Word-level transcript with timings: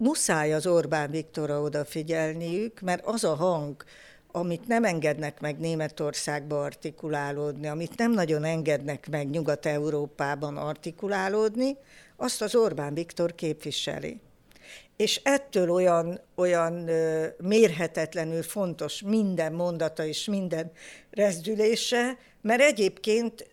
muszáj 0.00 0.52
az 0.52 0.66
Orbán 0.66 1.10
Viktorra 1.10 1.60
odafigyelniük, 1.60 2.80
mert 2.80 3.06
az 3.06 3.24
a 3.24 3.34
hang, 3.34 3.84
amit 4.32 4.66
nem 4.66 4.84
engednek 4.84 5.40
meg 5.40 5.58
Németországba 5.58 6.62
artikulálódni, 6.62 7.66
amit 7.66 7.96
nem 7.96 8.12
nagyon 8.12 8.44
engednek 8.44 9.08
meg 9.10 9.30
Nyugat-Európában 9.30 10.56
artikulálódni, 10.56 11.76
azt 12.16 12.42
az 12.42 12.54
Orbán 12.54 12.94
Viktor 12.94 13.34
képviseli. 13.34 14.20
És 14.96 15.20
ettől 15.24 15.70
olyan, 15.70 16.20
olyan 16.34 16.90
mérhetetlenül 17.38 18.42
fontos 18.42 19.02
minden 19.02 19.52
mondata 19.52 20.04
és 20.04 20.24
minden 20.24 20.72
rezdülése, 21.10 22.18
mert 22.40 22.60
egyébként 22.60 23.49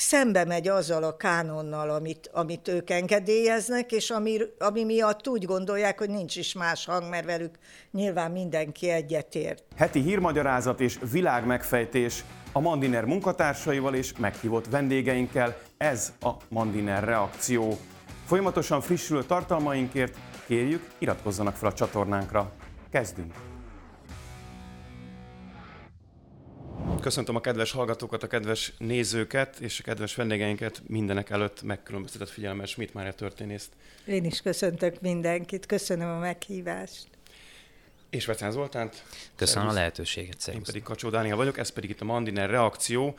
szembe 0.00 0.44
megy 0.44 0.68
azzal 0.68 1.02
a 1.02 1.16
kánonnal, 1.16 1.90
amit, 1.90 2.30
amit 2.32 2.68
ők 2.68 2.90
engedélyeznek, 2.90 3.92
és 3.92 4.10
ami, 4.10 4.38
ami 4.58 4.84
miatt 4.84 5.28
úgy 5.28 5.44
gondolják, 5.44 5.98
hogy 5.98 6.10
nincs 6.10 6.36
is 6.36 6.52
más 6.52 6.84
hang, 6.84 7.08
mert 7.08 7.24
velük 7.24 7.54
nyilván 7.90 8.30
mindenki 8.30 8.90
egyetért. 8.90 9.64
Heti 9.76 10.00
hírmagyarázat 10.00 10.80
és 10.80 10.98
világmegfejtés 11.10 12.24
a 12.52 12.60
Mandiner 12.60 13.04
munkatársaival 13.04 13.94
és 13.94 14.12
meghívott 14.18 14.66
vendégeinkkel. 14.70 15.56
Ez 15.76 16.12
a 16.20 16.30
Mandiner 16.48 17.04
reakció. 17.04 17.78
Folyamatosan 18.26 18.80
frissülő 18.80 19.24
tartalmainkért 19.24 20.16
kérjük, 20.46 20.90
iratkozzanak 20.98 21.56
fel 21.56 21.68
a 21.68 21.72
csatornánkra. 21.72 22.52
Kezdünk! 22.90 23.49
Köszöntöm 27.00 27.36
a 27.36 27.40
kedves 27.40 27.70
hallgatókat, 27.70 28.22
a 28.22 28.26
kedves 28.26 28.72
nézőket 28.78 29.60
és 29.60 29.80
a 29.80 29.82
kedves 29.82 30.14
vendégeinket 30.14 30.82
mindenek 30.86 31.30
előtt 31.30 31.62
megkülönböztetett 31.62 32.28
figyelemmel 32.28 32.66
Schmidt 32.66 32.94
Mária 32.94 33.12
történészt. 33.12 33.72
Én 34.04 34.24
is 34.24 34.40
köszöntök 34.40 35.00
mindenkit, 35.00 35.66
köszönöm 35.66 36.08
a 36.08 36.18
meghívást. 36.18 37.06
És 38.10 38.26
Vecán 38.26 38.50
Zoltánt. 38.50 39.04
Köszönöm 39.36 39.62
Szervusz. 39.62 39.72
a 39.72 39.78
lehetőséget, 39.78 40.40
szervusz. 40.40 40.66
Én 40.66 40.72
pedig 40.72 40.82
Kacsó 40.82 41.10
Dániel 41.10 41.36
vagyok, 41.36 41.58
ez 41.58 41.70
pedig 41.70 41.90
itt 41.90 42.00
a 42.00 42.04
Mandiner 42.04 42.50
reakció, 42.50 43.16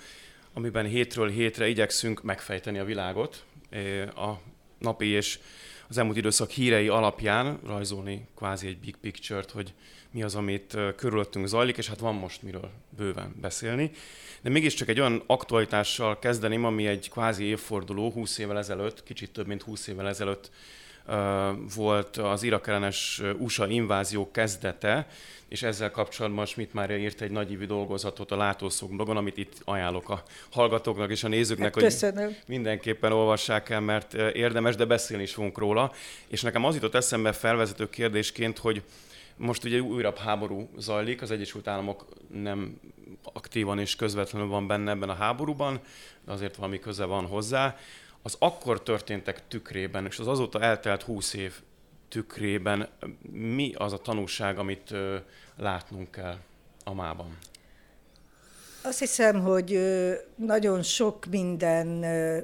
amiben 0.54 0.86
hétről 0.86 1.30
hétre 1.30 1.68
igyekszünk 1.68 2.24
megfejteni 2.24 2.80
a 2.80 2.86
világot, 2.86 3.44
a 4.16 4.32
napi 4.78 5.08
és 5.08 5.40
az 5.88 5.98
elmúlt 5.98 6.18
időszak 6.18 6.50
hírei 6.50 6.88
alapján 6.88 7.60
rajzolni 7.66 8.28
kvázi 8.36 8.68
egy 8.68 8.78
big 8.78 8.96
picture-t, 8.96 9.52
hogy 9.52 9.74
mi 10.12 10.24
az, 10.24 10.36
amit 10.36 10.78
körülöttünk 10.96 11.48
zajlik, 11.48 11.78
és 11.78 11.88
hát 11.88 12.00
van 12.00 12.16
most 12.16 12.42
miről 12.42 12.70
bőven 12.98 13.36
beszélni. 13.42 13.92
De 14.42 14.50
mégiscsak 14.50 14.88
egy 14.88 15.00
olyan 15.00 15.24
aktualitással 15.28 16.20
kezdeném, 16.20 16.66
ami 16.66 16.88
egy 16.88 17.10
kvázi 17.10 17.44
évforduló, 17.44 18.12
20 18.12 18.38
évvel 18.38 18.58
ezelőtt, 18.58 19.04
kicsit 19.04 19.32
több 19.32 19.48
mint 19.48 19.62
20 19.62 19.88
évvel 19.88 20.08
ezelőtt 20.08 20.52
volt 21.76 22.18
az 22.18 22.44
irakellenes 22.44 23.22
USA 23.38 23.68
invázió 23.68 24.32
kezdete, 24.32 25.08
és 25.48 25.64
ezzel 25.64 25.92
kapcsolatban 25.92 26.46
Schmidt 26.46 26.74
Mária 26.74 26.98
írt 26.98 27.22
egy 27.22 27.32
nagyívű 27.32 27.66
dolgozatot 27.66 28.32
a 28.32 28.36
Látószók 28.36 28.96
blogon, 28.96 29.18
amit 29.18 29.38
itt 29.38 29.54
ajánlok 29.66 30.10
a 30.10 30.24
hallgatóknak 30.52 31.12
és 31.12 31.24
a 31.24 31.28
nézőknek, 31.28 31.80
hát, 31.80 32.00
hogy 32.00 32.38
mindenképpen 32.48 33.12
olvassák 33.12 33.70
el, 33.70 33.80
mert 33.80 34.14
érdemes, 34.14 34.76
de 34.76 34.86
beszélni 34.86 35.24
is 35.24 35.34
fogunk 35.34 35.58
róla. 35.58 35.94
És 36.28 36.42
nekem 36.42 36.66
az 36.66 36.76
jutott 36.76 36.96
eszembe 36.96 37.32
felvezető 37.32 37.90
kérdésként, 37.90 38.58
hogy 38.58 38.82
most 39.42 39.64
ugye 39.64 39.80
újabb 39.80 40.18
háború 40.18 40.70
zajlik, 40.78 41.22
az 41.22 41.32
Egyesült 41.32 41.68
Államok 41.68 42.06
nem 42.28 42.80
aktívan 43.34 43.80
és 43.80 43.96
közvetlenül 43.96 44.48
van 44.48 44.68
benne 44.68 44.92
ebben 44.92 45.10
a 45.10 45.14
háborúban, 45.14 45.80
de 46.26 46.32
azért 46.32 46.56
valami 46.56 46.80
köze 46.80 47.06
van 47.06 47.26
hozzá. 47.26 47.76
Az 48.22 48.36
akkor 48.40 48.84
történtek 48.84 49.48
tükrében, 49.48 50.06
és 50.06 50.20
az 50.20 50.28
azóta 50.28 50.62
eltelt 50.62 51.04
húsz 51.04 51.34
év 51.34 51.54
tükrében 52.08 52.90
mi 53.32 53.74
az 53.78 53.94
a 53.94 53.98
tanulság, 53.98 54.58
amit 54.58 54.94
látnunk 55.58 56.12
kell 56.12 56.38
a 56.84 56.94
mában? 56.94 57.38
Azt 58.84 59.00
hiszem, 59.00 59.42
hogy 59.42 59.80
nagyon 60.36 60.84
sok 60.84 61.26
minden 61.26 61.88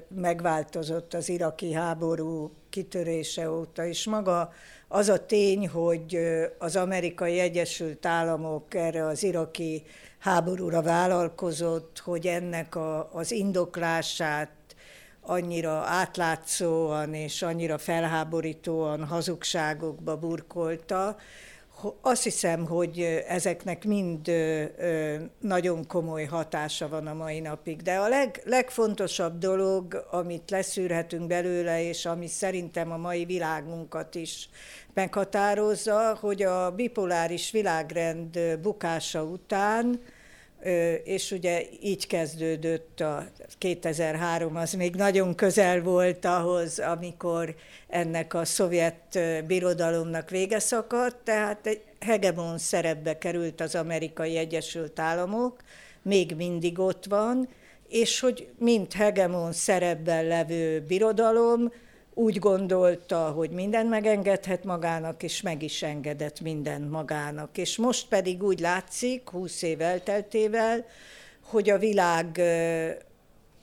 megváltozott 0.07 1.13
az 1.13 1.29
iraki 1.29 1.73
háború 1.73 2.51
kitörése 2.69 3.51
óta, 3.51 3.85
és 3.85 4.05
maga 4.05 4.53
az 4.87 5.09
a 5.09 5.25
tény, 5.25 5.67
hogy 5.67 6.19
az 6.57 6.75
amerikai 6.75 7.39
Egyesült 7.39 8.05
Államok 8.05 8.73
erre 8.73 9.05
az 9.05 9.23
iraki 9.23 9.83
háborúra 10.19 10.81
vállalkozott, 10.81 12.01
hogy 12.03 12.27
ennek 12.27 12.75
a, 12.75 13.09
az 13.13 13.31
indoklását 13.31 14.51
annyira 15.21 15.71
átlátszóan 15.71 17.13
és 17.13 17.41
annyira 17.41 17.77
felháborítóan 17.77 19.05
hazugságokba 19.05 20.17
burkolta, 20.17 21.15
azt 22.01 22.23
hiszem, 22.23 22.65
hogy 22.65 23.23
ezeknek 23.27 23.85
mind 23.85 24.31
nagyon 25.39 25.87
komoly 25.87 26.23
hatása 26.23 26.87
van 26.87 27.07
a 27.07 27.13
mai 27.13 27.39
napig. 27.39 27.81
De 27.81 27.95
a 27.95 28.07
leg, 28.07 28.41
legfontosabb 28.45 29.37
dolog, 29.37 30.05
amit 30.11 30.49
leszűrhetünk 30.49 31.27
belőle, 31.27 31.83
és 31.83 32.05
ami 32.05 32.27
szerintem 32.27 32.91
a 32.91 32.97
mai 32.97 33.25
világunkat 33.25 34.15
is 34.15 34.49
meghatározza, 34.93 36.17
hogy 36.19 36.43
a 36.43 36.71
bipoláris 36.71 37.51
világrend 37.51 38.39
bukása 38.61 39.23
után 39.23 40.01
és 41.03 41.31
ugye 41.31 41.63
így 41.81 42.07
kezdődött 42.07 42.99
a 42.99 43.25
2003, 43.57 44.55
az 44.55 44.73
még 44.73 44.95
nagyon 44.95 45.35
közel 45.35 45.81
volt 45.81 46.25
ahhoz, 46.25 46.79
amikor 46.79 47.55
ennek 47.87 48.33
a 48.33 48.45
szovjet 48.45 49.19
birodalomnak 49.45 50.29
vége 50.29 50.59
szakadt, 50.59 51.15
tehát 51.23 51.67
egy 51.67 51.81
hegemon 51.99 52.57
szerepbe 52.57 53.17
került 53.17 53.61
az 53.61 53.75
amerikai 53.75 54.37
Egyesült 54.37 54.99
Államok, 54.99 55.61
még 56.01 56.35
mindig 56.35 56.79
ott 56.79 57.05
van, 57.05 57.47
és 57.89 58.19
hogy 58.19 58.47
mint 58.57 58.93
hegemon 58.93 59.51
szerepben 59.51 60.25
levő 60.25 60.81
birodalom, 60.87 61.71
úgy 62.17 62.39
gondolta, 62.39 63.17
hogy 63.17 63.49
mindent 63.49 63.89
megengedhet 63.89 64.63
magának, 64.63 65.23
és 65.23 65.41
meg 65.41 65.63
is 65.63 65.83
engedett 65.83 66.41
mindent 66.41 66.91
magának. 66.91 67.57
És 67.57 67.77
most 67.77 68.07
pedig 68.07 68.43
úgy 68.43 68.59
látszik, 68.59 69.29
húsz 69.29 69.61
év 69.61 69.81
elteltével, 69.81 70.85
hogy 71.41 71.69
a 71.69 71.77
világ 71.77 72.41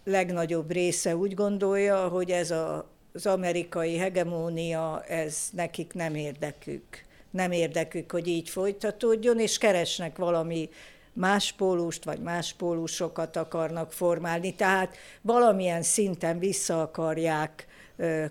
legnagyobb 0.05 0.71
része 0.71 1.17
úgy 1.17 1.35
gondolja, 1.35 2.09
hogy 2.09 2.31
ez 2.31 2.51
a, 2.51 2.91
az 3.13 3.27
amerikai 3.27 3.97
hegemónia, 3.97 5.03
ez 5.09 5.49
nekik 5.53 5.93
nem 5.93 6.15
érdekük. 6.15 6.85
Nem 7.31 7.53
érdekük, 7.53 8.11
hogy 8.11 8.29
így 8.29 8.49
folytatódjon, 8.49 9.41
és 9.41 9.59
keresnek 9.59 10.17
valami 10.17 10.69
más 11.13 11.53
pólust, 11.53 12.05
vagy 12.05 12.21
más 12.21 12.53
pólusokat 12.53 13.37
akarnak 13.37 13.93
formálni. 13.93 14.55
Tehát 14.55 14.97
valamilyen 15.21 15.83
szinten 15.83 16.39
vissza 16.39 16.83
akarják 16.83 17.67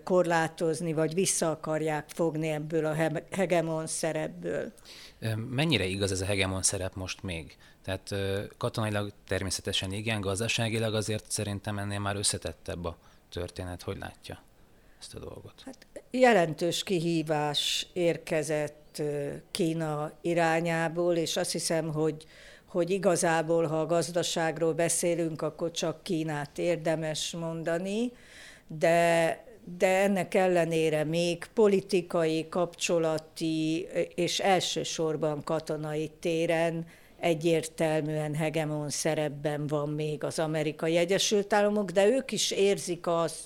korlátozni, 0.03 0.93
vagy 0.93 1.13
vissza 1.13 1.51
akarják 1.51 2.05
fogni 2.07 2.47
ebből 2.47 2.85
a 2.85 2.95
hegemon 3.31 3.87
szerepből. 3.87 4.73
Mennyire 5.49 5.85
igaz 5.85 6.11
ez 6.11 6.21
a 6.21 6.25
hegemon 6.25 6.61
szerep 6.61 6.95
most 6.95 7.23
még? 7.23 7.57
Tehát 7.83 8.15
katonailag 8.57 9.11
természetesen 9.27 9.91
igen, 9.91 10.21
gazdaságilag 10.21 10.93
azért 10.93 11.31
szerintem 11.31 11.77
ennél 11.77 11.99
már 11.99 12.15
összetettebb 12.15 12.85
a 12.85 12.97
történet. 13.29 13.81
Hogy 13.81 13.97
látja 13.97 14.43
ezt 14.99 15.15
a 15.15 15.19
dolgot? 15.19 15.53
Hát 15.65 15.87
jelentős 16.11 16.83
kihívás 16.83 17.87
érkezett 17.93 19.01
Kína 19.51 20.11
irányából, 20.21 21.15
és 21.15 21.37
azt 21.37 21.51
hiszem, 21.51 21.93
hogy 21.93 22.25
hogy 22.65 22.89
igazából, 22.89 23.67
ha 23.67 23.79
a 23.79 23.85
gazdaságról 23.85 24.73
beszélünk, 24.73 25.41
akkor 25.41 25.71
csak 25.71 26.03
Kínát 26.03 26.57
érdemes 26.57 27.31
mondani, 27.31 28.11
de 28.67 29.43
de 29.77 29.87
ennek 29.87 30.33
ellenére 30.33 31.03
még 31.03 31.45
politikai, 31.53 32.47
kapcsolati 32.49 33.87
és 34.15 34.39
elsősorban 34.39 35.43
katonai 35.43 36.11
téren 36.19 36.85
egyértelműen 37.19 38.35
hegemon 38.35 38.89
szerepben 38.89 39.67
van 39.67 39.89
még 39.89 40.23
az 40.23 40.39
amerikai 40.39 40.97
Egyesült 40.97 41.53
Államok, 41.53 41.91
de 41.91 42.07
ők 42.07 42.31
is 42.31 42.51
érzik 42.51 43.07
azt, 43.07 43.39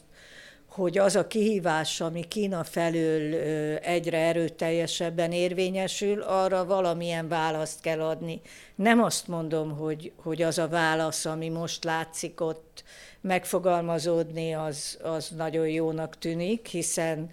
hogy 0.68 0.97
az 0.97 1.15
a 1.15 1.27
kihívás, 1.27 2.01
ami 2.01 2.27
Kína 2.27 2.63
felől 2.63 3.33
egyre 3.75 4.18
erőteljesebben 4.18 5.31
érvényesül, 5.31 6.21
arra 6.21 6.65
valamilyen 6.65 7.27
választ 7.27 7.81
kell 7.81 8.01
adni. 8.01 8.41
Nem 8.75 9.03
azt 9.03 9.27
mondom, 9.27 9.77
hogy, 9.77 10.12
hogy 10.15 10.41
az 10.41 10.57
a 10.57 10.68
válasz, 10.68 11.25
ami 11.25 11.50
most 11.50 11.83
látszik 11.83 12.41
ott 12.41 12.83
megfogalmazódni, 13.21 14.53
az, 14.53 14.97
az 15.03 15.29
nagyon 15.29 15.67
jónak 15.67 16.17
tűnik, 16.17 16.67
hiszen 16.67 17.29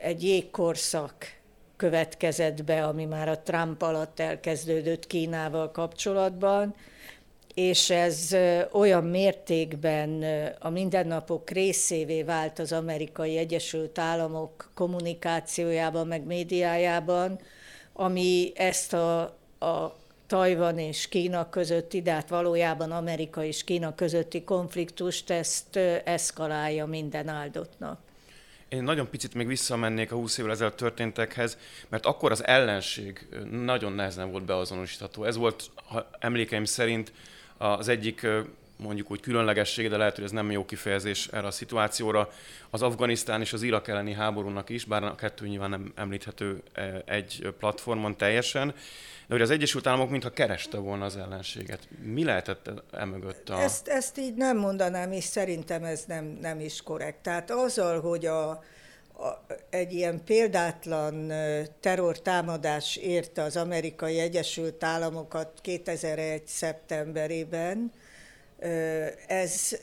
egy 0.00 0.22
jégkorszak 0.22 1.14
következett 1.76 2.64
be, 2.64 2.84
ami 2.84 3.04
már 3.04 3.28
a 3.28 3.38
Trump 3.38 3.82
alatt 3.82 4.20
elkezdődött 4.20 5.06
Kínával 5.06 5.70
kapcsolatban, 5.70 6.74
és 7.54 7.90
ez 7.90 8.36
olyan 8.72 9.04
mértékben 9.04 10.24
a 10.58 10.70
mindennapok 10.70 11.50
részévé 11.50 12.22
vált 12.22 12.58
az 12.58 12.72
amerikai 12.72 13.36
Egyesült 13.36 13.98
Államok 13.98 14.70
kommunikációjában, 14.74 16.06
meg 16.06 16.24
médiájában, 16.24 17.40
ami 17.92 18.52
ezt 18.54 18.92
a, 18.92 19.20
a 19.58 19.96
Tajvan 20.26 20.78
és 20.78 21.08
Kína 21.08 21.48
közötti, 21.48 22.02
de 22.02 22.12
hát 22.12 22.28
valójában 22.28 22.90
Amerika 22.90 23.44
és 23.44 23.64
Kína 23.64 23.94
közötti 23.94 24.44
konfliktust 24.44 25.30
ezt 25.30 25.76
eszkalálja 26.04 26.86
minden 26.86 27.28
áldottnak. 27.28 28.00
Én 28.68 28.82
nagyon 28.82 29.10
picit 29.10 29.34
még 29.34 29.46
visszamennék 29.46 30.12
a 30.12 30.16
20 30.16 30.38
évvel 30.38 30.50
ezelőtt 30.50 30.76
történtekhez, 30.76 31.58
mert 31.88 32.06
akkor 32.06 32.30
az 32.30 32.46
ellenség 32.46 33.28
nagyon 33.50 33.92
nehezen 33.92 34.30
volt 34.30 34.44
beazonosítható. 34.44 35.24
Ez 35.24 35.36
volt, 35.36 35.70
ha 35.74 36.08
emlékeim 36.18 36.64
szerint, 36.64 37.12
az 37.58 37.88
egyik 37.88 38.26
mondjuk 38.76 39.10
úgy 39.10 39.20
különlegesség, 39.20 39.88
de 39.88 39.96
lehet, 39.96 40.14
hogy 40.14 40.24
ez 40.24 40.30
nem 40.30 40.50
jó 40.50 40.64
kifejezés 40.64 41.28
erre 41.32 41.46
a 41.46 41.50
szituációra, 41.50 42.30
az 42.70 42.82
Afganisztán 42.82 43.40
és 43.40 43.52
az 43.52 43.62
Irak 43.62 43.88
elleni 43.88 44.12
háborúnak 44.12 44.68
is, 44.68 44.84
bár 44.84 45.04
a 45.04 45.14
kettő 45.14 45.46
nyilván 45.46 45.70
nem 45.70 45.92
említhető 45.94 46.62
egy 47.04 47.54
platformon 47.58 48.16
teljesen, 48.16 48.74
de 49.26 49.34
hogy 49.34 49.42
az 49.42 49.50
Egyesült 49.50 49.86
Államok 49.86 50.10
mintha 50.10 50.30
kereste 50.30 50.78
volna 50.78 51.04
az 51.04 51.16
ellenséget. 51.16 51.88
Mi 52.02 52.24
lehetett 52.24 52.70
emögött 52.92 53.48
a... 53.48 53.60
Ezt, 53.60 53.88
ezt 53.88 54.18
így 54.18 54.34
nem 54.34 54.58
mondanám, 54.58 55.12
és 55.12 55.24
szerintem 55.24 55.84
ez 55.84 56.04
nem, 56.06 56.38
nem 56.40 56.60
is 56.60 56.82
korrekt. 56.82 57.22
Tehát 57.22 57.50
azzal, 57.50 58.00
hogy 58.00 58.26
a, 58.26 58.48
a, 58.50 58.62
egy 59.70 59.92
ilyen 59.92 60.24
példátlan 60.24 61.32
terrortámadás 61.80 62.96
érte 62.96 63.42
az 63.42 63.56
amerikai 63.56 64.18
Egyesült 64.18 64.84
Államokat 64.84 65.58
2001. 65.62 66.46
szeptemberében, 66.46 67.92
ez, 69.26 69.76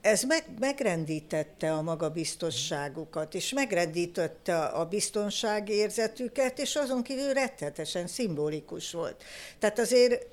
ez 0.00 0.22
meg, 0.22 0.44
megrendítette 0.58 1.72
a 1.72 1.82
magabiztosságukat, 1.82 3.34
és 3.34 3.52
megrendítette 3.52 4.64
a 4.64 4.84
biztonságérzetüket, 4.84 6.58
és 6.58 6.76
azon 6.76 7.02
kívül 7.02 7.32
rettetesen 7.32 8.06
szimbolikus 8.06 8.92
volt. 8.92 9.24
Tehát 9.58 9.78
azért 9.78 10.26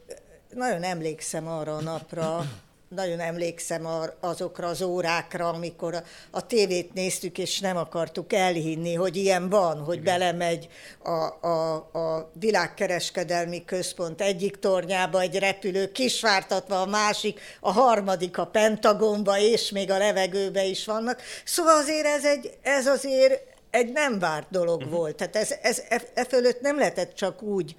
nagyon 0.53 0.83
emlékszem 0.83 1.47
arra 1.47 1.75
a 1.75 1.81
napra, 1.81 2.45
nagyon 2.89 3.19
emlékszem 3.19 3.87
azokra 4.19 4.67
az 4.67 4.81
órákra, 4.81 5.49
amikor 5.49 5.93
a, 5.93 6.03
a 6.31 6.45
tévét 6.45 6.93
néztük, 6.93 7.37
és 7.37 7.59
nem 7.59 7.77
akartuk 7.77 8.33
elhinni, 8.33 8.93
hogy 8.93 9.15
ilyen 9.15 9.49
van, 9.49 9.79
hogy 9.79 9.97
Igen. 9.97 10.19
belemegy 10.19 10.67
a, 11.03 11.47
a, 11.47 11.73
a 11.75 12.31
világkereskedelmi 12.39 13.65
központ 13.65 14.21
egyik 14.21 14.59
tornyába 14.59 15.21
egy 15.21 15.39
repülő, 15.39 15.91
kisvártatva 15.91 16.81
a 16.81 16.85
másik, 16.85 17.39
a 17.59 17.71
harmadik 17.71 18.37
a 18.37 18.45
Pentagonba, 18.45 19.37
és 19.37 19.71
még 19.71 19.91
a 19.91 19.97
levegőbe 19.97 20.65
is 20.65 20.85
vannak. 20.85 21.21
Szóval 21.43 21.75
azért 21.75 22.05
ez, 22.05 22.25
egy, 22.25 22.57
ez 22.61 22.87
azért 22.87 23.57
egy 23.69 23.91
nem 23.91 24.19
várt 24.19 24.47
dolog 24.49 24.77
uh-huh. 24.77 24.93
volt. 24.93 25.15
Tehát 25.15 25.35
ez, 25.35 25.53
ez 25.61 25.83
e, 25.89 26.01
e 26.13 26.25
fölött 26.25 26.61
nem 26.61 26.77
lehetett 26.77 27.13
csak 27.13 27.41
úgy 27.41 27.75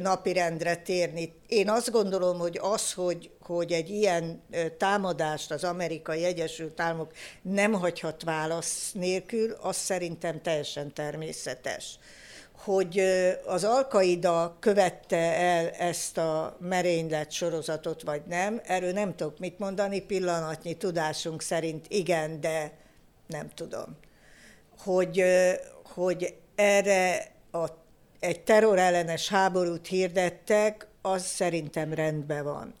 napirendre 0.00 0.76
térni. 0.76 1.34
Én 1.46 1.70
azt 1.70 1.90
gondolom, 1.90 2.38
hogy 2.38 2.58
az, 2.62 2.92
hogy, 2.92 3.30
hogy 3.40 3.72
egy 3.72 3.90
ilyen 3.90 4.42
támadást 4.78 5.50
az 5.50 5.64
amerikai 5.64 6.24
Egyesült 6.24 6.80
Államok 6.80 7.12
nem 7.42 7.72
hagyhat 7.72 8.22
válasz 8.22 8.92
nélkül, 8.92 9.56
az 9.60 9.76
szerintem 9.76 10.42
teljesen 10.42 10.94
természetes. 10.94 11.98
Hogy 12.52 13.02
az 13.46 13.64
Alkaida 13.64 14.56
követte 14.60 15.34
el 15.34 15.68
ezt 15.68 16.18
a 16.18 16.56
merénylet 16.60 17.30
sorozatot, 17.30 18.02
vagy 18.02 18.22
nem, 18.28 18.60
erről 18.64 18.92
nem 18.92 19.16
tudok 19.16 19.38
mit 19.38 19.58
mondani, 19.58 20.00
pillanatnyi 20.00 20.76
tudásunk 20.76 21.42
szerint 21.42 21.86
igen, 21.88 22.40
de 22.40 22.72
nem 23.26 23.48
tudom. 23.54 23.96
Hogy, 24.84 25.24
hogy 25.84 26.34
erre 26.54 27.32
a 27.52 27.66
egy 28.22 28.40
terrorellenes 28.40 29.28
háborút 29.28 29.86
hirdettek, 29.86 30.86
az 31.02 31.24
szerintem 31.26 31.94
rendben 31.94 32.44
van. 32.44 32.74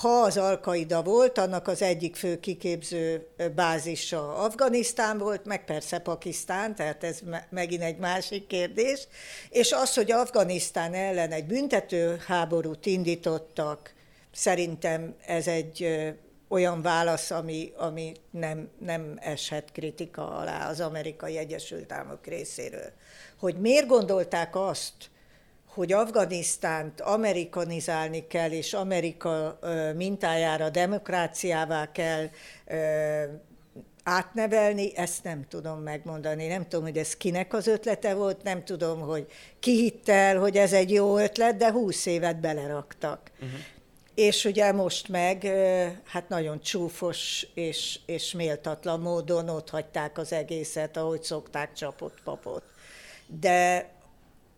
Ha 0.00 0.08
az 0.08 0.36
Alkaida 0.36 1.02
volt, 1.02 1.38
annak 1.38 1.68
az 1.68 1.82
egyik 1.82 2.16
fő 2.16 2.40
kiképző 2.40 3.26
bázisa 3.54 4.36
Afganisztán 4.36 5.18
volt, 5.18 5.44
meg 5.44 5.64
persze 5.64 5.98
Pakisztán, 5.98 6.74
tehát 6.74 7.04
ez 7.04 7.18
megint 7.50 7.82
egy 7.82 7.96
másik 7.96 8.46
kérdés. 8.46 9.08
És 9.50 9.72
az, 9.72 9.94
hogy 9.94 10.10
Afganisztán 10.10 10.94
ellen 10.94 11.30
egy 11.30 11.46
büntető 11.46 12.22
háborút 12.26 12.86
indítottak, 12.86 13.92
szerintem 14.32 15.14
ez 15.26 15.46
egy 15.46 15.88
olyan 16.54 16.82
válasz, 16.82 17.30
ami, 17.30 17.72
ami 17.76 18.12
nem, 18.30 18.68
nem 18.78 19.18
eshet 19.20 19.72
kritika 19.72 20.30
alá 20.30 20.68
az 20.68 20.80
amerikai 20.80 21.36
Egyesült 21.36 21.92
Államok 21.92 22.26
részéről 22.26 22.92
hogy 23.44 23.60
miért 23.60 23.86
gondolták 23.86 24.56
azt, 24.56 24.92
hogy 25.66 25.92
Afganisztánt 25.92 27.00
amerikanizálni 27.00 28.26
kell, 28.26 28.50
és 28.50 28.72
Amerika 28.74 29.58
mintájára 29.96 30.70
demokráciává 30.70 31.92
kell 31.92 32.28
átnevelni, 34.02 34.96
ezt 34.96 35.24
nem 35.24 35.44
tudom 35.48 35.78
megmondani. 35.78 36.46
Nem 36.46 36.68
tudom, 36.68 36.84
hogy 36.84 36.96
ez 36.96 37.16
kinek 37.16 37.52
az 37.52 37.66
ötlete 37.66 38.14
volt, 38.14 38.42
nem 38.42 38.64
tudom, 38.64 39.00
hogy 39.00 39.26
ki 39.60 39.76
hitte 39.76 40.12
el, 40.12 40.38
hogy 40.38 40.56
ez 40.56 40.72
egy 40.72 40.92
jó 40.92 41.18
ötlet, 41.18 41.56
de 41.56 41.70
húsz 41.70 42.06
évet 42.06 42.40
beleraktak. 42.40 43.30
Uh-huh. 43.34 43.58
És 44.14 44.44
ugye 44.44 44.72
most 44.72 45.08
meg, 45.08 45.44
hát 46.04 46.28
nagyon 46.28 46.60
csúfos 46.60 47.46
és, 47.54 47.98
és 48.06 48.32
méltatlan 48.32 49.00
módon 49.00 49.48
ott 49.48 49.70
hagyták 49.70 50.18
az 50.18 50.32
egészet, 50.32 50.96
ahogy 50.96 51.22
szokták 51.22 51.72
csapott 51.72 52.18
papot 52.24 52.62
de 53.26 53.88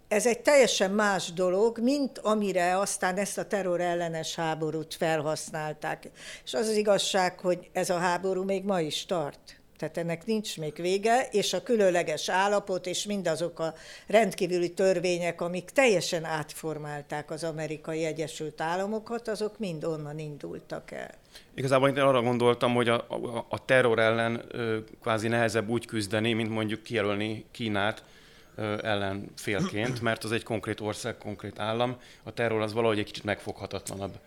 ez 0.09 0.27
egy 0.27 0.41
teljesen 0.41 0.91
más 0.91 1.33
dolog, 1.33 1.79
mint 1.79 2.19
amire 2.19 2.79
aztán 2.79 3.17
ezt 3.17 3.39
a 3.39 3.47
terrorellenes 3.47 4.35
háborút 4.35 4.95
felhasználták. 4.95 6.11
És 6.45 6.55
az 6.55 6.69
az 6.69 6.77
igazság, 6.77 7.41
hogy 7.41 7.71
ez 7.73 7.91
a 7.91 7.99
háború 7.99 8.45
még 8.45 8.65
ma 8.65 8.81
is 8.81 9.07
tart. 9.07 9.61
Tehát 9.79 9.97
ennek 9.97 10.27
nincs 10.27 10.59
még 10.59 10.75
vége, 10.77 11.29
és 11.31 11.53
a 11.53 11.63
különleges 11.63 12.29
állapot, 12.29 12.87
és 12.87 13.05
mindazok 13.05 13.59
a 13.59 13.75
rendkívüli 14.07 14.73
törvények, 14.73 15.41
amik 15.41 15.71
teljesen 15.71 16.25
átformálták 16.25 17.31
az 17.31 17.45
amerikai 17.45 18.05
Egyesült 18.05 18.61
Államokat, 18.61 19.29
azok 19.29 19.59
mind 19.59 19.85
onnan 19.85 20.19
indultak 20.19 20.91
el. 20.91 21.15
Igazából 21.55 21.89
én 21.89 21.99
arra 21.99 22.23
gondoltam, 22.23 22.75
hogy 22.75 22.89
a, 22.89 22.95
a, 23.09 23.47
a 23.49 23.65
terror 23.65 23.99
ellen 23.99 24.43
ö, 24.51 24.79
kvázi 25.03 25.29
nehezebb 25.29 25.69
úgy 25.69 25.87
küzdeni, 25.87 26.33
mint 26.33 26.51
mondjuk 26.51 26.83
kijelölni 26.83 27.45
Kínát, 27.51 28.03
ellenfélként, 28.83 30.01
mert 30.01 30.25
az 30.25 30.33
egy 30.33 30.43
konkrét 30.43 30.81
ország, 30.81 31.19
konkrét 31.19 31.59
állam. 31.59 31.97
A 32.23 32.33
terror 32.33 32.61
az 32.61 32.73
valahogy 32.73 32.99
egy 32.99 33.05
kicsit 33.05 33.25
megfoghatatlanabb 33.25 34.19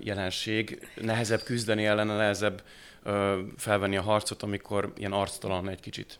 jelenség. 0.00 0.88
Nehezebb 1.00 1.42
küzdeni 1.42 1.84
ellene, 1.84 2.16
nehezebb 2.16 2.62
felvenni 3.56 3.96
a 3.96 4.02
harcot, 4.02 4.42
amikor 4.42 4.92
ilyen 4.96 5.12
arctalan 5.12 5.68
egy 5.68 5.80
kicsit. 5.80 6.18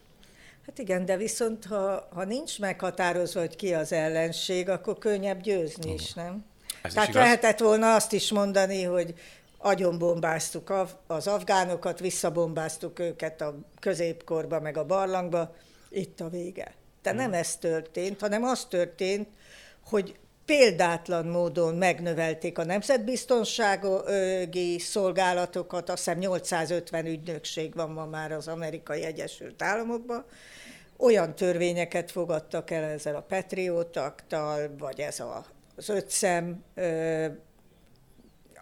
Hát 0.66 0.78
igen, 0.78 1.04
de 1.04 1.16
viszont 1.16 1.64
ha, 1.64 2.08
ha 2.14 2.24
nincs 2.24 2.58
meghatározva, 2.58 3.40
hogy 3.40 3.56
ki 3.56 3.74
az 3.74 3.92
ellenség, 3.92 4.68
akkor 4.68 4.98
könnyebb 4.98 5.40
győzni 5.40 5.88
uh. 5.88 5.94
is, 5.94 6.12
nem? 6.12 6.44
Ez 6.82 6.92
Tehát 6.92 7.08
is 7.08 7.14
lehetett 7.14 7.58
volna 7.58 7.94
azt 7.94 8.12
is 8.12 8.30
mondani, 8.30 8.82
hogy 8.82 9.14
agyonbombáztuk 9.58 10.72
az 11.06 11.26
afgánokat, 11.26 11.98
visszabombáztuk 11.98 12.98
őket 12.98 13.40
a 13.40 13.54
középkorba, 13.80 14.60
meg 14.60 14.76
a 14.76 14.84
barlangba, 14.84 15.54
itt 15.90 16.20
a 16.20 16.28
vége. 16.28 16.74
De 17.02 17.12
nem 17.12 17.32
ez 17.32 17.56
történt, 17.56 18.20
hanem 18.20 18.44
az 18.44 18.64
történt, 18.64 19.28
hogy 19.84 20.16
példátlan 20.46 21.26
módon 21.26 21.74
megnövelték 21.74 22.58
a 22.58 22.64
nemzetbiztonsági 22.64 24.78
szolgálatokat, 24.78 25.88
azt 25.88 26.04
hiszem 26.04 26.18
850 26.18 27.06
ügynökség 27.06 27.74
van 27.74 27.90
ma 27.90 28.06
már 28.06 28.32
az 28.32 28.48
amerikai 28.48 29.02
Egyesült 29.02 29.62
Államokban, 29.62 30.24
olyan 30.96 31.34
törvényeket 31.34 32.10
fogadtak 32.10 32.70
el 32.70 32.84
ezzel 32.84 33.16
a 33.16 33.20
Patriot 33.20 34.00
vagy 34.78 35.00
ez 35.00 35.20
a, 35.20 35.44
az 35.76 35.88
ötszem 35.88 36.64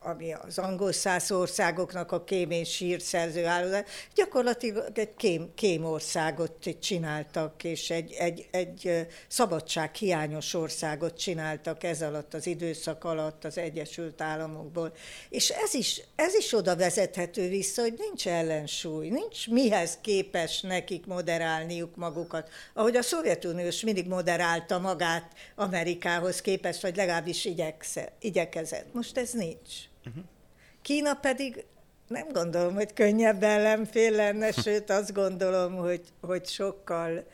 ami 0.03 0.33
az 0.33 0.59
angol 0.59 0.93
száz 0.93 1.31
országoknak 1.31 2.13
a 2.13 2.25
kém 2.25 2.51
és 2.51 2.75
sírszerző 2.75 3.47
állózat, 3.47 3.89
gyakorlatilag 4.15 4.99
egy 4.99 5.15
kém, 5.17 5.55
kém 5.55 5.85
országot 5.85 6.77
csináltak, 6.81 7.65
és 7.65 7.91
egy, 7.91 8.13
egy, 8.13 8.49
egy 8.51 9.07
szabadsághiányos 9.29 10.55
országot 10.55 11.19
csináltak 11.19 11.85
ez 11.85 12.03
alatt 12.03 12.35
az 12.35 12.47
időszak 12.47 13.05
alatt 13.05 13.45
az 13.45 13.59
Egyesült 13.59 14.21
Államokból. 14.21 14.93
És 15.29 15.49
ez 15.49 15.75
is, 15.75 16.03
ez 16.17 16.35
is 16.35 16.53
oda 16.53 16.77
vezethető 16.77 17.49
vissza, 17.49 17.83
hogy 17.83 17.95
nincs 17.99 18.29
ellensúly, 18.29 19.09
nincs 19.09 19.49
mihez 19.49 19.99
képes 20.01 20.61
nekik 20.61 21.07
moderálniuk 21.07 21.97
magukat. 21.97 22.49
Ahogy 22.75 22.97
a 22.97 23.03
Szovjetunió 23.03 23.67
is 23.67 23.81
mindig 23.81 24.07
moderálta 24.07 24.79
magát 24.79 25.33
Amerikához 25.55 26.41
képest, 26.41 26.83
vagy 26.83 26.97
legalábbis 26.97 27.45
igyeksze, 27.45 28.13
igyekezett. 28.21 28.93
Most 28.93 29.19
ez 29.19 29.31
nincs. 29.31 29.89
Uh-huh. 30.11 30.25
Kína 30.83 31.15
pedig 31.15 31.65
nem 32.07 32.29
gondolom, 32.33 32.75
hogy 32.75 32.93
könnyebb 32.93 33.43
ellenfél 33.43 34.11
lenne, 34.11 34.53
sőt 34.65 34.91
azt 34.91 35.13
gondolom, 35.13 35.77
hogy, 35.77 36.01
hogy 36.21 36.47
sokkal 36.47 37.25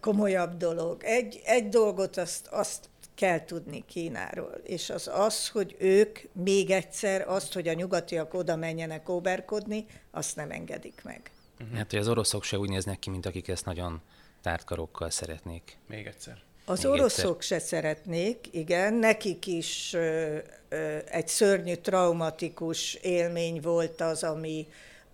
komolyabb 0.00 0.56
dolog. 0.56 1.02
Egy, 1.04 1.40
egy 1.44 1.68
dolgot 1.68 2.16
azt, 2.16 2.46
azt 2.46 2.90
kell 3.14 3.44
tudni 3.44 3.84
Kínáról, 3.86 4.60
és 4.62 4.90
az 4.90 5.10
az, 5.14 5.48
hogy 5.48 5.76
ők 5.78 6.18
még 6.32 6.70
egyszer 6.70 7.28
azt, 7.28 7.52
hogy 7.52 7.68
a 7.68 7.72
nyugatiak 7.72 8.34
oda 8.34 8.56
menjenek 8.56 9.08
óberkodni, 9.08 9.86
azt 10.10 10.36
nem 10.36 10.50
engedik 10.50 11.00
meg. 11.04 11.30
Uh-huh. 11.60 11.76
Hát, 11.76 11.90
hogy 11.90 12.00
az 12.00 12.08
oroszok 12.08 12.44
se 12.44 12.58
úgy 12.58 12.68
néznek 12.68 12.98
ki, 12.98 13.10
mint 13.10 13.26
akik 13.26 13.48
ezt 13.48 13.64
nagyon 13.64 14.00
tártkarokkal 14.42 15.10
szeretnék. 15.10 15.78
Még 15.86 16.06
egyszer. 16.06 16.42
Az 16.64 16.84
oroszok 16.84 17.36
egyszer. 17.40 17.60
se 17.60 17.66
szeretnék, 17.66 18.48
igen, 18.50 18.94
nekik 18.94 19.46
is 19.46 19.92
ö, 19.94 20.36
ö, 20.68 20.96
egy 21.10 21.28
szörnyű, 21.28 21.74
traumatikus 21.74 22.94
élmény 22.94 23.60
volt 23.60 24.00
az, 24.00 24.22
ami 24.22 24.66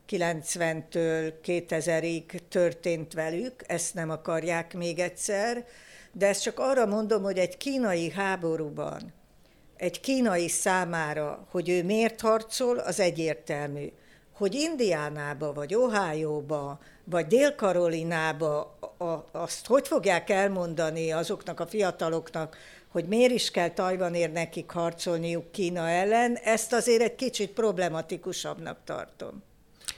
90-től 0.08 1.32
2000-ig 1.44 2.38
történt 2.48 3.12
velük, 3.12 3.62
ezt 3.66 3.94
nem 3.94 4.10
akarják 4.10 4.74
még 4.74 4.98
egyszer, 4.98 5.66
de 6.12 6.26
ezt 6.26 6.42
csak 6.42 6.58
arra 6.58 6.86
mondom, 6.86 7.22
hogy 7.22 7.38
egy 7.38 7.56
kínai 7.56 8.10
háborúban, 8.10 9.12
egy 9.76 10.00
kínai 10.00 10.48
számára, 10.48 11.46
hogy 11.50 11.68
ő 11.68 11.84
miért 11.84 12.20
harcol, 12.20 12.78
az 12.78 13.00
egyértelmű. 13.00 13.92
Hogy 14.38 14.54
Indiánába, 14.54 15.52
vagy 15.52 15.74
Ohio-ba, 15.74 16.78
vagy 17.04 17.26
Dél-Karolinába 17.26 18.78
azt 19.32 19.66
hogy 19.66 19.88
fogják 19.88 20.30
elmondani 20.30 21.12
azoknak 21.12 21.60
a 21.60 21.66
fiataloknak, 21.66 22.56
hogy 22.88 23.04
miért 23.04 23.32
is 23.32 23.50
kell 23.50 23.68
Tajvanért 23.68 24.32
nekik 24.32 24.70
harcolniuk 24.70 25.52
Kína 25.52 25.88
ellen, 25.88 26.36
ezt 26.36 26.72
azért 26.72 27.02
egy 27.02 27.14
kicsit 27.14 27.50
problematikusabbnak 27.50 28.78
tartom. 28.84 29.42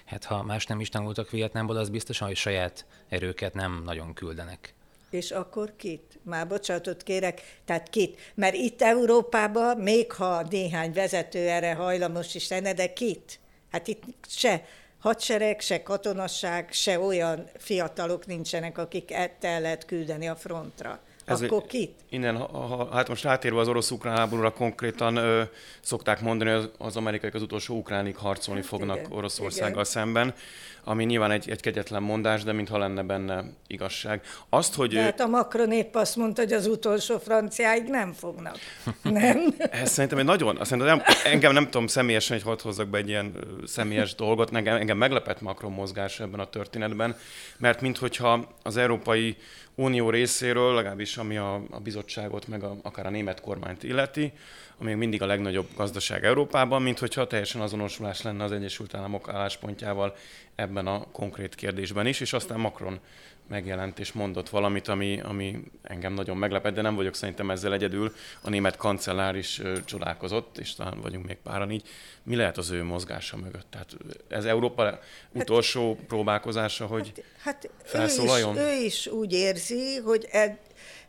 Hát 0.05 0.25
ha 0.25 0.43
más 0.43 0.67
nem 0.67 0.81
is 0.81 0.89
tanultak 0.89 1.31
Vietnámból, 1.31 1.77
az 1.77 1.89
biztosan, 1.89 2.27
hogy 2.27 2.37
saját 2.37 2.87
erőket 3.09 3.55
nem 3.55 3.83
nagyon 3.85 4.15
küldenek. 4.15 4.75
És 5.11 5.31
akkor 5.31 5.73
kit? 5.77 6.19
Már 6.23 6.47
bocsánatot 6.47 7.03
kérek, 7.03 7.41
tehát 7.65 7.89
kit? 7.89 8.19
Mert 8.35 8.55
itt 8.55 8.83
Európában, 8.83 9.77
még 9.77 10.13
ha 10.13 10.43
néhány 10.51 10.93
vezető 10.93 11.49
erre 11.49 11.75
hajlamos 11.75 12.35
is 12.35 12.49
lenne, 12.49 12.73
de 12.73 12.93
kit? 12.93 13.41
Hát 13.71 13.89
itt 13.89 14.05
se 14.29 14.65
hadsereg, 14.99 15.61
se 15.61 15.83
katonasság, 15.83 16.73
se 16.73 16.99
olyan 16.99 17.49
fiatalok 17.59 18.27
nincsenek, 18.27 18.79
akik 18.79 19.13
el 19.41 19.61
lehet 19.61 19.85
küldeni 19.85 20.29
a 20.29 20.37
frontra. 20.37 21.01
Ez 21.31 21.43
Akkor 21.43 21.67
kit? 21.67 21.95
Innen, 22.09 22.37
ha, 22.37 22.59
ha, 22.59 22.89
hát 22.93 23.09
most 23.09 23.25
rátérve 23.25 23.61
az 23.61 23.69
orosz-ukrán 23.69 24.17
háborúra 24.17 24.53
konkrétan 24.53 25.17
ö, 25.17 25.43
szokták 25.81 26.21
mondani, 26.21 26.51
hogy 26.51 26.59
az, 26.59 26.87
az 26.87 26.97
amerikaiak 26.97 27.35
az 27.35 27.43
utolsó 27.43 27.77
ukránig 27.77 28.17
harcolni 28.17 28.61
hát 28.61 28.69
fognak 28.69 28.99
igen, 28.99 29.13
Oroszországgal 29.13 29.71
igen. 29.71 29.85
szemben, 29.85 30.35
ami 30.85 31.05
nyilván 31.05 31.31
egy, 31.31 31.51
egy 31.51 31.61
kegyetlen 31.61 32.03
mondás, 32.03 32.43
de 32.43 32.53
mintha 32.53 32.79
lenne 32.79 33.03
benne 33.03 33.45
igazság. 33.67 34.23
Azt, 34.49 34.75
hogy... 34.75 34.93
De 34.93 35.03
hát 35.03 35.21
a 35.21 35.27
Macron 35.27 35.73
épp 35.73 35.95
azt 35.95 36.17
mondta, 36.17 36.43
hogy 36.43 36.53
az 36.53 36.67
utolsó 36.67 37.19
franciáig 37.19 37.85
nem 37.89 38.13
fognak. 38.13 38.57
Nem? 39.03 39.55
Ez 39.71 39.91
szerintem 39.91 40.19
egy 40.19 40.25
nagyon... 40.25 40.59
Szerintem 40.63 40.97
nem, 40.97 41.03
engem 41.25 41.53
nem 41.53 41.65
tudom 41.65 41.87
személyesen, 41.87 42.37
hogy 42.37 42.47
hogy 42.47 42.63
hozzak 42.63 42.89
be 42.89 42.99
egy 42.99 43.09
ilyen 43.09 43.33
személyes 43.67 44.15
dolgot. 44.15 44.55
Engem, 44.55 44.77
engem 44.77 44.97
meglepett 44.97 45.41
Macron 45.41 45.73
mozgás 45.73 46.21
ebben 46.21 46.41
a 46.41 46.45
történetben, 46.45 47.17
mert 47.59 47.81
minthogyha 47.81 48.49
az 48.63 48.77
európai 48.77 49.37
Unió 49.75 50.11
részéről, 50.11 50.75
legalábbis 50.75 51.17
ami 51.17 51.37
a, 51.37 51.63
a 51.71 51.79
bizottságot, 51.79 52.49
meg 52.49 52.63
a, 52.63 52.77
akár 52.83 53.07
a 53.07 53.11
német 53.11 53.41
kormányt 53.41 53.83
illeti, 53.83 54.33
ami 54.79 54.95
mindig 54.95 55.23
a 55.23 55.27
legnagyobb 55.27 55.69
gazdaság 55.77 56.25
Európában, 56.25 56.83
mint 56.83 56.99
hogyha 56.99 57.27
teljesen 57.27 57.61
azonosulás 57.61 58.23
lenne 58.23 58.45
az 58.45 58.53
Egyesült 58.53 58.95
Államok 58.95 59.29
álláspontjával 59.29 60.17
ebben 60.55 60.87
a 60.87 61.07
konkrét 61.13 61.55
kérdésben 61.55 62.07
is, 62.07 62.21
és 62.21 62.33
aztán 62.33 62.61
Macron 62.61 63.01
megjelent 63.51 63.99
és 63.99 64.13
mondott 64.13 64.49
valamit, 64.49 64.89
ami, 64.89 65.21
ami 65.21 65.63
engem 65.83 66.13
nagyon 66.13 66.37
meglepett, 66.37 66.75
de 66.75 66.83
nem 66.83 66.95
vagyok 66.95 67.15
szerintem 67.15 67.51
ezzel 67.51 67.73
egyedül. 67.73 68.13
A 68.43 68.51
német 68.51 68.77
kancellár 68.77 69.37
is 69.37 69.63
csodálkozott, 69.85 70.59
és 70.59 70.75
talán 70.75 71.01
vagyunk 71.01 71.27
még 71.27 71.37
páran 71.37 71.71
így. 71.71 71.89
Mi 72.23 72.37
lehet 72.37 72.59
az 72.59 72.71
ő 72.71 72.85
mozgása 72.85 73.37
mögött? 73.37 73.67
Tehát 73.71 73.97
ez 74.29 74.45
Európa 74.45 74.85
hát, 74.85 75.03
utolsó 75.33 75.99
próbálkozása, 76.07 76.87
hogy 76.87 77.13
hát, 77.17 77.23
hát 77.43 77.71
felszólaljon? 77.85 78.57
Ő 78.57 78.61
is, 78.61 78.81
ő 78.81 78.85
is 78.85 79.07
úgy 79.07 79.33
érzi, 79.33 79.97
hogy 79.97 80.29
ed, 80.31 80.59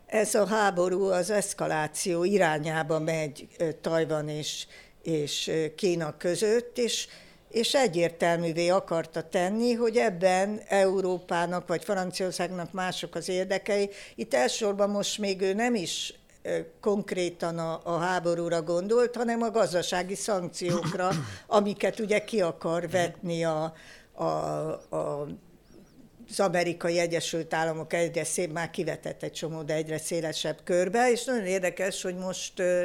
ez 0.05 0.35
a 0.35 0.47
háború 0.47 1.03
az 1.03 1.29
eszkaláció 1.29 2.23
irányába 2.23 2.99
megy 2.99 3.47
Tajvan 3.81 4.29
és, 4.29 4.65
és 5.03 5.51
Kína 5.75 6.17
között, 6.17 6.77
és 6.77 7.07
és 7.51 7.73
egyértelművé 7.73 8.69
akarta 8.69 9.29
tenni, 9.29 9.73
hogy 9.73 9.97
ebben 9.97 10.61
Európának 10.67 11.67
vagy 11.67 11.83
Franciaországnak 11.83 12.71
mások 12.71 13.15
az 13.15 13.29
érdekei. 13.29 13.89
Itt 14.15 14.33
elsősorban 14.33 14.89
most 14.89 15.17
még 15.17 15.41
ő 15.41 15.53
nem 15.53 15.75
is 15.75 16.13
konkrétan 16.81 17.57
a, 17.57 17.81
a 17.83 17.97
háborúra 17.97 18.61
gondolt, 18.61 19.15
hanem 19.15 19.41
a 19.41 19.51
gazdasági 19.51 20.15
szankciókra, 20.15 21.09
amiket 21.47 21.99
ugye 21.99 22.23
ki 22.23 22.41
akar 22.41 22.89
vetni 22.89 23.43
a, 23.43 23.73
a, 24.13 24.25
a 24.95 25.27
az 26.29 26.39
amerikai 26.39 26.99
Egyesült 26.99 27.53
Államok 27.53 27.93
egyre 27.93 28.23
szép, 28.23 28.51
már 28.51 28.69
kivetett 28.69 29.23
egy 29.23 29.31
csomó, 29.31 29.61
de 29.61 29.73
egyre 29.73 29.97
szélesebb 29.97 30.57
körbe, 30.63 31.11
és 31.11 31.23
nagyon 31.23 31.45
érdekes, 31.45 32.01
hogy 32.01 32.15
most 32.15 32.59
ö, 32.59 32.83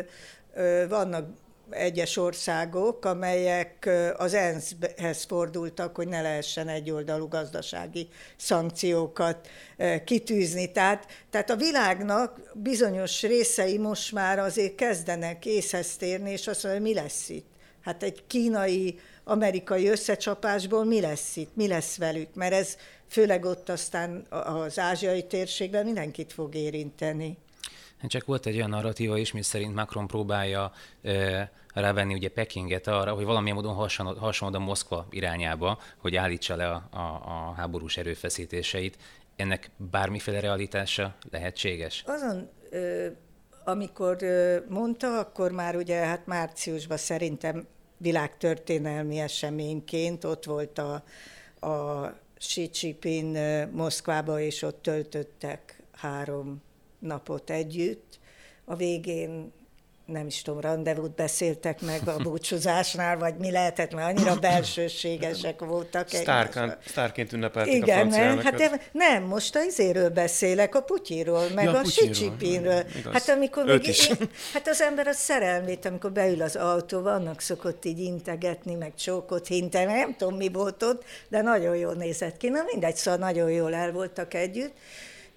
ö, 0.54 0.84
vannak 0.88 1.28
egyes 1.70 2.16
országok, 2.16 3.04
amelyek 3.04 3.90
az 4.16 4.34
ENSZ-hez 4.34 5.24
fordultak, 5.24 5.96
hogy 5.96 6.08
ne 6.08 6.22
lehessen 6.22 6.68
egyoldalú 6.68 7.28
gazdasági 7.28 8.08
szankciókat 8.36 9.48
kitűzni. 10.04 10.72
Tehát, 10.72 11.06
tehát 11.30 11.50
a 11.50 11.56
világnak 11.56 12.40
bizonyos 12.54 13.22
részei 13.22 13.78
most 13.78 14.12
már 14.12 14.38
azért 14.38 14.74
kezdenek 14.74 15.46
észhez 15.46 15.96
térni, 15.96 16.30
és 16.30 16.46
azt 16.46 16.62
mondja, 16.62 16.82
mi 16.82 16.94
lesz 16.94 17.28
itt? 17.28 17.46
Hát 17.82 18.02
egy 18.02 18.26
kínai, 18.26 18.98
amerikai 19.24 19.88
összecsapásból 19.88 20.84
mi 20.84 21.00
lesz 21.00 21.36
itt? 21.36 21.56
Mi 21.56 21.68
lesz 21.68 21.96
velük? 21.96 22.34
Mert 22.34 22.52
ez 22.52 22.76
főleg 23.08 23.44
ott 23.44 23.68
aztán 23.68 24.26
az 24.28 24.78
ázsiai 24.78 25.26
térségben 25.26 25.84
mindenkit 25.84 26.32
fog 26.32 26.54
érinteni. 26.54 27.38
Csak 28.02 28.24
volt 28.24 28.46
egy 28.46 28.56
olyan 28.56 28.70
narratíva 28.70 29.16
is, 29.16 29.32
mi 29.32 29.42
szerint 29.42 29.74
Macron 29.74 30.06
próbálja 30.06 30.72
rávenni 31.74 32.14
ugye 32.14 32.28
Pekinget 32.28 32.86
arra, 32.86 33.14
hogy 33.14 33.24
valamilyen 33.24 33.56
módon 33.56 33.74
hasonlóan 34.18 34.54
a 34.54 34.58
Moszkva 34.58 35.06
irányába, 35.10 35.78
hogy 35.96 36.16
állítsa 36.16 36.56
le 36.56 36.68
a, 36.68 36.88
a, 36.90 36.98
a 36.98 37.52
háborús 37.56 37.96
erőfeszítéseit. 37.96 38.98
Ennek 39.36 39.70
bármiféle 39.76 40.40
realitása 40.40 41.14
lehetséges? 41.30 42.02
Azon, 42.06 42.48
ö, 42.70 43.06
amikor 43.64 44.16
mondta, 44.68 45.18
akkor 45.18 45.50
már 45.50 45.76
ugye 45.76 45.96
hát 45.96 46.26
márciusban 46.26 46.96
szerintem 46.96 47.66
világtörténelmi 47.96 49.18
eseményként 49.18 50.24
ott 50.24 50.44
volt 50.44 50.78
a, 50.78 51.02
a 51.66 52.12
Xi 52.38 52.70
Jinping 52.72 53.36
Moszkvába, 53.72 54.40
és 54.40 54.62
ott 54.62 54.82
töltöttek 54.82 55.82
három 55.92 56.62
napot 56.98 57.50
együtt. 57.50 58.18
A 58.64 58.76
végén 58.76 59.52
nem 60.06 60.26
is 60.26 60.42
tudom, 60.42 60.60
rendezvút 60.60 61.14
beszéltek 61.14 61.80
meg 61.80 62.08
a 62.08 62.16
búcsúzásnál, 62.22 63.18
vagy 63.18 63.36
mi 63.36 63.50
lehetett, 63.50 63.94
mert 63.94 64.18
annyira 64.18 64.36
belsőségesek 64.36 65.60
voltak. 65.60 66.08
Sztárként, 66.08 66.76
sztárként 66.86 67.32
ünnepelték 67.32 67.74
Igen, 67.74 68.06
a 68.06 68.10
nem, 68.10 68.38
hát 68.38 68.54
de, 68.54 68.80
nem, 68.92 69.22
most 69.22 69.56
a 69.56 69.62
izéről 69.62 70.10
beszélek, 70.10 70.74
a 70.74 70.80
Putyiról, 70.80 71.48
meg 71.54 71.64
ja, 71.64 71.78
a 71.78 71.84
Sicsipinről. 71.84 72.84
Hát 73.12 73.28
amikor 73.28 73.64
még, 73.64 73.86
én, 73.86 74.28
hát 74.52 74.68
az 74.68 74.80
ember 74.80 75.06
a 75.06 75.12
szerelmét, 75.12 75.84
amikor 75.84 76.12
beül 76.12 76.42
az 76.42 76.56
autóba, 76.56 77.12
annak 77.12 77.40
szokott 77.40 77.84
így 77.84 77.98
integetni, 77.98 78.74
meg 78.74 78.94
csókot 78.94 79.46
hinteni, 79.46 79.92
nem 79.92 80.16
tudom 80.16 80.36
mi 80.36 80.48
volt 80.48 80.82
ott, 80.82 81.04
de 81.28 81.42
nagyon 81.42 81.76
jól 81.76 81.94
nézett 81.94 82.36
ki. 82.36 82.48
Na 82.48 82.62
mindegy, 82.72 82.96
szóval 82.96 83.20
nagyon 83.20 83.50
jól 83.50 83.74
el 83.74 83.92
voltak 83.92 84.34
együtt. 84.34 84.72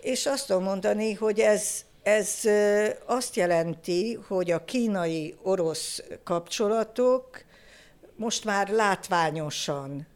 És 0.01 0.25
azt 0.25 0.47
tudom 0.47 0.63
mondani, 0.63 1.13
hogy 1.13 1.39
ez, 1.39 1.83
ez 2.03 2.39
azt 3.05 3.35
jelenti, 3.35 4.19
hogy 4.27 4.51
a 4.51 4.65
kínai-orosz 4.65 6.03
kapcsolatok 6.23 7.43
most 8.15 8.45
már 8.45 8.69
látványosan 8.69 10.07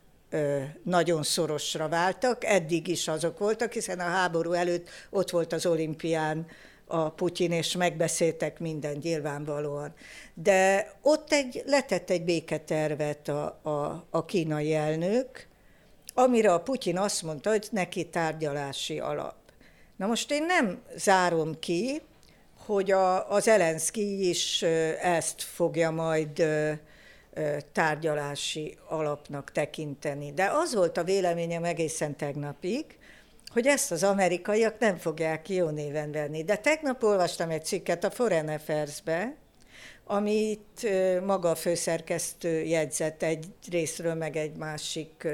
nagyon 0.84 1.24
szorosra 1.24 1.88
váltak, 1.88 2.44
eddig 2.44 2.88
is 2.88 3.08
azok 3.08 3.38
voltak, 3.38 3.72
hiszen 3.72 4.00
a 4.00 4.04
háború 4.04 4.52
előtt 4.52 4.90
ott 5.10 5.30
volt 5.30 5.54
az 5.54 5.66
olimpián 5.66 6.48
a 6.88 7.10
Putyin, 7.10 7.52
és 7.52 7.76
megbeszéltek 7.76 8.60
minden 8.60 8.98
nyilvánvalóan. 9.02 9.94
De 10.34 10.92
ott 11.02 11.32
egy, 11.32 11.64
letett 11.66 12.10
egy 12.10 12.24
béketervet 12.24 13.28
a, 13.28 13.60
a, 13.64 14.06
a 14.10 14.26
kínai 14.26 14.74
elnök, 14.74 15.48
amire 16.14 16.54
a 16.54 16.62
Putyin 16.62 16.98
azt 16.98 17.22
mondta, 17.22 17.50
hogy 17.50 17.68
neki 17.72 18.10
tárgyalási 18.10 19.00
alap. 19.00 19.43
Na 20.04 20.10
most 20.10 20.32
én 20.32 20.46
nem 20.46 20.82
zárom 20.96 21.60
ki, 21.60 22.02
hogy 22.66 22.92
a, 22.92 23.30
az 23.30 23.48
Elenszki 23.48 24.30
is 24.30 24.62
ezt 25.02 25.42
fogja 25.42 25.92
majd 25.92 26.46
tárgyalási 27.72 28.78
alapnak 28.88 29.52
tekinteni. 29.52 30.34
De 30.34 30.50
az 30.54 30.76
volt 30.76 30.98
a 30.98 31.04
véleményem 31.04 31.64
egészen 31.64 32.16
tegnapig, 32.16 32.86
hogy 33.54 33.68
ezt 33.68 33.92
az 33.92 34.04
amerikaiak 34.04 34.80
nem 34.80 34.98
fogják 34.98 35.50
jó 35.50 35.70
néven 35.70 36.12
venni. 36.12 36.44
De 36.44 36.58
tegnap 36.58 37.04
olvastam 37.04 37.50
egy 37.50 37.66
cikket 37.66 38.04
a 38.04 38.12
Foreign 38.12 38.50
Affairs-be, 38.50 39.36
amit 40.06 40.88
maga 41.26 41.50
a 41.50 41.56
főszerkesztő 41.56 42.64
jegyzett 42.64 43.24
egy 43.24 43.46
részről, 43.72 44.14
meg 44.14 44.36
egy 44.36 44.56
másik 44.56 45.28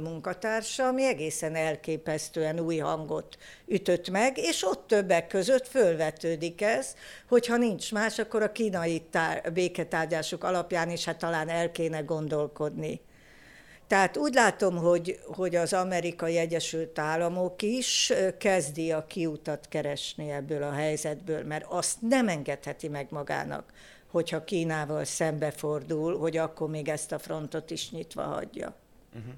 munkatársa, 0.00 0.86
ami 0.86 1.04
egészen 1.04 1.54
elképesztően 1.54 2.60
új 2.60 2.76
hangot 2.76 3.36
ütött 3.66 4.10
meg, 4.10 4.38
és 4.38 4.62
ott 4.62 4.86
többek 4.86 5.26
között 5.26 5.68
fölvetődik 5.68 6.62
ez, 6.62 6.94
hogyha 7.28 7.56
nincs 7.56 7.92
más, 7.92 8.18
akkor 8.18 8.42
a 8.42 8.52
kínai 8.52 9.02
tár- 9.10 9.52
béketárgyások 9.52 10.44
alapján 10.44 10.90
is 10.90 11.04
hát 11.04 11.18
talán 11.18 11.48
el 11.48 11.72
kéne 11.72 12.00
gondolkodni. 12.00 13.00
Tehát 13.86 14.16
úgy 14.16 14.34
látom, 14.34 14.76
hogy, 14.76 15.20
hogy 15.26 15.56
az 15.56 15.72
amerikai 15.72 16.36
Egyesült 16.36 16.98
Államok 16.98 17.62
is 17.62 18.12
kezdi 18.38 18.92
a 18.92 19.06
kiutat 19.06 19.66
keresni 19.68 20.30
ebből 20.30 20.62
a 20.62 20.72
helyzetből, 20.72 21.44
mert 21.44 21.64
azt 21.68 21.96
nem 22.00 22.28
engedheti 22.28 22.88
meg 22.88 23.06
magának, 23.10 23.72
hogyha 24.06 24.44
Kínával 24.44 25.04
szembefordul, 25.04 26.18
hogy 26.18 26.36
akkor 26.36 26.68
még 26.68 26.88
ezt 26.88 27.12
a 27.12 27.18
frontot 27.18 27.70
is 27.70 27.90
nyitva 27.90 28.22
hagyja. 28.22 28.74
Uh-huh. 29.16 29.32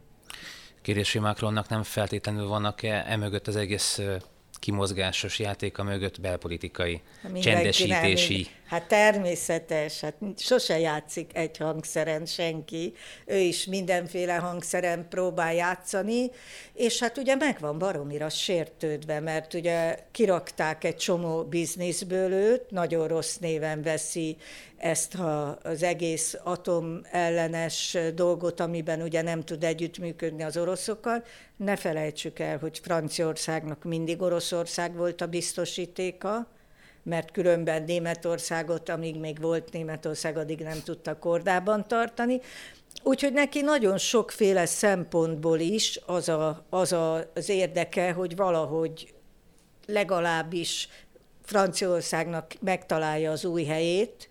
Kérési 0.83 1.19
Macronnak 1.19 1.69
nem 1.69 1.83
feltétlenül 1.83 2.47
vannak-e 2.47 3.05
emögött 3.07 3.47
az 3.47 3.57
egész 3.57 4.01
kimozgásos 4.53 5.39
játéka 5.39 5.83
mögött 5.83 6.21
belpolitikai 6.21 7.03
hát 7.23 7.41
csendesítési... 7.41 8.49
Hát 8.69 8.89
természetes, 8.89 10.01
hát 10.01 10.15
sose 10.37 10.79
játszik 10.79 11.37
egy 11.37 11.57
hangszeren 11.57 12.27
senki, 12.27 12.95
ő 13.27 13.37
is 13.37 13.65
mindenféle 13.65 14.35
hangszeren 14.35 15.09
próbál 15.09 15.55
játszani, 15.55 16.31
és 16.75 17.01
hát 17.01 17.19
ugye 17.19 17.35
megvan 17.35 17.79
baromira 17.79 18.29
sértődve, 18.29 19.21
mert 19.21 19.55
ugye 19.55 19.99
kirakták 20.11 20.85
egy 20.85 20.97
csomó 20.97 21.43
bizniszből 21.43 22.33
őt, 22.33 22.71
nagyon 22.71 23.09
rossz 23.09 23.37
néven 23.37 23.83
veszi 23.83 24.37
ezt 24.77 25.15
a, 25.15 25.59
az 25.63 25.83
egész 25.83 26.37
atom 26.43 27.01
ellenes 27.11 27.97
dolgot, 28.15 28.61
amiben 28.61 29.03
ugye 29.03 29.23
nem 29.23 29.45
tud 29.45 29.65
együttműködni 29.65 30.43
az 30.43 30.57
oroszokkal. 30.57 31.25
Ne 31.57 31.77
felejtsük 31.77 32.39
el, 32.39 32.59
hogy 32.59 32.79
Franciaországnak 32.83 33.85
mindig 33.85 34.23
Oroszország 34.23 34.97
volt 34.97 35.21
a 35.21 35.27
biztosítéka, 35.27 36.58
mert 37.09 37.31
különben 37.31 37.83
Németországot, 37.83 38.89
amíg 38.89 39.19
még 39.19 39.41
volt 39.41 39.73
Németország, 39.73 40.37
addig 40.37 40.61
nem 40.61 40.83
tudta 40.85 41.19
kordában 41.19 41.89
tartani. 41.89 42.41
Úgyhogy 43.03 43.33
neki 43.33 43.61
nagyon 43.61 43.99
sokféle 43.99 44.67
szempontból 44.67 45.59
is 45.59 46.01
az 46.07 46.29
a, 46.29 46.65
az, 46.71 46.93
a, 46.93 47.31
az 47.35 47.49
érdeke, 47.49 48.13
hogy 48.13 48.37
valahogy 48.37 49.15
legalábbis 49.87 50.89
Franciaországnak 51.45 52.53
megtalálja 52.61 53.31
az 53.31 53.45
új 53.45 53.65
helyét, 53.65 54.29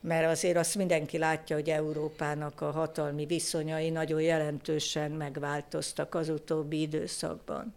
mert 0.00 0.30
azért 0.30 0.56
azt 0.56 0.74
mindenki 0.74 1.18
látja, 1.18 1.56
hogy 1.56 1.68
Európának 1.68 2.60
a 2.60 2.70
hatalmi 2.70 3.26
viszonyai 3.26 3.90
nagyon 3.90 4.20
jelentősen 4.20 5.10
megváltoztak 5.10 6.14
az 6.14 6.28
utóbbi 6.28 6.80
időszakban. 6.80 7.74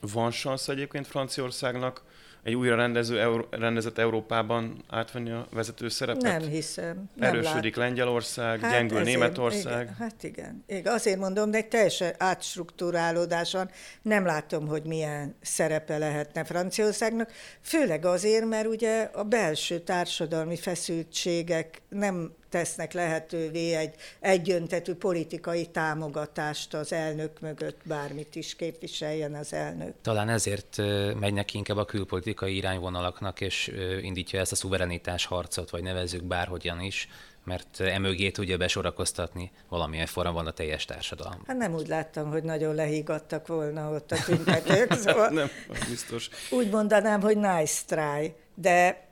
Van 0.00 0.30
szansz 0.30 0.68
egyébként 0.68 1.06
Franciaországnak 1.06 2.02
egy 2.42 2.54
újra 2.54 2.76
rendező, 2.76 3.20
Euró, 3.20 3.46
rendezett 3.50 3.98
Európában 3.98 4.84
átvenni 4.88 5.30
a 5.30 5.46
vezető 5.50 5.88
szerepet? 5.88 6.22
Nem 6.22 6.48
hiszem. 6.48 7.10
Nem 7.14 7.28
Erősödik 7.28 7.76
lát... 7.76 7.86
Lengyelország, 7.86 8.60
hát 8.60 8.70
gyengül 8.72 8.98
ezért, 8.98 9.16
Németország. 9.16 9.82
Igen, 9.82 9.94
hát 9.98 10.22
igen. 10.22 10.64
igen. 10.66 10.92
Azért 10.92 11.18
mondom, 11.18 11.50
de 11.50 11.56
egy 11.56 11.68
teljesen 11.68 12.14
átstruktúrálódáson 12.18 13.70
nem 14.02 14.24
látom, 14.24 14.66
hogy 14.66 14.82
milyen 14.82 15.34
szerepe 15.40 15.98
lehetne 15.98 16.44
Franciaországnak, 16.44 17.32
főleg 17.60 18.04
azért, 18.04 18.44
mert 18.44 18.66
ugye 18.66 19.10
a 19.12 19.22
belső 19.22 19.78
társadalmi 19.78 20.56
feszültségek 20.56 21.82
nem 21.88 22.32
tesznek 22.52 22.92
lehetővé 22.92 23.74
egy 23.74 23.94
egyöntetű 24.20 24.94
politikai 24.94 25.66
támogatást 25.66 26.74
az 26.74 26.92
elnök 26.92 27.40
mögött, 27.40 27.80
bármit 27.84 28.34
is 28.34 28.56
képviseljen 28.56 29.34
az 29.34 29.52
elnök. 29.52 29.94
Talán 30.02 30.28
ezért 30.28 30.76
megy 31.20 31.32
neki 31.32 31.56
inkább 31.56 31.76
a 31.76 31.84
külpolitikai 31.84 32.56
irányvonalaknak, 32.56 33.40
és 33.40 33.72
indítja 34.00 34.40
ezt 34.40 34.52
a 34.52 34.56
szuverenitás 34.56 35.24
harcot, 35.24 35.70
vagy 35.70 35.82
nevezzük 35.82 36.22
bárhogyan 36.22 36.80
is, 36.80 37.08
mert 37.44 37.80
emögé 37.80 38.30
tudja 38.30 38.56
besorakoztatni 38.56 39.50
valamilyen 39.68 40.06
formában 40.06 40.46
a 40.46 40.50
teljes 40.50 40.84
társadalom. 40.84 41.42
Hát 41.46 41.56
nem 41.56 41.74
úgy 41.74 41.88
láttam, 41.88 42.30
hogy 42.30 42.42
nagyon 42.42 42.74
lehígattak 42.74 43.46
volna 43.46 43.90
ott 43.90 44.12
a 44.12 44.16
tüntetők, 44.24 44.92
szóval 45.04 45.28
nem, 45.28 45.50
biztos. 45.88 46.28
Úgy 46.50 46.70
mondanám, 46.70 47.20
hogy 47.20 47.36
nice 47.36 47.80
try, 47.86 48.34
de 48.54 49.08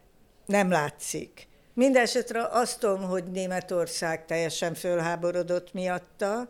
nem 0.46 0.70
látszik. 0.70 1.48
Mindenesetre 1.74 2.46
azt 2.50 2.78
tudom, 2.78 3.02
hogy 3.02 3.24
Németország 3.24 4.26
teljesen 4.26 4.74
fölháborodott 4.74 5.72
miatta, 5.72 6.48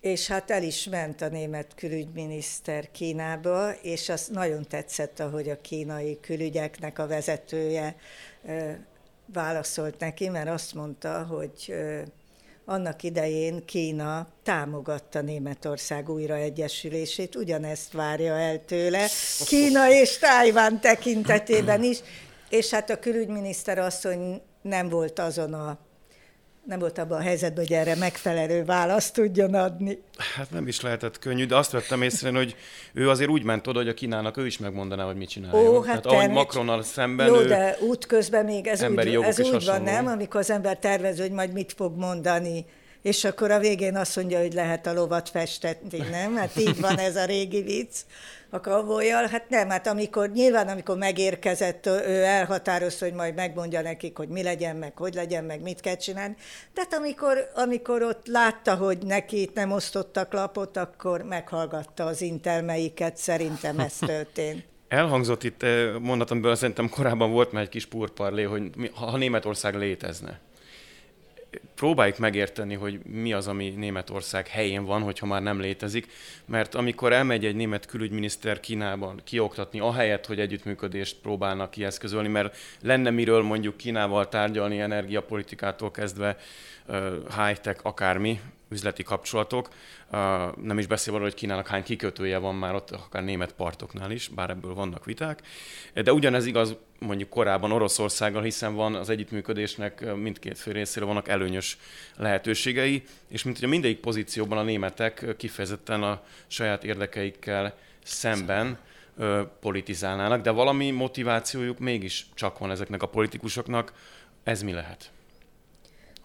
és 0.00 0.26
hát 0.26 0.50
el 0.50 0.62
is 0.62 0.84
ment 0.84 1.20
a 1.20 1.28
német 1.28 1.74
külügyminiszter 1.74 2.90
Kínába, 2.90 3.72
és 3.72 4.08
azt 4.08 4.30
nagyon 4.30 4.66
tetszett, 4.68 5.20
ahogy 5.20 5.48
a 5.48 5.60
kínai 5.60 6.18
külügyeknek 6.20 6.98
a 6.98 7.06
vezetője 7.06 7.96
válaszolt 9.32 9.98
neki, 9.98 10.28
mert 10.28 10.48
azt 10.48 10.74
mondta, 10.74 11.24
hogy 11.24 11.74
annak 12.64 13.02
idején 13.02 13.64
Kína 13.64 14.28
támogatta 14.42 15.20
Németország 15.20 16.10
újraegyesülését, 16.10 17.36
ugyanezt 17.36 17.92
várja 17.92 18.34
el 18.38 18.64
tőle, 18.64 19.06
Kína 19.46 19.90
és 19.90 20.18
Tájván 20.18 20.80
tekintetében 20.80 21.82
is, 21.82 21.98
és 22.50 22.70
hát 22.70 22.90
a 22.90 22.98
külügyminiszter 22.98 23.78
asszony 23.78 24.42
nem 24.62 24.88
volt 24.88 25.18
azon 25.18 25.54
a 25.54 25.78
nem 26.64 26.78
volt 26.78 26.98
abban 26.98 27.18
a 27.18 27.22
helyzetben, 27.22 27.66
hogy 27.66 27.76
erre 27.76 27.94
megfelelő 27.94 28.64
választ 28.64 29.14
tudjon 29.14 29.54
adni. 29.54 30.02
Hát 30.36 30.50
nem 30.50 30.66
is 30.66 30.80
lehetett 30.80 31.18
könnyű, 31.18 31.46
de 31.46 31.56
azt 31.56 31.70
vettem 31.70 32.02
észre, 32.02 32.30
hogy 32.30 32.56
ő 32.92 33.08
azért 33.08 33.30
úgy 33.30 33.42
ment 33.42 33.66
oda, 33.66 33.78
hogy 33.78 33.88
a 33.88 33.94
Kínának 33.94 34.36
ő 34.36 34.46
is 34.46 34.58
megmondaná, 34.58 35.04
hogy 35.04 35.16
mit 35.16 35.28
csináljon. 35.28 35.66
Ó, 35.66 35.80
hát 35.80 36.02
Tehát 36.02 36.06
ahogy 36.06 36.34
Macronnal 36.34 36.82
szemben 36.82 37.26
Jó, 37.26 37.34
ő 37.34 37.46
de 37.46 37.76
útközben 37.80 38.44
még 38.44 38.66
ez 38.66 38.82
úgy, 38.82 38.98
ez 39.06 39.40
úgy 39.40 39.64
van, 39.64 39.82
nem? 39.82 40.06
Amikor 40.06 40.40
az 40.40 40.50
ember 40.50 40.78
tervez, 40.78 41.20
hogy 41.20 41.32
majd 41.32 41.52
mit 41.52 41.72
fog 41.76 41.96
mondani, 41.96 42.64
és 43.02 43.24
akkor 43.24 43.50
a 43.50 43.58
végén 43.58 43.96
azt 43.96 44.16
mondja, 44.16 44.40
hogy 44.40 44.52
lehet 44.52 44.86
a 44.86 44.92
lovat 44.92 45.28
festetni, 45.28 45.98
nem? 46.10 46.36
Hát 46.36 46.56
így 46.56 46.80
van 46.80 46.98
ez 46.98 47.16
a 47.16 47.24
régi 47.24 47.62
vicc 47.62 47.96
a 48.50 48.60
kavójal. 48.60 49.26
Hát 49.26 49.48
nem, 49.48 49.68
hát 49.68 49.86
amikor, 49.86 50.30
nyilván 50.30 50.68
amikor 50.68 50.96
megérkezett, 50.96 51.86
ő 51.86 52.22
elhatározta, 52.22 53.04
hogy 53.04 53.14
majd 53.14 53.34
megmondja 53.34 53.82
nekik, 53.82 54.16
hogy 54.16 54.28
mi 54.28 54.42
legyen, 54.42 54.76
meg 54.76 54.96
hogy 54.96 55.14
legyen, 55.14 55.44
meg 55.44 55.62
mit 55.62 55.80
kell 55.80 55.96
csinálni. 55.96 56.34
Tehát 56.74 56.94
amikor, 56.94 57.50
amikor 57.54 58.02
ott 58.02 58.26
látta, 58.26 58.74
hogy 58.74 58.98
neki 58.98 59.40
itt 59.40 59.54
nem 59.54 59.72
osztottak 59.72 60.32
lapot, 60.32 60.76
akkor 60.76 61.22
meghallgatta 61.22 62.04
az 62.04 62.20
intelmeiket, 62.20 63.16
szerintem 63.16 63.78
ez 63.78 63.96
történt. 64.06 64.64
Elhangzott 64.88 65.44
itt 65.44 65.62
eh, 65.62 65.98
mondatomból, 65.98 66.54
szerintem 66.54 66.88
korábban 66.88 67.32
volt 67.32 67.52
már 67.52 67.62
egy 67.62 67.68
kis 67.68 67.86
purparlé, 67.86 68.42
hogy 68.42 68.70
ha 68.94 69.16
Németország 69.16 69.74
létezne 69.74 70.40
próbáljuk 71.80 72.18
megérteni, 72.18 72.74
hogy 72.74 73.00
mi 73.04 73.32
az, 73.32 73.46
ami 73.46 73.68
Németország 73.68 74.48
helyén 74.48 74.84
van, 74.84 75.02
hogyha 75.02 75.26
már 75.26 75.42
nem 75.42 75.60
létezik, 75.60 76.06
mert 76.44 76.74
amikor 76.74 77.12
elmegy 77.12 77.44
egy 77.44 77.54
német 77.54 77.86
külügyminiszter 77.86 78.60
Kínában 78.60 79.20
kioktatni, 79.24 79.80
ahelyett, 79.80 80.26
hogy 80.26 80.40
együttműködést 80.40 81.16
próbálnak 81.22 81.70
kieszközölni, 81.70 82.28
mert 82.28 82.56
lenne 82.82 83.10
miről 83.10 83.42
mondjuk 83.42 83.76
Kínával 83.76 84.28
tárgyalni 84.28 84.80
energiapolitikától 84.80 85.90
kezdve 85.90 86.36
high-tech, 87.36 87.80
akármi, 87.82 88.40
üzleti 88.70 89.02
kapcsolatok. 89.02 89.68
Nem 90.62 90.78
is 90.78 90.86
beszél 90.86 91.12
arról, 91.14 91.26
hogy 91.26 91.34
Kínának 91.34 91.66
hány 91.66 91.82
kikötője 91.82 92.38
van 92.38 92.54
már 92.54 92.74
ott, 92.74 92.90
akár 92.90 93.24
német 93.24 93.52
partoknál 93.52 94.10
is, 94.10 94.28
bár 94.28 94.50
ebből 94.50 94.74
vannak 94.74 95.04
viták. 95.04 95.42
De 95.94 96.12
ugyanez 96.12 96.46
igaz 96.46 96.76
mondjuk 96.98 97.28
korábban 97.28 97.72
Oroszországgal, 97.72 98.42
hiszen 98.42 98.74
van 98.74 98.94
az 98.94 99.08
együttműködésnek 99.08 100.14
mindkét 100.14 100.58
fél 100.58 100.72
részéről 100.72 101.08
vannak 101.08 101.28
előnyös 101.28 101.69
lehetőségei, 102.16 103.02
és 103.28 103.42
mint 103.42 103.56
hogy 103.56 103.66
a 103.66 103.70
mindegyik 103.70 104.00
pozícióban 104.00 104.58
a 104.58 104.62
németek 104.62 105.34
kifejezetten 105.36 106.02
a 106.02 106.22
saját 106.46 106.84
érdekeikkel 106.84 107.74
szemben 108.02 108.78
politizálnának, 109.60 110.42
de 110.42 110.50
valami 110.50 110.90
motivációjuk 110.90 111.78
mégis 111.78 112.26
csak 112.34 112.58
van 112.58 112.70
ezeknek 112.70 113.02
a 113.02 113.08
politikusoknak. 113.08 113.92
Ez 114.42 114.62
mi 114.62 114.72
lehet? 114.72 115.10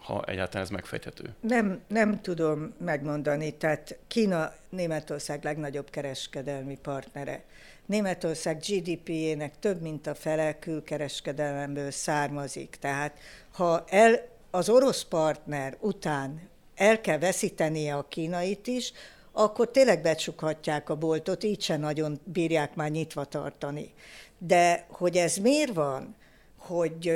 ha 0.06 0.24
egyáltalán 0.26 0.62
ez 0.62 0.70
megfejthető? 0.70 1.34
Nem, 1.40 1.80
nem 1.88 2.20
tudom 2.20 2.74
megmondani. 2.78 3.50
Tehát 3.56 3.98
Kína 4.06 4.52
Németország 4.68 5.44
legnagyobb 5.44 5.90
kereskedelmi 5.90 6.78
partnere. 6.82 7.42
Németország 7.86 8.58
GDP-jének 8.58 9.58
több 9.58 9.80
mint 9.80 10.06
a 10.06 10.14
fele 10.14 10.58
külkereskedelemből 10.58 11.90
származik. 11.90 12.76
Tehát 12.80 13.18
ha 13.52 13.84
el 13.88 14.28
az 14.56 14.68
orosz 14.68 15.02
partner 15.02 15.76
után 15.80 16.48
el 16.74 17.00
kell 17.00 17.18
veszítenie 17.18 17.94
a 17.94 18.08
kínait 18.08 18.66
is, 18.66 18.92
akkor 19.32 19.70
tényleg 19.70 20.02
becsukhatják 20.02 20.90
a 20.90 20.96
boltot, 20.96 21.44
így 21.44 21.62
se 21.62 21.76
nagyon 21.76 22.20
bírják 22.24 22.74
már 22.74 22.90
nyitva 22.90 23.24
tartani. 23.24 23.94
De 24.38 24.86
hogy 24.88 25.16
ez 25.16 25.36
miért 25.36 25.74
van, 25.74 26.16
hogy 26.56 27.12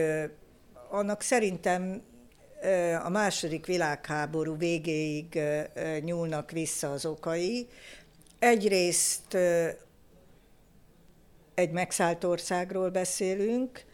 annak 0.90 1.22
szerintem 1.22 2.02
a 3.04 3.08
második 3.08 3.66
világháború 3.66 4.56
végéig 4.56 5.40
nyúlnak 6.00 6.50
vissza 6.50 6.92
az 6.92 7.06
okai. 7.06 7.66
Egyrészt 8.38 9.36
egy 11.54 11.70
megszállt 11.70 12.24
országról 12.24 12.90
beszélünk, 12.90 13.84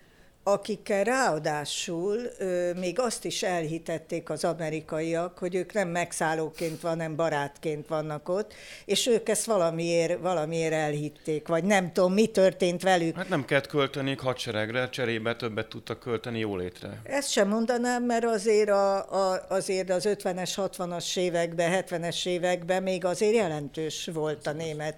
akikkel 0.48 1.04
ráadásul 1.04 2.18
ö, 2.38 2.72
még 2.72 2.98
azt 2.98 3.24
is 3.24 3.42
elhitették 3.42 4.30
az 4.30 4.44
amerikaiak, 4.44 5.38
hogy 5.38 5.54
ők 5.54 5.72
nem 5.72 5.88
megszállóként, 5.88 6.82
hanem 6.82 7.16
barátként 7.16 7.88
vannak 7.88 8.28
ott, 8.28 8.54
és 8.85 9.06
ők 9.06 9.28
ezt 9.28 9.44
valamiért, 9.44 10.20
valamiért 10.20 10.72
elhitték, 10.72 11.48
vagy 11.48 11.64
nem 11.64 11.92
tudom, 11.92 12.12
mi 12.12 12.26
történt 12.26 12.82
velük. 12.82 13.16
Hát 13.16 13.28
nem 13.28 13.44
kellett 13.44 13.66
költeni 13.66 14.16
hadseregre, 14.18 14.88
cserébe 14.88 15.37
többet 15.37 15.68
tudtak 15.68 16.00
költeni 16.00 16.38
jólétre. 16.38 17.00
Ezt 17.02 17.30
sem 17.30 17.48
mondanám, 17.48 18.04
mert 18.04 18.24
azért, 18.24 18.70
a, 18.70 18.96
a, 18.96 19.46
azért 19.48 19.90
az 19.90 20.09
50-es, 20.09 20.52
60-as 20.56 21.16
években, 21.16 21.85
70-es 21.88 22.26
években 22.26 22.82
még 22.82 23.04
azért 23.04 23.35
jelentős 23.35 24.11
volt 24.12 24.46
a 24.46 24.52
német 24.52 24.96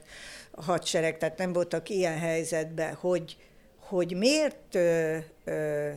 hadsereg, 0.51 1.19
tehát 1.19 1.39
nem 1.39 1.53
voltak 1.53 1.89
ilyen 1.89 2.19
helyzetben, 2.19 2.95
hogy 2.95 3.37
hogy 3.89 4.17
miért 4.17 4.75
ö, 4.75 5.17
ö, 5.45 5.89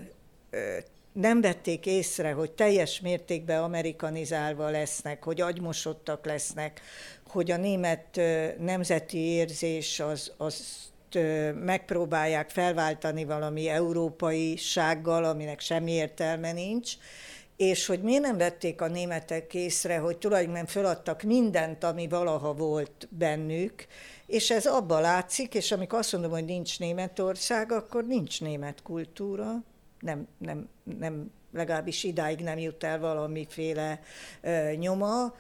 ö, 0.50 0.78
nem 1.14 1.42
vették 1.42 1.86
észre, 1.86 2.32
hogy 2.32 2.52
teljes 2.52 3.00
mértékben 3.00 3.64
amerikanizálva 3.64 4.70
lesznek, 4.70 5.24
hogy 5.24 5.42
agymosottak 5.42 6.26
lesznek, 6.26 6.82
hogy 7.28 7.52
a 7.52 7.58
német 7.58 8.18
ö, 8.18 8.48
nemzeti 8.60 9.18
érzés 9.18 10.00
az, 10.00 10.32
az 10.38 10.90
megpróbálják 11.64 12.50
felváltani 12.50 13.26
valami 13.26 13.68
európai 13.68 14.56
sággal, 14.56 15.24
aminek 15.24 15.60
semmi 15.60 15.92
értelme 15.92 16.52
nincs, 16.52 16.94
és 17.58 17.86
hogy 17.86 18.02
miért 18.02 18.22
nem 18.22 18.38
vették 18.38 18.82
a 18.82 18.88
németek 18.88 19.54
észre, 19.54 19.98
hogy 19.98 20.18
tulajdonképpen 20.18 20.66
föladtak 20.66 21.22
mindent, 21.22 21.84
ami 21.84 22.08
valaha 22.08 22.54
volt 22.54 23.08
bennük, 23.10 23.88
és 24.32 24.52
ez 24.52 24.66
abban 24.66 25.02
látszik, 25.02 25.54
és 25.54 25.72
amikor 25.72 26.00
azt 26.00 26.12
mondom, 26.12 26.32
hogy 26.32 26.46
nincs 26.46 26.80
Németország, 26.80 27.72
akkor 27.72 28.06
nincs 28.06 28.42
német 28.42 28.82
kultúra, 28.82 29.64
nem, 30.00 30.28
nem, 30.38 30.70
nem 31.00 31.32
legalábbis 31.54 32.04
idáig 32.04 32.40
nem 32.40 32.58
jut 32.58 32.84
el 32.84 33.00
valamiféle 33.00 34.00
ö, 34.42 34.72
nyoma, 34.72 35.34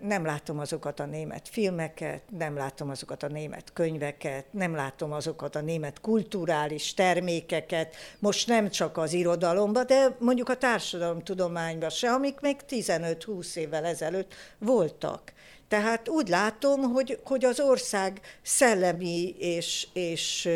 nem 0.00 0.24
látom 0.24 0.58
azokat 0.58 1.00
a 1.00 1.04
német 1.04 1.48
filmeket, 1.48 2.22
nem 2.38 2.56
látom 2.56 2.90
azokat 2.90 3.22
a 3.22 3.28
német 3.28 3.72
könyveket, 3.72 4.44
nem 4.50 4.74
látom 4.74 5.12
azokat 5.12 5.56
a 5.56 5.60
német 5.60 6.00
kulturális 6.00 6.94
termékeket, 6.94 7.94
most 8.18 8.48
nem 8.48 8.68
csak 8.68 8.96
az 8.96 9.12
irodalomban, 9.12 9.86
de 9.86 10.16
mondjuk 10.18 10.48
a 10.48 10.56
társadalomtudományban 10.56 11.90
se, 11.90 12.10
amik 12.10 12.40
még 12.40 12.56
15-20 12.68 13.56
évvel 13.56 13.84
ezelőtt 13.84 14.34
voltak. 14.58 15.32
Tehát 15.70 16.08
úgy 16.08 16.28
látom, 16.28 16.80
hogy, 16.80 17.18
hogy 17.24 17.44
az 17.44 17.60
ország 17.60 18.20
szellemi 18.42 19.34
és, 19.38 19.86
és 19.92 20.48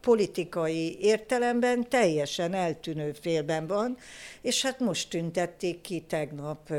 politikai 0.00 0.98
értelemben 1.00 1.88
teljesen 1.88 2.54
eltűnő 2.54 3.12
félben 3.12 3.66
van, 3.66 3.96
és 4.40 4.62
hát 4.62 4.80
most 4.80 5.10
tüntették 5.10 5.80
ki 5.80 6.00
tegnap 6.00 6.70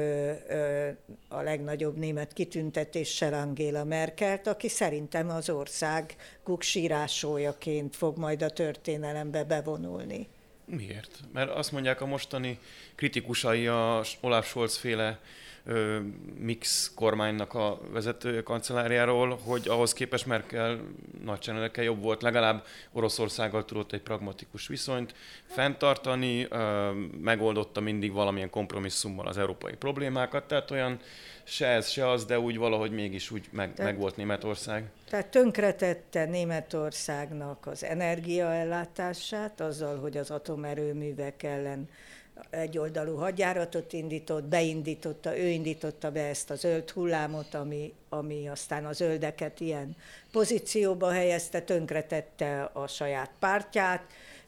a 1.28 1.42
legnagyobb 1.42 1.98
német 1.98 2.34
kitüntetéssel 2.34 3.34
Angela 3.34 3.84
Merkelt, 3.84 4.48
aki 4.48 4.68
szerintem 4.68 5.30
az 5.30 5.50
ország 5.50 6.16
sírásoljaként 6.60 7.96
fog 7.96 8.18
majd 8.18 8.42
a 8.42 8.50
történelembe 8.50 9.44
bevonulni. 9.44 10.28
Miért? 10.66 11.20
Mert 11.34 11.50
azt 11.50 11.72
mondják 11.72 12.02
a 12.02 12.06
mostani 12.06 12.60
kritikusai 12.96 13.68
a 13.68 14.04
Olaf 14.22 14.48
Scholz 14.48 14.78
féle 14.78 15.20
mix 16.40 16.92
kormánynak 16.96 17.54
a 17.54 17.80
vezető 17.92 18.44
kancelláriáról, 18.44 19.40
hogy 19.44 19.68
ahhoz 19.68 19.94
képest 19.94 20.26
Merkel 20.26 20.80
nagyságrendelekkel 21.24 21.84
jobb 21.84 22.02
volt, 22.02 22.22
legalább 22.22 22.66
Oroszországgal 22.92 23.66
tudott 23.66 23.92
egy 23.92 24.02
pragmatikus 24.02 24.68
viszonyt 24.68 25.16
fenntartani, 25.46 26.48
megoldotta 27.22 27.80
mindig 27.80 28.12
valamilyen 28.12 28.50
kompromisszummal 28.50 29.28
az 29.28 29.38
európai 29.38 29.76
problémákat, 29.76 30.48
tehát 30.48 30.72
olyan 30.72 31.00
se 31.44 31.68
ez, 31.68 31.90
se 31.90 32.10
az, 32.10 32.26
de 32.26 32.40
úgy 32.40 32.58
valahogy 32.58 32.92
mégis 32.92 33.32
úgy 33.32 33.48
meg, 33.52 33.74
tehát, 33.74 33.92
meg 33.92 34.02
volt 34.02 34.16
Németország. 34.16 34.90
Tehát 35.10 35.28
tönkretette 35.28 36.26
Németországnak 36.26 37.68
az 37.68 37.84
energiaellátását 37.84 39.62
azzal, 39.62 40.00
hogy 40.00 40.18
az 40.18 40.32
atomerőművek 40.32 41.44
ellen 41.44 41.90
egyoldalú 42.50 43.16
hadjáratot 43.16 43.94
indított, 43.94 44.44
beindította, 44.44 45.38
ő 45.38 45.48
indította 45.48 46.12
be 46.12 46.26
ezt 46.28 46.50
a 46.50 46.56
zöld 46.56 46.90
hullámot, 46.90 47.54
ami, 47.54 47.94
ami 48.10 48.48
aztán 48.48 48.86
a 48.86 48.94
zöldeket 48.94 49.60
ilyen 49.60 49.96
pozícióba 50.32 51.12
helyezte, 51.12 51.62
tönkretette 51.62 52.70
a 52.74 52.88
saját 52.88 53.32
pártját, 53.40 54.02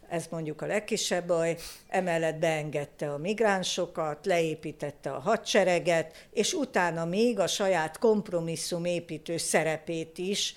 ez 0.10 0.28
mondjuk 0.30 0.62
a 0.62 0.66
legkisebb 0.66 1.28
baj, 1.28 1.58
emellett 1.88 2.36
beengedte 2.36 3.12
a 3.14 3.18
migránsokat, 3.18 4.26
leépítette 4.26 5.12
a 5.12 5.20
hadsereget, 5.20 6.28
és 6.34 6.54
utána 6.54 7.06
még 7.06 7.40
a 7.40 7.48
saját 7.48 7.98
kompromisszum 7.98 8.86
építő 8.86 9.38
szerepét 9.38 10.18
is 10.18 10.56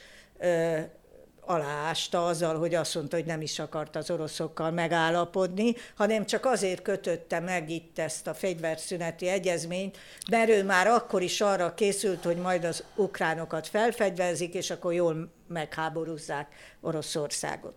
aláásta 1.44 2.26
azzal, 2.26 2.58
hogy 2.58 2.74
azt 2.74 2.94
mondta, 2.94 3.16
hogy 3.16 3.24
nem 3.24 3.40
is 3.40 3.58
akart 3.58 3.96
az 3.96 4.10
oroszokkal 4.10 4.70
megállapodni, 4.70 5.74
hanem 5.96 6.26
csak 6.26 6.44
azért 6.44 6.82
kötötte 6.82 7.40
meg 7.40 7.70
itt 7.70 7.98
ezt 7.98 8.26
a 8.26 8.34
fegyverszüneti 8.34 9.28
egyezményt, 9.28 9.98
mert 10.30 10.50
ő 10.50 10.64
már 10.64 10.86
akkor 10.86 11.22
is 11.22 11.40
arra 11.40 11.74
készült, 11.74 12.24
hogy 12.24 12.36
majd 12.36 12.64
az 12.64 12.84
ukránokat 12.94 13.66
felfegyverzik, 13.66 14.54
és 14.54 14.70
akkor 14.70 14.92
jól 14.92 15.32
megháborúzzák 15.48 16.54
Oroszországot. 16.80 17.74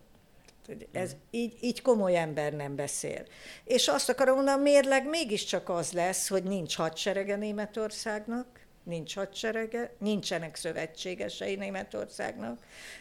Ez 0.92 1.10
így, 1.30 1.56
így 1.60 1.82
komoly 1.82 2.16
ember 2.16 2.52
nem 2.52 2.76
beszél. 2.76 3.22
És 3.64 3.88
azt 3.88 4.08
akarom 4.08 4.34
mondani, 4.34 4.58
a 4.58 4.62
mérleg 4.62 5.08
mégiscsak 5.08 5.68
az 5.68 5.92
lesz, 5.92 6.28
hogy 6.28 6.42
nincs 6.42 6.76
hadserege 6.76 7.36
Németországnak, 7.36 8.65
nincs 8.86 9.14
hadserege, 9.14 9.94
nincsenek 9.98 10.56
szövetségesei 10.56 11.54
Németországnak, 11.54 12.58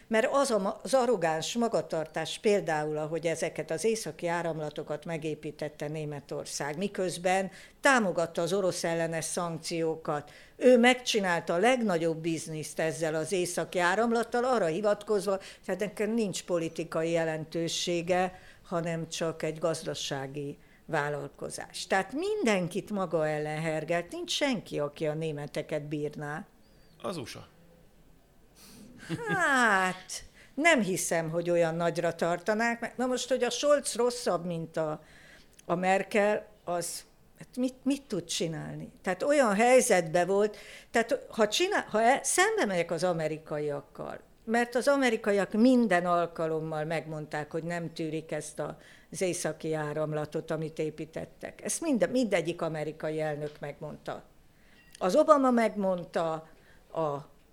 mert 0.08 0.28
az 0.32 0.52
a, 0.52 0.80
az 0.84 0.93
arrogáns 0.93 1.54
magatartás 1.54 2.39
például, 2.39 2.98
ahogy 2.98 3.26
ezeket 3.26 3.71
az 3.71 3.84
északi 3.84 4.28
áramlatokat 4.28 5.06
megépítette 5.06 5.88
Németország, 5.88 6.78
miközben 6.78 7.52
támogatta 7.82 8.41
az 8.41 8.54
orosz 8.54 8.84
ellenes 8.84 9.26
szankciókat, 9.26 10.32
ő 10.58 10.78
megcsinálta 10.78 11.54
a 11.54 11.58
legnagyobb 11.58 12.17
bizniszt 12.17 12.80
ezzel 12.80 13.15
az 13.15 13.32
északi 13.32 13.80
áramlattal, 13.80 14.43
arra 14.43 14.65
hivatkozva, 14.65 15.39
tehát 15.65 15.82
nekem 15.82 16.13
nincs 16.13 16.43
politikai 16.43 17.12
jelentősége, 17.12 18.39
hanem 18.63 19.10
csak 19.10 19.43
egy 19.43 19.60
gazdasági 19.60 20.58
vállalkozás. 20.86 21.88
Tehát 21.88 22.13
mindenkit 22.13 22.91
maga 22.91 23.28
ellen 23.28 23.62
hergelt, 23.62 24.12
nincs 24.12 24.32
senki, 24.32 24.80
aki 24.80 25.08
a 25.08 25.13
németeket 25.13 25.88
bírná. 25.88 26.45
Az 27.02 27.17
USA. 27.17 27.48
Hát, 29.28 30.24
nem 30.54 30.82
hiszem, 30.82 31.30
hogy 31.30 31.50
olyan 31.50 31.76
nagyra 31.76 32.15
tartanák. 32.15 32.98
Na 32.98 33.06
most, 33.06 33.30
hogy 33.30 33.43
a 33.43 33.50
Scholz 33.50 33.95
rosszabb, 33.95 34.45
mint 34.45 34.78
a, 34.78 35.04
a 35.65 35.76
Merkel, 35.76 36.48
az 36.63 37.04
hát 37.38 37.58
mit, 37.58 37.76
mit 37.84 38.04
tud 38.04 38.26
csinálni? 38.26 38.91
Tehát 39.02 39.24
olyan 39.24 39.56
helyzetbe 39.56 40.26
volt, 40.26 40.58
tehát 40.91 41.26
ha, 41.30 41.48
csinál, 41.48 41.86
ha 41.89 42.02
el, 42.02 42.24
szembe 42.24 42.65
megyek 42.65 42.91
az 42.91 43.04
amerikaiakkal, 43.04 44.19
mert 44.45 44.76
az 44.76 44.88
amerikaiak 44.88 45.54
minden 45.54 46.06
alkalommal 46.06 46.86
megmondták, 46.86 47.52
hogy 47.52 47.63
nem 47.63 47.93
tűrik 47.93 48.32
ezt 48.32 48.60
a 48.60 48.78
az 49.15 49.21
északi 49.21 49.73
áramlatot, 49.73 50.51
amit 50.51 50.80
építettek. 50.80 51.62
Ezt 51.63 51.82
minden, 51.82 52.10
mindegyik 52.10 52.62
amerikai 52.62 53.21
elnök 53.21 53.51
megmondta. 53.60 54.23
Az 54.97 55.15
Obama 55.15 55.51
megmondta, 55.51 56.47
a, 56.91 56.99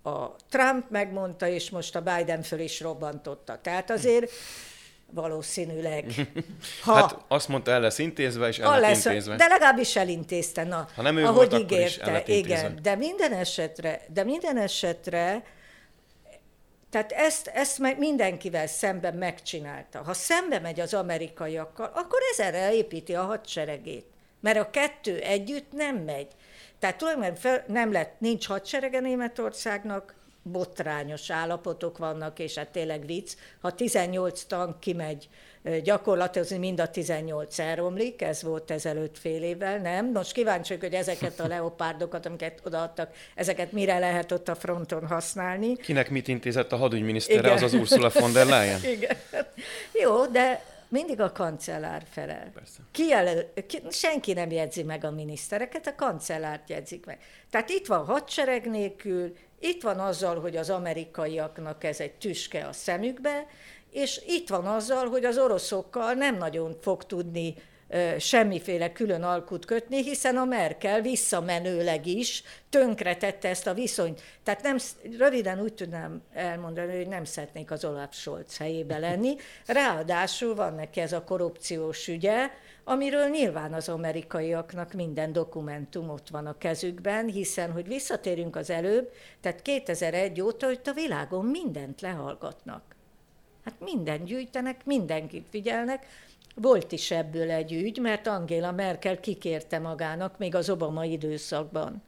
a 0.09 0.35
Trump 0.49 0.89
megmondta, 0.89 1.47
és 1.47 1.69
most 1.69 1.95
a 1.95 2.01
Biden 2.01 2.41
föl 2.41 2.59
is 2.59 2.81
robbantotta. 2.81 3.59
Tehát 3.61 3.89
azért 3.89 4.31
valószínűleg. 5.11 6.05
Ha, 6.83 6.93
hát 6.93 7.17
azt 7.27 7.47
mondta, 7.47 7.71
el 7.71 7.81
lesz 7.81 7.99
intézve, 7.99 8.47
és 8.47 8.59
el 8.59 8.79
lesz 8.79 9.05
intézve. 9.05 9.35
De 9.35 9.47
legalábbis 9.47 9.95
elintézte, 9.95 10.63
na, 10.63 10.87
ha 10.95 11.01
nem 11.01 11.17
ő 11.17 11.25
ahogy 11.25 11.49
volt, 11.49 11.61
ígérte. 11.61 12.23
igen, 12.25 12.79
de 12.81 12.95
minden 12.95 13.33
esetre, 13.33 14.01
de 14.13 14.23
minden 14.23 14.57
esetre 14.57 15.43
tehát 16.93 17.11
ezt, 17.11 17.47
ezt 17.47 17.97
mindenkivel 17.97 18.67
szemben 18.67 19.15
megcsinálta. 19.15 20.03
Ha 20.03 20.13
szembe 20.13 20.59
megy 20.59 20.79
az 20.79 20.93
amerikaiakkal, 20.93 21.91
akkor 21.93 22.19
ezerre 22.31 22.73
építi 22.73 23.15
a 23.15 23.23
hadseregét. 23.23 24.05
Mert 24.39 24.57
a 24.57 24.69
kettő 24.69 25.19
együtt 25.19 25.71
nem 25.71 25.95
megy. 25.95 26.27
Tehát 26.79 26.97
tulajdonképpen 26.97 27.63
nem 27.67 27.91
lett, 27.91 28.19
nincs 28.19 28.47
hadserege 28.47 28.99
Németországnak, 28.99 30.15
botrányos 30.43 31.29
állapotok 31.29 31.97
vannak, 31.97 32.39
és 32.39 32.55
hát 32.55 32.69
tényleg 32.69 33.05
vicc, 33.05 33.31
ha 33.61 33.75
18 33.75 34.43
tank 34.43 34.79
kimegy 34.79 35.29
gyakorlatilag 35.83 36.59
mind 36.59 36.79
a 36.79 36.87
18 36.87 37.59
elromlik, 37.59 38.21
ez 38.21 38.43
volt 38.43 38.71
ezelőtt 38.71 39.17
fél 39.17 39.43
évvel, 39.43 39.77
nem? 39.77 40.11
Most 40.11 40.31
kíváncsiak, 40.31 40.79
hogy 40.79 40.93
ezeket 40.93 41.39
a 41.39 41.47
leopárdokat, 41.47 42.25
amiket 42.25 42.61
odaadtak, 42.65 43.11
ezeket 43.35 43.71
mire 43.71 43.99
lehet 43.99 44.31
ott 44.31 44.47
a 44.47 44.55
fronton 44.55 45.07
használni. 45.07 45.75
Kinek 45.75 46.09
mit 46.09 46.27
intézett 46.27 46.71
a 46.71 46.75
hadügyminisztere, 46.75 47.51
az 47.51 47.61
az 47.61 47.73
Ursula 47.73 48.09
von 48.13 48.33
der 48.33 48.45
Leyen? 48.45 48.79
Igen. 48.95 49.17
Jó, 49.93 50.25
de 50.25 50.63
mindig 50.87 51.21
a 51.21 51.31
kancellár 51.31 52.03
felel. 52.09 52.51
Ki 52.91 53.07
jelöl, 53.07 53.53
ki, 53.67 53.81
senki 53.89 54.33
nem 54.33 54.51
jegyzi 54.51 54.83
meg 54.83 55.03
a 55.03 55.11
minisztereket, 55.11 55.87
a 55.87 55.95
kancellárt 55.95 56.69
jegyzik 56.69 57.05
meg. 57.05 57.17
Tehát 57.49 57.69
itt 57.69 57.87
van 57.87 58.05
hadsereg 58.05 58.69
nélkül, 58.69 59.35
itt 59.63 59.81
van 59.81 59.99
azzal, 59.99 60.39
hogy 60.39 60.55
az 60.55 60.69
amerikaiaknak 60.69 61.83
ez 61.83 61.99
egy 61.99 62.13
tüske 62.13 62.65
a 62.67 62.73
szemükbe, 62.73 63.47
és 63.91 64.21
itt 64.27 64.49
van 64.49 64.65
azzal, 64.65 65.09
hogy 65.09 65.25
az 65.25 65.37
oroszokkal 65.37 66.13
nem 66.13 66.37
nagyon 66.37 66.75
fog 66.81 67.03
tudni 67.03 67.55
semmiféle 68.17 68.91
külön 68.91 69.23
alkut 69.23 69.65
kötni, 69.65 70.03
hiszen 70.03 70.37
a 70.37 70.45
Merkel 70.45 71.01
visszamenőleg 71.01 72.07
is 72.07 72.43
tönkretette 72.69 73.49
ezt 73.49 73.67
a 73.67 73.73
viszonyt. 73.73 74.21
Tehát 74.43 74.61
nem, 74.61 74.77
röviden 75.17 75.61
úgy 75.61 75.73
tudnám 75.73 76.21
elmondani, 76.33 76.95
hogy 76.95 77.07
nem 77.07 77.25
szeretnék 77.25 77.71
az 77.71 77.85
Olaf 77.85 78.15
Scholz 78.15 78.57
helyébe 78.57 78.97
lenni. 78.97 79.35
Ráadásul 79.65 80.55
van 80.55 80.75
neki 80.75 80.99
ez 80.99 81.13
a 81.13 81.23
korrupciós 81.23 82.07
ügye, 82.07 82.49
amiről 82.83 83.29
nyilván 83.29 83.73
az 83.73 83.89
amerikaiaknak 83.89 84.93
minden 84.93 85.33
dokumentum 85.33 86.09
ott 86.09 86.29
van 86.29 86.45
a 86.45 86.57
kezükben, 86.57 87.27
hiszen, 87.27 87.71
hogy 87.71 87.87
visszatérünk 87.87 88.55
az 88.55 88.69
előbb, 88.69 89.11
tehát 89.41 89.61
2001 89.61 90.41
óta, 90.41 90.65
hogy 90.65 90.79
a 90.85 90.93
világon 90.93 91.45
mindent 91.45 92.01
lehallgatnak. 92.01 92.95
Hát 93.65 93.79
minden 93.79 94.23
gyűjtenek, 94.23 94.85
mindenkit 94.85 95.47
figyelnek. 95.49 96.05
Volt 96.55 96.91
is 96.91 97.11
ebből 97.11 97.51
egy 97.51 97.71
ügy, 97.71 97.97
mert 97.97 98.27
Angela 98.27 98.71
Merkel 98.71 99.19
kikérte 99.19 99.79
magának 99.79 100.37
még 100.37 100.55
az 100.55 100.69
Obama 100.69 101.05
időszakban, 101.05 102.01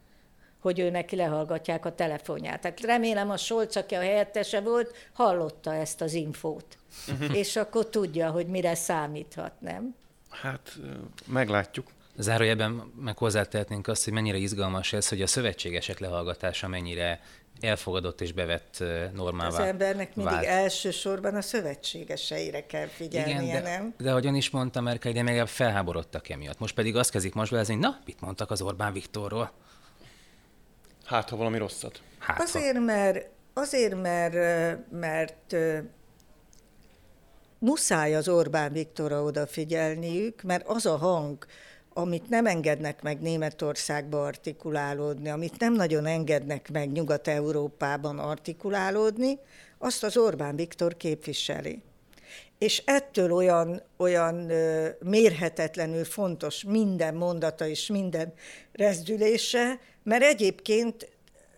hogy 0.59 0.79
ő 0.79 0.89
neki 0.89 1.15
lehallgatják 1.15 1.85
a 1.85 1.95
telefonját. 1.95 2.61
Tehát 2.61 2.81
remélem 2.81 3.29
a 3.29 3.38
Solc, 3.38 3.75
aki 3.75 3.95
a 3.95 3.99
helyettese 3.99 4.61
volt, 4.61 4.95
hallotta 5.13 5.73
ezt 5.73 6.01
az 6.01 6.13
infót. 6.13 6.77
És 7.33 7.55
akkor 7.55 7.89
tudja, 7.89 8.31
hogy 8.31 8.47
mire 8.47 8.75
számíthat, 8.75 9.53
nem? 9.59 9.95
Hát 10.41 10.77
meglátjuk. 11.25 11.87
Zárójelben 12.17 12.91
meg 12.99 13.17
hozzátehetnénk 13.17 13.87
azt, 13.87 14.03
hogy 14.03 14.13
mennyire 14.13 14.37
izgalmas 14.37 14.93
ez, 14.93 15.07
hogy 15.07 15.21
a 15.21 15.27
szövetségesek 15.27 15.99
lehallgatása 15.99 16.67
mennyire 16.67 17.21
elfogadott 17.59 18.21
és 18.21 18.31
bevett 18.31 18.83
normává 19.13 19.47
Az 19.47 19.59
embernek 19.59 20.15
mindig 20.15 20.33
vált. 20.33 20.45
elsősorban 20.45 21.35
a 21.35 21.41
szövetségeseire 21.41 22.65
kell 22.65 22.85
figyelnie, 22.87 23.41
Igen, 23.41 23.63
de, 23.63 23.69
nem? 23.69 23.93
De 23.97 24.09
ahogyan 24.09 24.35
is 24.35 24.49
mondta 24.49 24.81
Merkel, 24.81 25.11
de 25.11 25.21
még 25.21 25.45
felháborodtak 25.45 26.29
emiatt. 26.29 26.59
Most 26.59 26.75
pedig 26.75 26.95
azt 26.95 27.11
kezdik 27.11 27.33
most 27.33 27.51
hogy 27.67 27.77
na, 27.77 27.99
mit 28.05 28.21
mondtak 28.21 28.51
az 28.51 28.61
Orbán 28.61 28.93
Viktorról? 28.93 29.51
Hát, 31.05 31.29
ha 31.29 31.35
valami 31.35 31.57
rosszat. 31.57 32.01
Hát, 32.19 32.41
azért, 32.41 32.79
mert, 32.79 33.29
azért, 33.53 34.01
mert, 34.01 34.33
mert 34.91 35.55
muszáj 37.65 38.15
az 38.15 38.28
Orbán 38.28 38.71
Viktorra 38.71 39.23
odafigyelniük, 39.23 40.41
mert 40.41 40.67
az 40.67 40.86
a 40.86 40.97
hang, 40.97 41.45
amit 41.93 42.30
nem 42.30 42.45
engednek 42.45 43.01
meg 43.01 43.21
Németországba 43.21 44.25
artikulálódni, 44.25 45.30
amit 45.30 45.60
nem 45.60 45.73
nagyon 45.73 46.06
engednek 46.06 46.71
meg 46.71 46.91
Nyugat-Európában 46.91 48.19
artikulálódni, 48.19 49.39
azt 49.78 50.04
az 50.04 50.17
Orbán 50.17 50.56
Viktor 50.56 50.97
képviseli. 50.97 51.82
És 52.58 52.82
ettől 52.86 53.32
olyan, 53.32 53.82
olyan 53.97 54.51
mérhetetlenül 54.99 56.04
fontos 56.04 56.63
minden 56.63 57.15
mondata 57.15 57.67
és 57.67 57.88
minden 57.88 58.34
rezdülése, 58.71 59.80
mert 60.04 60.23
egyébként 60.23 61.14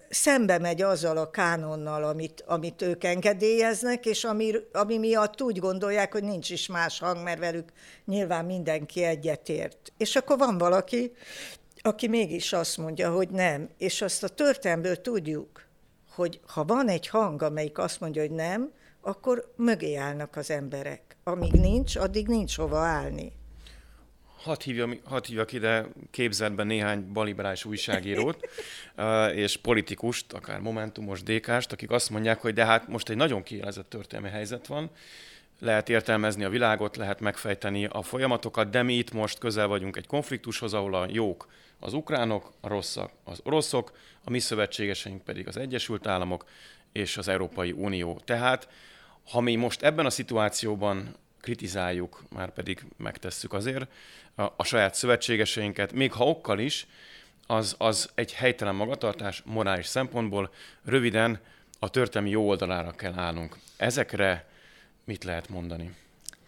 szembe 0.10 0.58
megy 0.58 0.82
azzal 0.82 1.18
a 1.18 1.30
kánonnal, 1.30 2.04
amit, 2.04 2.44
amit 2.48 2.82
ők 2.82 3.04
engedélyeznek, 3.04 4.06
és 4.06 4.24
ami, 4.24 4.52
ami 4.72 4.98
miatt 4.98 5.42
úgy 5.42 5.60
gondolják, 5.60 6.12
hogy 6.12 6.24
nincs 6.24 6.50
is 6.50 6.68
más 6.68 7.00
hang, 7.00 7.24
mert 7.24 7.40
velük 7.40 7.72
nyilván 8.06 8.46
mindenki 8.46 9.04
egyetért. 9.04 9.94
És 9.98 10.16
akkor 10.16 10.38
van 10.38 10.58
valaki, 10.58 11.12
aki 11.82 12.08
mégis 12.08 12.54
azt 12.54 12.78
mondja, 12.78 13.12
hogy 13.12 13.30
nem. 13.30 13.70
És 13.78 14.02
azt 14.02 14.24
a 14.24 14.28
történelmből 14.28 15.02
tudjuk, 15.02 15.66
hogy 16.12 16.40
ha 16.48 16.64
van 16.64 16.88
egy 16.88 17.08
hang, 17.08 17.42
amelyik 17.42 17.78
azt 17.78 18.00
mondja, 18.00 18.22
hogy 18.22 18.32
nem, 18.32 18.72
akkor 19.02 19.54
mögé 19.56 19.96
állnak 19.96 20.36
az 20.36 20.52
emberek. 20.52 21.18
Amíg 21.24 21.52
nincs, 21.52 21.96
addig 21.96 22.28
nincs 22.28 22.58
hova 22.58 22.80
állni 22.80 23.34
hadd, 24.38 24.64
hívjam, 24.64 25.00
hadd 25.04 25.26
hívjak 25.26 25.54
ide 25.54 25.86
képzetben 26.12 26.68
néhány 26.68 27.12
baliberális 27.14 27.66
újságírót 27.66 28.50
és 29.44 29.58
politikust, 29.58 30.34
akár 30.34 30.60
Momentumos 30.60 31.24
DK-st, 31.24 31.72
akik 31.72 31.92
azt 31.92 32.10
mondják, 32.10 32.42
hogy 32.42 32.54
de 32.54 32.66
hát 32.66 32.88
most 32.88 33.10
egy 33.10 33.16
nagyon 33.16 33.44
kielezett 33.44 33.90
történelmi 33.90 34.30
helyzet 34.30 34.68
van, 34.68 34.90
lehet 35.60 35.90
értelmezni 35.90 36.44
a 36.44 36.50
világot, 36.50 36.98
lehet 36.98 37.20
megfejteni 37.20 37.86
a 37.86 38.02
folyamatokat, 38.02 38.70
de 38.70 38.84
mi 38.84 38.94
itt 38.94 39.12
most 39.12 39.38
közel 39.38 39.68
vagyunk 39.68 39.96
egy 39.96 40.08
konfliktushoz, 40.08 40.74
ahol 40.74 40.96
a 40.96 41.08
jók 41.10 41.48
az 41.80 41.94
ukránok, 41.94 42.52
a 42.62 42.68
rosszak 42.68 43.12
az 43.24 43.40
oroszok, 43.44 43.92
a 44.24 44.30
mi 44.30 44.40
szövetségeseink 44.40 45.24
pedig 45.24 45.48
az 45.48 45.58
Egyesült 45.58 46.08
Államok 46.08 46.46
és 46.92 47.18
az 47.18 47.28
Európai 47.28 47.72
Unió. 47.72 48.22
Tehát, 48.26 48.68
ha 49.30 49.42
mi 49.42 49.56
most 49.56 49.84
ebben 49.84 50.06
a 50.06 50.10
szituációban 50.10 51.16
kritizáljuk, 51.48 52.24
már 52.30 52.54
pedig 52.54 52.86
megtesszük 52.98 53.54
azért 53.54 53.88
a, 54.36 54.42
a 54.42 54.64
saját 54.64 54.96
szövetségeseinket, 54.96 55.94
még 55.94 56.12
ha 56.12 56.28
okkal 56.28 56.60
is, 56.60 56.88
az, 57.46 57.76
az 57.78 58.10
egy 58.16 58.34
helytelen 58.34 58.76
magatartás 58.76 59.42
morális 59.46 59.86
szempontból. 59.86 60.54
Röviden 60.84 61.40
a 61.80 61.90
történelmi 61.90 62.30
jó 62.30 62.48
oldalára 62.48 62.92
kell 62.92 63.14
állnunk. 63.14 63.58
Ezekre 63.78 64.48
mit 65.04 65.24
lehet 65.24 65.50
mondani? 65.50 65.96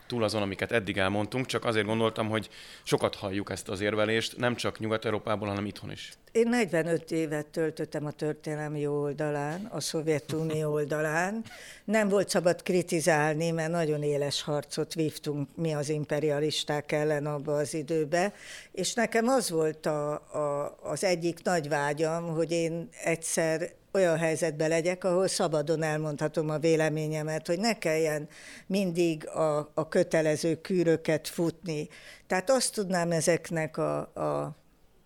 túl 0.07 0.23
azon, 0.23 0.41
amiket 0.41 0.71
eddig 0.71 0.97
elmondtunk, 0.97 1.45
csak 1.45 1.65
azért 1.65 1.85
gondoltam, 1.85 2.29
hogy 2.29 2.49
sokat 2.83 3.15
halljuk 3.15 3.49
ezt 3.49 3.69
az 3.69 3.81
érvelést, 3.81 4.38
nem 4.38 4.55
csak 4.55 4.79
Nyugat-Európából, 4.79 5.47
hanem 5.47 5.65
itthon 5.65 5.91
is. 5.91 6.12
Én 6.31 6.49
45 6.49 7.11
évet 7.11 7.45
töltöttem 7.45 8.05
a 8.05 8.11
történelmi 8.11 8.87
oldalán, 8.87 9.65
a 9.65 9.79
Szovjetunió 9.79 10.71
oldalán. 10.79 11.43
Nem 11.85 12.09
volt 12.09 12.29
szabad 12.29 12.63
kritizálni, 12.63 13.51
mert 13.51 13.71
nagyon 13.71 14.03
éles 14.03 14.41
harcot 14.41 14.93
vívtunk 14.93 15.49
mi 15.55 15.73
az 15.73 15.89
imperialisták 15.89 16.91
ellen 16.91 17.25
abba 17.25 17.55
az 17.55 17.73
időbe, 17.73 18.33
és 18.71 18.93
nekem 18.93 19.27
az 19.27 19.49
volt 19.49 19.85
a, 19.85 20.11
a, 20.13 20.77
az 20.81 21.03
egyik 21.03 21.43
nagy 21.43 21.69
vágyam, 21.69 22.27
hogy 22.27 22.51
én 22.51 22.89
egyszer 23.03 23.71
olyan 23.91 24.17
helyzetben 24.17 24.69
legyek, 24.69 25.03
ahol 25.03 25.27
szabadon 25.27 25.83
elmondhatom 25.83 26.49
a 26.49 26.57
véleményemet, 26.57 27.47
hogy 27.47 27.59
ne 27.59 27.77
kelljen 27.77 28.27
mindig 28.67 29.27
a, 29.27 29.71
a 29.73 29.87
kötelező 29.87 30.61
kűröket 30.61 31.27
futni. 31.27 31.87
Tehát 32.27 32.49
azt 32.49 32.73
tudnám 32.73 33.11
ezeknek 33.11 33.77
a, 33.77 33.97
a 33.99 34.59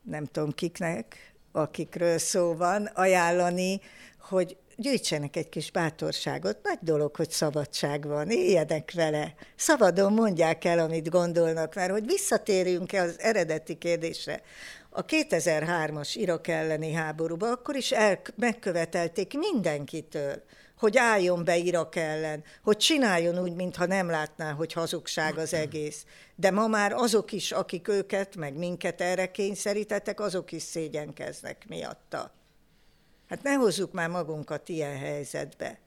nem 0.03 0.25
tudom 0.25 0.51
kiknek, 0.51 1.33
akikről 1.51 2.17
szó 2.17 2.55
van, 2.55 2.85
ajánlani, 2.85 3.81
hogy 4.19 4.57
gyűjtsenek 4.75 5.35
egy 5.35 5.49
kis 5.49 5.71
bátorságot. 5.71 6.57
Nagy 6.63 6.79
dolog, 6.81 7.15
hogy 7.15 7.29
szabadság 7.29 8.07
van, 8.07 8.29
éljenek 8.29 8.91
vele. 8.93 9.33
Szabadon 9.55 10.13
mondják 10.13 10.65
el, 10.65 10.79
amit 10.79 11.09
gondolnak, 11.09 11.75
mert 11.75 11.91
hogy 11.91 12.05
visszatérjünk-e 12.05 13.01
az 13.01 13.19
eredeti 13.19 13.77
kérdésre, 13.77 14.41
a 14.89 15.05
2003-as 15.05 16.11
Irak 16.13 16.47
elleni 16.47 16.91
háborúban 16.91 17.51
akkor 17.51 17.75
is 17.75 17.91
el, 17.91 18.21
megkövetelték 18.35 19.37
mindenkitől, 19.37 20.43
hogy 20.83 20.97
álljon 20.97 21.43
be 21.43 21.57
Irak 21.57 21.95
ellen, 21.95 22.43
hogy 22.63 22.77
csináljon 22.77 23.39
úgy, 23.39 23.53
mintha 23.53 23.85
nem 23.85 24.09
látná, 24.09 24.51
hogy 24.51 24.73
hazugság 24.73 25.37
az 25.37 25.53
egész. 25.53 26.05
De 26.35 26.51
ma 26.51 26.67
már 26.67 26.93
azok 26.93 27.31
is, 27.31 27.51
akik 27.51 27.87
őket, 27.87 28.35
meg 28.35 28.57
minket 28.57 29.01
erre 29.01 29.31
kényszerítettek, 29.31 30.19
azok 30.19 30.51
is 30.51 30.63
szégyenkeznek 30.63 31.65
miatta. 31.67 32.31
Hát 33.29 33.43
ne 33.43 33.53
hozzuk 33.53 33.91
már 33.91 34.09
magunkat 34.09 34.69
ilyen 34.69 34.97
helyzetbe. 34.97 35.79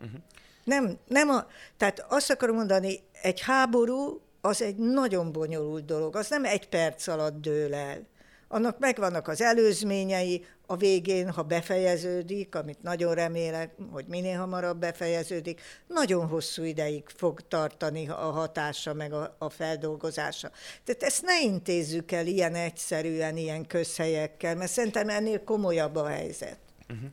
Uh-huh. 0.00 0.20
Nem, 0.64 0.98
nem 1.06 1.28
a, 1.28 1.46
tehát 1.76 2.04
azt 2.08 2.30
akarom 2.30 2.56
mondani, 2.56 3.00
egy 3.22 3.40
háború 3.40 4.20
az 4.40 4.62
egy 4.62 4.76
nagyon 4.76 5.32
bonyolult 5.32 5.84
dolog, 5.84 6.16
az 6.16 6.28
nem 6.28 6.44
egy 6.44 6.68
perc 6.68 7.06
alatt 7.06 7.40
dől 7.40 7.74
el 7.74 8.06
annak 8.52 8.78
megvannak 8.78 9.28
az 9.28 9.40
előzményei, 9.40 10.44
a 10.66 10.76
végén, 10.76 11.30
ha 11.30 11.42
befejeződik, 11.42 12.54
amit 12.54 12.82
nagyon 12.82 13.14
remélek, 13.14 13.70
hogy 13.90 14.04
minél 14.08 14.38
hamarabb 14.38 14.78
befejeződik, 14.78 15.60
nagyon 15.86 16.26
hosszú 16.26 16.62
ideig 16.62 17.02
fog 17.16 17.40
tartani 17.48 18.08
a 18.08 18.14
hatása, 18.14 18.94
meg 18.94 19.12
a, 19.12 19.36
a 19.38 19.50
feldolgozása. 19.50 20.50
Tehát 20.84 21.02
ezt 21.02 21.22
ne 21.22 21.40
intézzük 21.40 22.12
el 22.12 22.26
ilyen 22.26 22.54
egyszerűen, 22.54 23.36
ilyen 23.36 23.66
közhelyekkel, 23.66 24.54
mert 24.54 24.70
szerintem 24.70 25.08
ennél 25.08 25.44
komolyabb 25.44 25.96
a 25.96 26.06
helyzet. 26.06 26.58
Uh-huh. 26.88 27.10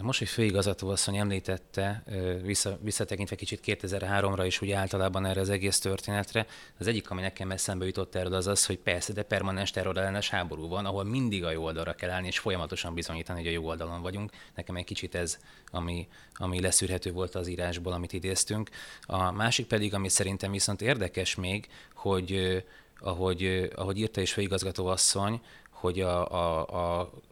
Most, 0.00 0.18
hogy 0.18 0.28
főigazgató 0.28 0.88
asszony 0.88 1.16
említette, 1.16 2.02
vissza, 2.42 2.78
visszatekintve 2.80 3.36
kicsit 3.36 3.60
2003-ra 3.64 4.42
is 4.46 4.60
úgy 4.60 4.70
általában 4.70 5.26
erre 5.26 5.40
az 5.40 5.50
egész 5.50 5.78
történetre, 5.78 6.46
az 6.78 6.86
egyik, 6.86 7.10
ami 7.10 7.20
nekem 7.20 7.50
eszembe 7.50 7.86
jutott 7.86 8.14
erről, 8.14 8.34
az 8.34 8.46
az, 8.46 8.66
hogy 8.66 8.78
persze, 8.78 9.12
de 9.12 9.22
permanens 9.22 9.70
terrorellenes 9.70 10.30
háború 10.30 10.68
van, 10.68 10.86
ahol 10.86 11.04
mindig 11.04 11.44
a 11.44 11.50
jó 11.50 11.62
oldalra 11.62 11.94
kell 11.94 12.10
állni, 12.10 12.26
és 12.26 12.38
folyamatosan 12.38 12.94
bizonyítani, 12.94 13.38
hogy 13.38 13.48
a 13.48 13.52
jó 13.52 13.66
oldalon 13.66 14.02
vagyunk. 14.02 14.30
Nekem 14.54 14.76
egy 14.76 14.84
kicsit 14.84 15.14
ez, 15.14 15.38
ami, 15.70 16.08
ami 16.34 16.60
leszűrhető 16.60 17.12
volt 17.12 17.34
az 17.34 17.48
írásból, 17.48 17.92
amit 17.92 18.12
idéztünk. 18.12 18.70
A 19.02 19.30
másik 19.30 19.66
pedig, 19.66 19.94
ami 19.94 20.08
szerintem 20.08 20.50
viszont 20.50 20.82
érdekes 20.82 21.34
még, 21.34 21.68
hogy 21.94 22.62
ahogy, 23.00 23.70
ahogy 23.74 23.98
írta 23.98 24.20
is 24.20 24.32
főigazgató 24.32 24.86
asszony, 24.86 25.40
hogy 25.82 26.00
a, 26.00 26.28
a, 26.30 26.60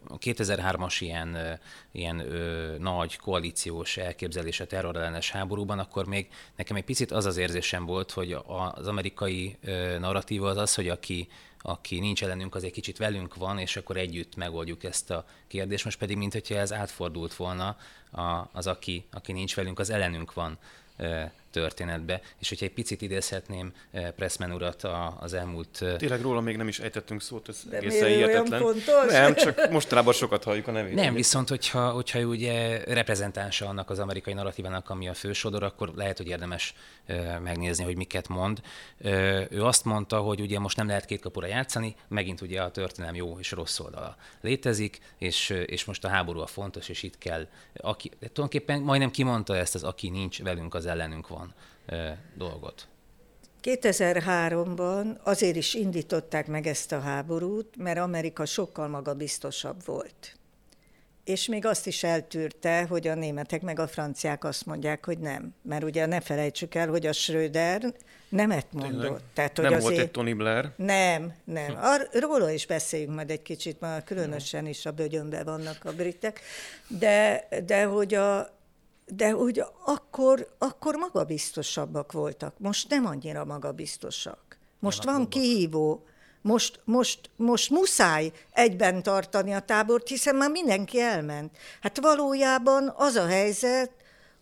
a 0.07 0.17
2003-as 0.17 0.95
ilyen, 0.99 1.59
ilyen 1.91 2.19
ö, 2.19 2.75
nagy 2.77 3.17
koalíciós 3.17 3.97
elképzelés 3.97 4.59
a 4.59 4.65
terrorellenes 4.65 5.31
háborúban, 5.31 5.79
akkor 5.79 6.05
még 6.05 6.27
nekem 6.55 6.75
egy 6.75 6.83
picit 6.83 7.11
az 7.11 7.25
az 7.25 7.37
érzésem 7.37 7.85
volt, 7.85 8.11
hogy 8.11 8.37
az 8.73 8.87
amerikai 8.87 9.57
ö, 9.63 9.99
narratíva 9.99 10.49
az 10.49 10.57
az, 10.57 10.75
hogy 10.75 10.89
aki, 10.89 11.27
aki 11.59 11.99
nincs 11.99 12.23
ellenünk, 12.23 12.55
az 12.55 12.63
egy 12.63 12.71
kicsit 12.71 12.97
velünk 12.97 13.35
van, 13.35 13.57
és 13.57 13.77
akkor 13.77 13.97
együtt 13.97 14.35
megoldjuk 14.35 14.83
ezt 14.83 15.11
a 15.11 15.25
kérdést. 15.47 15.83
Most 15.83 15.97
pedig, 15.97 16.17
mint 16.17 16.33
hogyha 16.33 16.55
ez 16.55 16.73
átfordult 16.73 17.33
volna, 17.33 17.77
a, 18.11 18.49
az, 18.51 18.67
aki, 18.67 19.05
aki 19.11 19.31
nincs 19.31 19.55
velünk, 19.55 19.79
az 19.79 19.89
ellenünk 19.89 20.33
van 20.33 20.57
történetbe. 21.51 22.21
És 22.39 22.49
hogyha 22.49 22.65
egy 22.65 22.73
picit 22.73 23.01
idézhetném 23.01 23.73
Pressman 24.15 24.51
urat 24.51 24.87
az 25.19 25.33
elmúlt... 25.33 25.85
Tényleg 25.97 26.21
róla 26.21 26.41
még 26.41 26.57
nem 26.57 26.67
is 26.67 26.79
ejtettünk 26.79 27.21
szót, 27.21 27.49
ez 27.49 27.63
De 27.69 27.77
egészen 27.77 28.07
hihetetlen. 28.07 28.63
Nem, 29.07 29.35
csak 29.35 29.69
mostanában 29.71 30.13
sokat 30.13 30.43
halljuk 30.43 30.67
a 30.67 30.71
nevét. 30.71 30.93
Nem, 30.93 31.13
viszont 31.13 31.49
hogyha, 31.49 31.89
hogyha 31.89 32.19
ugye 32.19 32.83
reprezentánsa 32.83 33.67
annak 33.67 33.89
az 33.89 33.99
amerikai 33.99 34.33
narratívának, 34.33 34.89
ami 34.89 35.07
a 35.07 35.13
fősodor, 35.13 35.63
akkor 35.63 35.91
lehet, 35.95 36.17
hogy 36.17 36.27
érdemes 36.27 36.73
megnézni, 37.43 37.83
hogy 37.83 37.95
miket 37.95 38.27
mond. 38.27 38.61
Ő 39.49 39.63
azt 39.63 39.85
mondta, 39.85 40.19
hogy 40.19 40.41
ugye 40.41 40.59
most 40.59 40.77
nem 40.77 40.87
lehet 40.87 41.05
két 41.05 41.21
kapura 41.21 41.47
játszani, 41.47 41.95
megint 42.07 42.41
ugye 42.41 42.61
a 42.61 42.71
történelem 42.71 43.15
jó 43.15 43.39
és 43.39 43.51
rossz 43.51 43.79
oldala 43.79 44.15
létezik, 44.41 44.99
és, 45.17 45.49
és 45.65 45.85
most 45.85 46.05
a 46.05 46.07
háború 46.07 46.39
a 46.39 46.47
fontos, 46.47 46.89
és 46.89 47.03
itt 47.03 47.17
kell, 47.17 47.47
aki, 47.75 48.09
tulajdonképpen 48.09 48.81
majdnem 48.81 49.11
kimondta 49.11 49.55
ezt 49.55 49.75
az, 49.75 49.83
aki 49.83 50.09
nincs 50.09 50.43
velünk, 50.43 50.73
az 50.73 50.85
ellenünk 50.85 51.27
van 51.27 51.40
dolgot. 52.37 52.87
2003-ban 53.63 55.21
azért 55.23 55.55
is 55.55 55.73
indították 55.73 56.47
meg 56.47 56.67
ezt 56.67 56.91
a 56.91 56.99
háborút, 56.99 57.77
mert 57.77 57.99
Amerika 57.99 58.45
sokkal 58.45 58.87
magabiztosabb 58.87 59.85
volt. 59.85 60.35
És 61.23 61.47
még 61.47 61.65
azt 61.65 61.87
is 61.87 62.03
eltűrte, 62.03 62.85
hogy 62.89 63.07
a 63.07 63.15
németek 63.15 63.61
meg 63.61 63.79
a 63.79 63.87
franciák 63.87 64.43
azt 64.43 64.65
mondják, 64.65 65.05
hogy 65.05 65.17
nem. 65.19 65.53
Mert 65.61 65.83
ugye 65.83 66.05
ne 66.05 66.19
felejtsük 66.19 66.75
el, 66.75 66.87
hogy 66.87 67.05
a 67.05 67.13
Schröder 67.13 67.93
nemet 68.29 68.65
mondott. 68.71 69.21
Tehát, 69.33 69.55
hogy 69.55 69.65
nem 69.65 69.73
azért... 69.73 69.93
volt 69.93 70.05
egy 70.05 70.11
Tony 70.11 70.35
Blair? 70.35 70.71
Nem, 70.75 71.33
nem. 71.43 71.77
Ar- 71.81 72.09
róla 72.19 72.51
is 72.51 72.65
beszéljünk 72.65 73.13
majd 73.15 73.29
egy 73.29 73.41
kicsit, 73.41 73.79
mert 73.79 74.05
különösen 74.05 74.65
is 74.65 74.85
a 74.85 74.91
bögyönbe 74.91 75.43
vannak 75.43 75.85
a 75.85 75.91
britek. 75.91 76.41
De, 76.87 77.47
de 77.65 77.83
hogy 77.83 78.13
a, 78.13 78.60
de 79.15 79.31
hogy 79.31 79.63
akkor, 79.85 80.47
akkor 80.57 80.95
magabiztosabbak 80.95 82.11
voltak. 82.11 82.53
Most 82.57 82.89
nem 82.89 83.05
annyira 83.05 83.45
magabiztosak. 83.45 84.57
Most 84.79 85.03
van 85.03 85.27
kihívó. 85.27 86.05
Most, 86.41 86.79
most, 86.83 87.29
most 87.35 87.69
muszáj 87.69 88.31
egyben 88.51 89.03
tartani 89.03 89.53
a 89.53 89.59
tábort, 89.59 90.07
hiszen 90.07 90.35
már 90.35 90.49
mindenki 90.49 90.99
elment. 90.99 91.57
Hát 91.81 91.99
valójában 91.99 92.93
az 92.95 93.15
a 93.15 93.25
helyzet, 93.25 93.91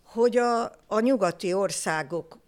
hogy 0.04 0.36
a, 0.36 0.64
a 0.86 1.00
nyugati 1.00 1.52
országok 1.52 2.38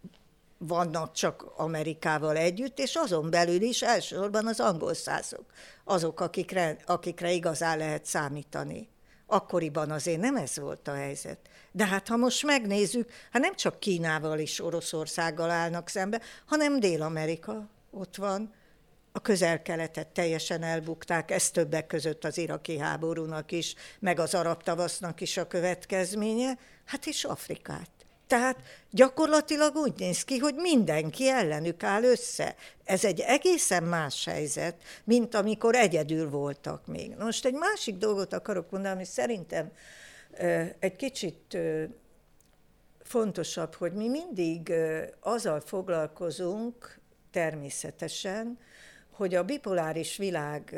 vannak 0.58 1.12
csak 1.12 1.52
Amerikával 1.56 2.36
együtt, 2.36 2.78
és 2.78 2.94
azon 2.94 3.30
belül 3.30 3.60
is 3.62 3.82
elsősorban 3.82 4.46
az 4.46 4.60
angol 4.60 4.94
százok, 4.94 5.44
azok, 5.84 6.20
akikre, 6.20 6.76
akikre 6.86 7.32
igazán 7.32 7.78
lehet 7.78 8.04
számítani. 8.04 8.88
Akkoriban 9.32 9.90
azért 9.90 10.20
nem 10.20 10.36
ez 10.36 10.58
volt 10.58 10.88
a 10.88 10.94
helyzet. 10.94 11.38
De 11.70 11.86
hát 11.86 12.08
ha 12.08 12.16
most 12.16 12.44
megnézzük, 12.44 13.10
hát 13.30 13.42
nem 13.42 13.54
csak 13.54 13.80
Kínával 13.80 14.38
és 14.38 14.60
Oroszországgal 14.60 15.50
állnak 15.50 15.88
szembe, 15.88 16.20
hanem 16.46 16.80
Dél-Amerika 16.80 17.70
ott 17.90 18.16
van, 18.16 18.54
a 19.12 19.20
közel-keletet 19.20 20.08
teljesen 20.08 20.62
elbukták, 20.62 21.30
ez 21.30 21.50
többek 21.50 21.86
között 21.86 22.24
az 22.24 22.38
iraki 22.38 22.78
háborúnak 22.78 23.52
is, 23.52 23.74
meg 23.98 24.18
az 24.18 24.34
arab 24.34 24.62
tavasznak 24.62 25.20
is 25.20 25.36
a 25.36 25.46
következménye, 25.46 26.58
hát 26.84 27.06
és 27.06 27.24
Afrikát. 27.24 27.90
Tehát 28.32 28.56
gyakorlatilag 28.90 29.76
úgy 29.76 29.92
néz 29.96 30.24
ki, 30.24 30.38
hogy 30.38 30.54
mindenki 30.54 31.28
ellenük 31.28 31.82
áll 31.82 32.02
össze. 32.02 32.54
Ez 32.84 33.04
egy 33.04 33.20
egészen 33.20 33.82
más 33.82 34.24
helyzet, 34.24 34.82
mint 35.04 35.34
amikor 35.34 35.74
egyedül 35.74 36.30
voltak 36.30 36.86
még. 36.86 37.14
Most 37.18 37.44
egy 37.44 37.54
másik 37.54 37.96
dolgot 37.96 38.32
akarok 38.32 38.70
mondani, 38.70 38.94
ami 38.94 39.04
szerintem 39.04 39.72
egy 40.78 40.96
kicsit 40.96 41.58
fontosabb, 43.02 43.74
hogy 43.74 43.92
mi 43.92 44.08
mindig 44.08 44.72
azzal 45.20 45.60
foglalkozunk 45.60 47.00
természetesen, 47.30 48.58
hogy 49.10 49.34
a 49.34 49.44
bipoláris 49.44 50.16
világnak 50.16 50.70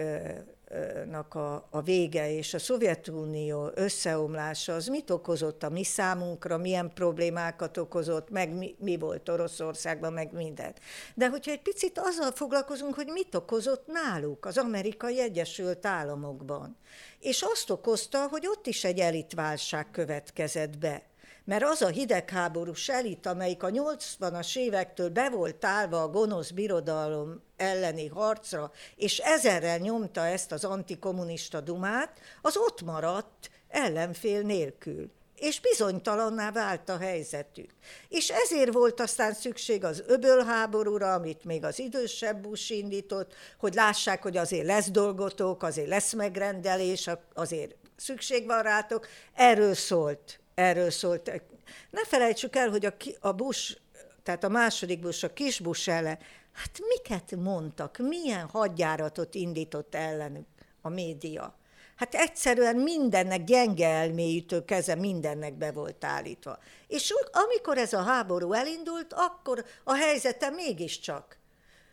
a, 1.34 1.68
a 1.70 1.82
vége 1.84 2.32
és 2.32 2.54
a 2.54 2.58
Szovjetunió 2.58 3.70
összeomlása 3.74 4.74
az 4.74 4.86
mit 4.86 5.10
okozott 5.10 5.62
a 5.62 5.68
mi 5.68 5.84
számunkra, 5.84 6.56
milyen 6.56 6.90
problémákat 6.94 7.76
okozott, 7.76 8.30
meg 8.30 8.52
mi, 8.56 8.74
mi 8.78 8.96
volt 8.96 9.28
Oroszországban, 9.28 10.12
meg 10.12 10.32
minden. 10.32 10.74
De 11.14 11.28
hogyha 11.28 11.50
egy 11.50 11.62
picit 11.62 11.98
azzal 11.98 12.30
foglalkozunk, 12.30 12.94
hogy 12.94 13.06
mit 13.06 13.34
okozott 13.34 13.86
náluk, 13.86 14.44
az 14.44 14.58
amerikai 14.58 15.20
Egyesült 15.20 15.86
Államokban, 15.86 16.76
és 17.20 17.42
azt 17.42 17.70
okozta, 17.70 18.28
hogy 18.28 18.46
ott 18.46 18.66
is 18.66 18.84
egy 18.84 18.98
elitválság 18.98 19.90
következett 19.90 20.78
be 20.78 21.02
mert 21.44 21.64
az 21.64 21.82
a 21.82 21.88
hidegháborús 21.88 22.88
elit, 22.88 23.26
amelyik 23.26 23.62
a 23.62 23.70
80-as 23.70 24.56
évektől 24.56 25.08
be 25.08 25.30
volt 25.30 25.64
állva 25.64 26.02
a 26.02 26.08
gonosz 26.08 26.50
birodalom 26.50 27.42
elleni 27.56 28.06
harcra, 28.06 28.72
és 28.96 29.18
ezerrel 29.18 29.78
nyomta 29.78 30.26
ezt 30.26 30.52
az 30.52 30.64
antikommunista 30.64 31.60
dumát, 31.60 32.18
az 32.42 32.56
ott 32.56 32.82
maradt 32.82 33.50
ellenfél 33.68 34.42
nélkül 34.42 35.10
és 35.34 35.60
bizonytalanná 35.60 36.50
vált 36.50 36.88
a 36.88 36.98
helyzetük. 36.98 37.70
És 38.08 38.30
ezért 38.30 38.72
volt 38.72 39.00
aztán 39.00 39.34
szükség 39.34 39.84
az 39.84 40.02
öbölháborúra, 40.06 41.12
amit 41.12 41.44
még 41.44 41.64
az 41.64 41.78
idősebb 41.78 42.42
Bush 42.42 42.72
indított, 42.72 43.34
hogy 43.58 43.74
lássák, 43.74 44.22
hogy 44.22 44.36
azért 44.36 44.66
lesz 44.66 44.90
dolgotok, 44.90 45.62
azért 45.62 45.88
lesz 45.88 46.12
megrendelés, 46.12 47.10
azért 47.34 47.74
szükség 47.96 48.46
van 48.46 48.62
rátok. 48.62 49.06
Erről 49.34 49.74
szólt 49.74 50.38
erről 50.54 50.90
szólt. 50.90 51.42
Ne 51.90 52.04
felejtsük 52.04 52.56
el, 52.56 52.70
hogy 52.70 52.86
a, 52.86 52.94
a 53.20 53.32
Bush, 53.32 53.76
tehát 54.22 54.44
a 54.44 54.48
második 54.48 55.00
Bush, 55.00 55.24
a 55.24 55.32
kis 55.32 55.60
Bush 55.60 55.88
ellen, 55.88 56.18
hát 56.52 56.80
miket 56.88 57.36
mondtak, 57.36 57.98
milyen 57.98 58.46
hadjáratot 58.46 59.34
indított 59.34 59.94
ellenük 59.94 60.46
a 60.82 60.88
média. 60.88 61.58
Hát 61.96 62.14
egyszerűen 62.14 62.76
mindennek 62.76 63.44
gyenge 63.44 63.88
elmélyítő 63.88 64.64
keze 64.64 64.94
mindennek 64.94 65.54
be 65.54 65.72
volt 65.72 66.04
állítva. 66.04 66.58
És 66.86 67.14
amikor 67.30 67.78
ez 67.78 67.92
a 67.92 68.02
háború 68.02 68.52
elindult, 68.52 69.12
akkor 69.12 69.64
a 69.84 69.94
helyzete 69.94 70.50
mégiscsak 70.50 71.38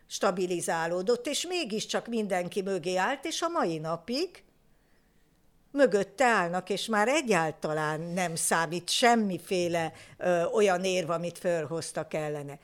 stabilizálódott, 0.07 1.27
és 1.27 1.47
mégiscsak 1.47 2.07
mindenki 2.07 2.61
mögé 2.61 2.95
állt, 2.95 3.25
és 3.25 3.41
a 3.41 3.49
mai 3.49 3.77
napig 3.77 4.43
mögötte 5.71 6.25
állnak, 6.25 6.69
és 6.69 6.85
már 6.85 7.07
egyáltalán 7.07 8.01
nem 8.01 8.35
számít 8.35 8.89
semmiféle 8.89 9.93
ö, 10.17 10.43
olyan 10.43 10.83
érv, 10.83 11.09
amit 11.09 11.37
fölhoztak 11.37 12.13
ellene. 12.13 12.59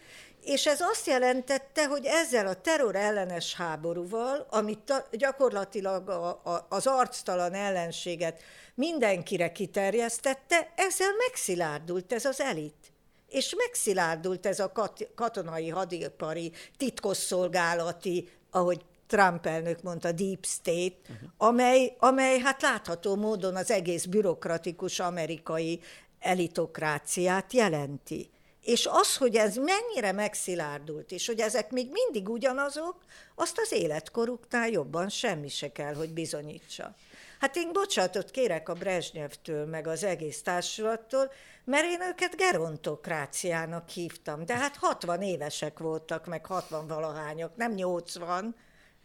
És 0.48 0.66
ez 0.66 0.82
azt 0.82 1.08
jelentette, 1.08 1.88
hogy 1.88 2.06
ezzel 2.06 2.48
a 2.48 2.62
terror 2.62 2.96
ellenes 2.96 3.56
háborúval, 3.56 4.48
amit 4.50 4.94
gyakorlatilag 5.12 6.10
a, 6.10 6.28
a, 6.28 6.66
az 6.70 6.88
arctalan 6.88 7.54
ellenséget 7.54 8.42
mindenkire 8.76 9.52
kiterjesztette, 9.52 10.74
ezzel 10.76 11.12
megszilárdult 11.18 12.14
ez 12.14 12.26
az 12.26 12.42
elit. 12.42 12.92
És 13.28 13.56
megszilárdult 13.58 14.46
ez 14.46 14.60
a 14.60 14.72
kat, 14.72 15.08
katonai, 15.16 15.70
hadipari, 15.70 16.52
titkosszolgálati, 16.78 18.30
ahogy 18.52 18.82
Trump 19.08 19.46
elnök 19.46 19.82
mondta, 19.82 20.12
Deep 20.12 20.46
State, 20.46 20.96
uh-huh. 21.02 21.30
amely, 21.38 21.96
amely 22.00 22.40
hát 22.40 22.62
látható 22.62 23.16
módon 23.16 23.56
az 23.56 23.72
egész 23.72 24.06
bürokratikus 24.06 25.00
amerikai 25.00 25.80
elitokráciát 26.20 27.54
jelenti. 27.54 28.30
És 28.62 28.88
az, 28.92 29.18
hogy 29.18 29.36
ez 29.36 29.56
mennyire 29.56 30.12
megszilárdult, 30.12 31.12
és 31.12 31.28
hogy 31.28 31.40
ezek 31.40 31.72
még 31.72 31.90
mindig 31.92 32.30
ugyanazok, 32.30 32.96
azt 33.36 33.60
az 33.60 33.72
életkoruknál 33.72 34.70
jobban 34.70 35.10
semmi 35.10 35.50
se 35.50 35.72
kell, 35.72 35.94
hogy 35.94 36.10
bizonyítsa. 36.10 36.96
Hát 37.40 37.56
én 37.56 37.74
bocsánatot 37.74 38.32
kérek 38.32 38.70
a 38.70 38.74
Brezsnyevtől, 38.74 39.66
meg 39.66 39.88
az 39.88 40.04
egész 40.04 40.42
társulattól, 40.42 41.32
mert 41.64 41.86
én 41.86 42.02
őket 42.02 42.36
gerontokráciának 42.36 43.90
hívtam. 43.90 44.46
De 44.46 44.56
hát 44.56 44.76
60 44.76 45.22
évesek 45.22 45.80
voltak, 45.80 46.26
meg 46.26 46.46
60 46.46 46.88
valahányak, 46.88 47.56
nem 47.56 47.72
80, 47.72 48.56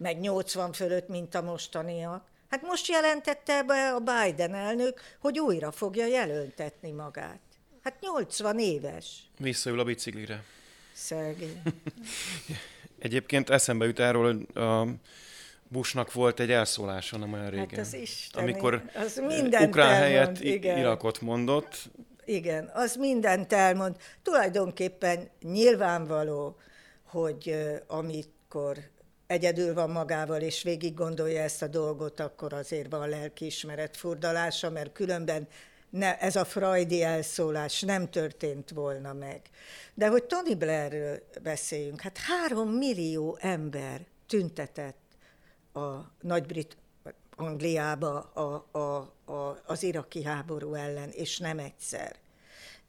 meg 0.03 0.20
80 0.20 0.72
fölött, 0.72 1.09
mint 1.09 1.34
a 1.34 1.42
mostaniak. 1.42 2.24
Hát 2.50 2.62
most 2.62 2.88
jelentette 2.88 3.62
be 3.62 3.92
a 3.92 3.98
Biden 3.98 4.55
elnök, 4.55 5.00
hogy 5.20 5.38
újra 5.38 5.70
fogja 5.70 6.07
jelöltetni 6.07 6.90
magát. 6.90 7.40
Hát 7.82 8.00
80 8.00 8.59
éves. 8.59 9.30
Visszaül 9.38 9.80
a 9.80 9.84
biciklire. 9.84 10.42
Szegény. 10.92 11.62
Egyébként 12.98 13.50
eszembe 13.50 13.86
jut 13.86 13.98
erről, 14.00 14.42
a 14.55 14.86
Bushnak 15.68 16.12
volt 16.12 16.40
egy 16.40 16.50
elszólása 16.50 17.16
nem 17.16 17.32
olyan 17.32 17.50
régen. 17.50 17.68
Hát 17.68 17.78
az 17.78 17.94
Isten, 17.94 18.42
amikor 18.42 18.82
az 18.94 19.22
ukrán 19.61 19.94
helyett 19.94 20.40
igen. 20.40 20.78
Irakot 20.78 21.20
mondott. 21.20 21.90
Igen, 22.24 22.70
az 22.74 22.96
mindent 22.96 23.53
elmond. 23.53 23.96
Tulajdonképpen 24.22 25.28
nyilvánvaló, 25.40 26.57
hogy 27.03 27.57
amikor 27.86 28.78
egyedül 29.33 29.74
van 29.74 29.91
magával, 29.91 30.41
és 30.41 30.62
végig 30.62 30.95
gondolja 30.95 31.43
ezt 31.43 31.62
a 31.62 31.66
dolgot, 31.66 32.20
akkor 32.20 32.53
azért 32.53 32.91
van 32.91 33.09
lelkiismeret 33.09 33.97
furdalása, 33.97 34.70
mert 34.70 34.93
különben 34.93 35.49
ne, 35.91 36.18
ez 36.18 36.37
a 36.37 36.45
freudi 36.45 37.03
elszólás 37.03 37.80
nem 37.80 38.11
történt 38.11 38.70
volna 38.70 39.12
meg. 39.12 39.41
De 39.95 40.09
hogy 40.09 40.24
Tony 40.24 40.59
Blairről 40.59 41.22
beszéljünk, 41.43 42.01
hát 42.01 42.18
három 42.18 42.68
millió 42.68 43.39
ember 43.41 44.01
tüntetett 44.26 45.01
a 45.72 45.91
Nagy-Brit 46.20 46.76
Angliába 47.37 48.20
a, 48.20 48.78
a, 48.78 48.97
a, 49.33 49.62
az 49.66 49.83
iraki 49.83 50.22
háború 50.24 50.74
ellen, 50.74 51.09
és 51.11 51.39
nem 51.39 51.59
egyszer. 51.59 52.16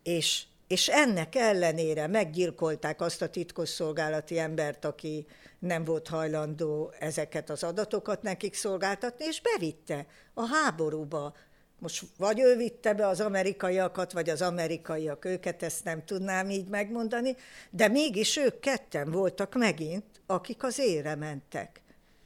És, 0.04 0.44
és 0.68 0.88
ennek 0.88 1.36
ellenére 1.36 2.08
meggyilkolták 2.08 3.02
azt 3.02 3.22
a 3.22 3.30
titkosszolgálati 3.30 4.40
embert, 4.40 4.86
aki 4.86 5.26
nem 5.64 5.84
volt 5.84 6.08
hajlandó 6.08 6.94
ezeket 7.00 7.50
az 7.50 7.64
adatokat 7.64 8.22
nekik 8.22 8.54
szolgáltatni, 8.54 9.26
és 9.26 9.42
bevitte 9.42 10.06
a 10.34 10.46
háborúba 10.46 11.34
most 11.80 12.04
vagy 12.18 12.40
ő 12.40 12.56
vitte 12.56 12.94
be 12.94 13.08
az 13.08 13.22
amerikaiakat, 13.22 14.12
vagy 14.12 14.30
az 14.30 14.42
amerikaiak 14.42 15.26
őket, 15.26 15.64
ezt 15.64 15.84
nem 15.84 16.06
tudnám 16.06 16.50
így 16.50 16.68
megmondani, 16.68 17.36
de 17.70 17.88
mégis 17.88 18.38
ők 18.38 18.60
ketten 18.60 19.12
voltak 19.12 19.56
megint, 19.56 20.06
akik 20.26 20.64
az 20.64 20.80
ére 20.80 21.16
mentek. 21.16 21.82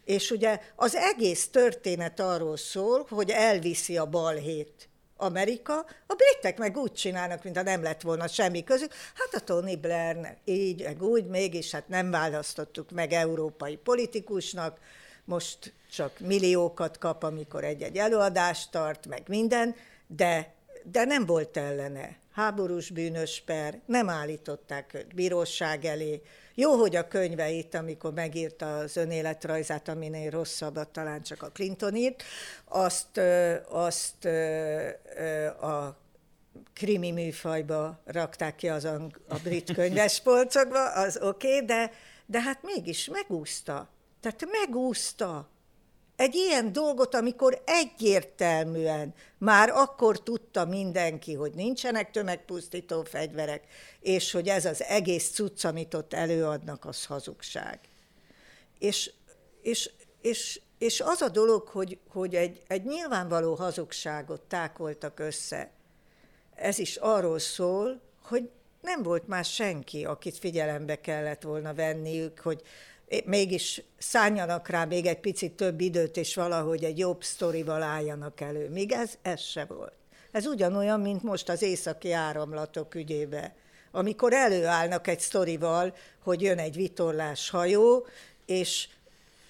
És 0.05 0.31
ugye 0.31 0.59
az 0.75 0.95
egész 0.95 1.49
történet 1.49 2.19
arról 2.19 2.57
szól, 2.57 3.05
hogy 3.09 3.29
elviszi 3.29 3.97
a 3.97 4.05
balhét 4.05 4.89
Amerika, 5.17 5.85
a 6.07 6.13
britek 6.13 6.57
meg 6.57 6.77
úgy 6.77 6.93
csinálnak, 6.93 7.43
mintha 7.43 7.63
nem 7.63 7.83
lett 7.83 8.01
volna 8.01 8.27
semmi 8.27 8.63
közük. 8.63 8.93
Hát 9.15 9.41
a 9.41 9.43
Tony 9.43 9.79
Blair 9.79 10.37
így, 10.45 10.83
meg 10.83 11.03
úgy, 11.03 11.25
mégis 11.25 11.71
hát 11.71 11.87
nem 11.87 12.11
választottuk 12.11 12.91
meg 12.91 13.11
európai 13.11 13.75
politikusnak, 13.75 14.79
most 15.25 15.73
csak 15.91 16.19
milliókat 16.19 16.97
kap, 16.97 17.23
amikor 17.23 17.63
egy-egy 17.63 17.97
előadást 17.97 18.71
tart, 18.71 19.07
meg 19.07 19.23
minden, 19.27 19.75
de, 20.07 20.53
de 20.83 21.05
nem 21.05 21.25
volt 21.25 21.57
ellene. 21.57 22.17
Háborús 22.31 22.89
bűnös 22.89 23.43
per, 23.45 23.79
nem 23.85 24.09
állították 24.09 24.93
őt 24.93 25.15
bíróság 25.15 25.85
elé. 25.85 26.21
Jó, 26.59 26.75
hogy 26.75 26.95
a 26.95 27.07
könyveit, 27.07 27.75
amikor 27.75 28.13
megírta 28.13 28.77
az 28.77 28.97
önéletrajzát, 28.97 29.87
aminél 29.87 30.29
rosszabbat 30.29 30.89
talán 30.89 31.21
csak 31.21 31.43
a 31.43 31.51
Clinton 31.51 31.95
írt, 31.95 32.23
azt, 32.65 33.19
azt 33.69 34.25
a 35.61 35.97
krimi 36.73 37.11
műfajba 37.11 37.99
rakták 38.05 38.55
ki 38.55 38.69
az 38.69 38.85
a, 38.85 39.07
a 39.27 39.35
brit 39.43 39.73
könyvespolcokba, 39.73 40.93
az 40.93 41.19
oké, 41.21 41.53
okay, 41.53 41.65
de, 41.65 41.91
de 42.25 42.41
hát 42.41 42.59
mégis 42.61 43.07
megúszta. 43.07 43.87
Tehát 44.19 44.47
megúszta 44.51 45.49
egy 46.17 46.35
ilyen 46.35 46.71
dolgot, 46.71 47.15
amikor 47.15 47.61
egyértelműen 47.65 49.13
már 49.37 49.69
akkor 49.69 50.23
tudta 50.23 50.65
mindenki, 50.65 51.33
hogy 51.33 51.53
nincsenek 51.53 52.11
tömegpusztító 52.11 53.03
fegyverek, 53.03 53.63
és 53.99 54.31
hogy 54.31 54.47
ez 54.47 54.65
az 54.65 54.83
egész 54.83 55.31
cucc, 55.31 55.65
amit 55.65 55.93
ott 55.93 56.13
előadnak, 56.13 56.85
az 56.85 57.05
hazugság. 57.05 57.79
És, 58.79 59.11
és, 59.61 59.91
és, 60.21 60.61
és 60.77 61.01
az 61.01 61.21
a 61.21 61.29
dolog, 61.29 61.67
hogy, 61.67 61.99
hogy 62.09 62.35
egy, 62.35 62.61
egy 62.67 62.83
nyilvánvaló 62.85 63.55
hazugságot 63.55 64.41
tákoltak 64.41 65.19
össze, 65.19 65.71
ez 66.55 66.79
is 66.79 66.95
arról 66.95 67.39
szól, 67.39 68.01
hogy 68.21 68.49
nem 68.81 69.03
volt 69.03 69.27
már 69.27 69.45
senki, 69.45 70.05
akit 70.05 70.37
figyelembe 70.37 71.01
kellett 71.01 71.41
volna 71.41 71.73
venniük, 71.73 72.39
hogy 72.39 72.61
mégis 73.25 73.81
szálljanak 73.97 74.67
rá 74.67 74.85
még 74.85 75.05
egy 75.05 75.19
picit 75.19 75.51
több 75.51 75.81
időt, 75.81 76.17
és 76.17 76.35
valahogy 76.35 76.83
egy 76.83 76.97
jobb 76.97 77.23
sztorival 77.23 77.83
álljanak 77.83 78.41
elő. 78.41 78.69
Még 78.69 78.91
ez, 78.91 79.17
ez 79.21 79.41
se 79.41 79.65
volt. 79.65 79.93
Ez 80.31 80.45
ugyanolyan, 80.45 80.99
mint 80.99 81.23
most 81.23 81.49
az 81.49 81.61
északi 81.61 82.11
áramlatok 82.11 82.95
ügyébe. 82.95 83.55
Amikor 83.91 84.33
előállnak 84.33 85.07
egy 85.07 85.19
sztorival, 85.19 85.95
hogy 86.23 86.41
jön 86.41 86.57
egy 86.57 86.75
vitorlás 86.75 87.49
hajó, 87.49 88.07
és 88.45 88.87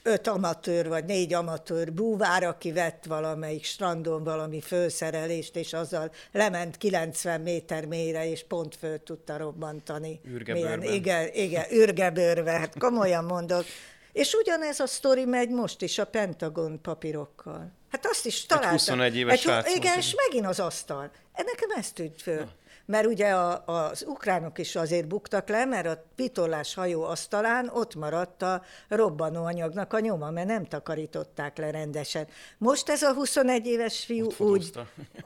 öt 0.08 0.28
amatőr 0.28 0.88
vagy 0.88 1.06
négy 1.06 1.34
amatőr 1.34 1.94
búvár, 1.94 2.44
aki 2.44 2.72
vett 2.72 3.04
valamelyik 3.08 3.64
strandon 3.64 4.24
valami 4.24 4.62
főszerelést, 4.62 5.56
és 5.56 5.74
azzal 5.74 6.12
lement 6.32 6.78
90 6.78 7.42
méter 7.42 7.86
mélyre, 7.86 8.30
és 8.30 8.46
pont 8.48 8.76
föl 8.76 9.04
tudta 9.04 9.38
robbantani. 9.38 10.20
Milyen, 10.46 10.84
igen, 10.84 11.30
igen, 11.34 11.66
ürgebőrve, 11.72 12.52
hát 12.52 12.78
komolyan 12.80 13.24
mondok. 13.24 13.66
És 14.12 14.34
ugyanez 14.34 14.80
a 14.80 14.88
sztori 14.88 15.26
megy 15.26 15.50
most 15.50 15.82
is 15.82 15.98
a 15.98 16.06
Pentagon 16.06 16.82
papírokkal. 16.82 17.72
Hát 17.92 18.06
azt 18.06 18.26
is 18.26 18.46
találtam. 18.46 18.74
Egy 18.74 18.80
21 18.80 19.18
éves 19.18 19.46
egy, 19.46 19.76
Igen, 19.76 19.98
és 19.98 20.16
megint 20.26 20.46
az 20.46 20.60
asztal. 20.60 21.12
Nekem 21.36 21.70
ez 21.78 21.92
tűnt 21.92 22.22
föl. 22.22 22.36
Na 22.36 22.48
mert 22.88 23.06
ugye 23.06 23.28
a, 23.28 23.64
az 23.66 24.06
ukránok 24.08 24.58
is 24.58 24.76
azért 24.76 25.08
buktak 25.08 25.50
le, 25.50 25.66
mert 25.66 25.88
a 25.88 26.04
pitorlás 26.16 26.74
hajó 26.74 27.04
asztalán 27.04 27.70
ott 27.74 27.96
maradt 27.96 28.42
a 28.42 28.64
robbanóanyagnak 28.88 29.94
a 29.94 30.00
nyoma, 30.00 30.32
mert 30.32 30.48
nem 30.48 30.66
takarították 30.66 31.58
le 31.58 31.72
rendesen. 31.72 32.28
Most 32.58 32.90
ez 32.90 33.02
a 33.02 33.14
21 33.14 33.66
éves 33.66 34.06
fiú 34.06 34.26
ott 34.26 34.40
úgy... 34.40 34.72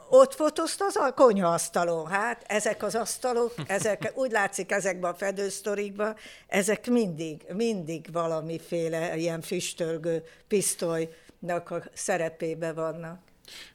Ott 0.09 0.33
fotózta 0.33 0.85
az 0.85 0.95
a 0.95 1.13
konyhaasztalon. 1.13 2.07
Hát 2.07 2.43
ezek 2.47 2.83
az 2.83 2.95
asztalok, 2.95 3.53
ezek, 3.67 4.11
úgy 4.15 4.31
látszik 4.31 4.71
ezekben 4.71 5.11
a 5.11 5.15
fedősztorikban, 5.15 6.15
ezek 6.47 6.87
mindig, 6.87 7.45
mindig 7.53 8.07
valamiféle 8.11 9.17
ilyen 9.17 9.41
füstölgő 9.41 10.23
pisztolynak 10.47 11.69
a 11.69 11.83
szerepébe 11.93 12.73
vannak. 12.73 13.19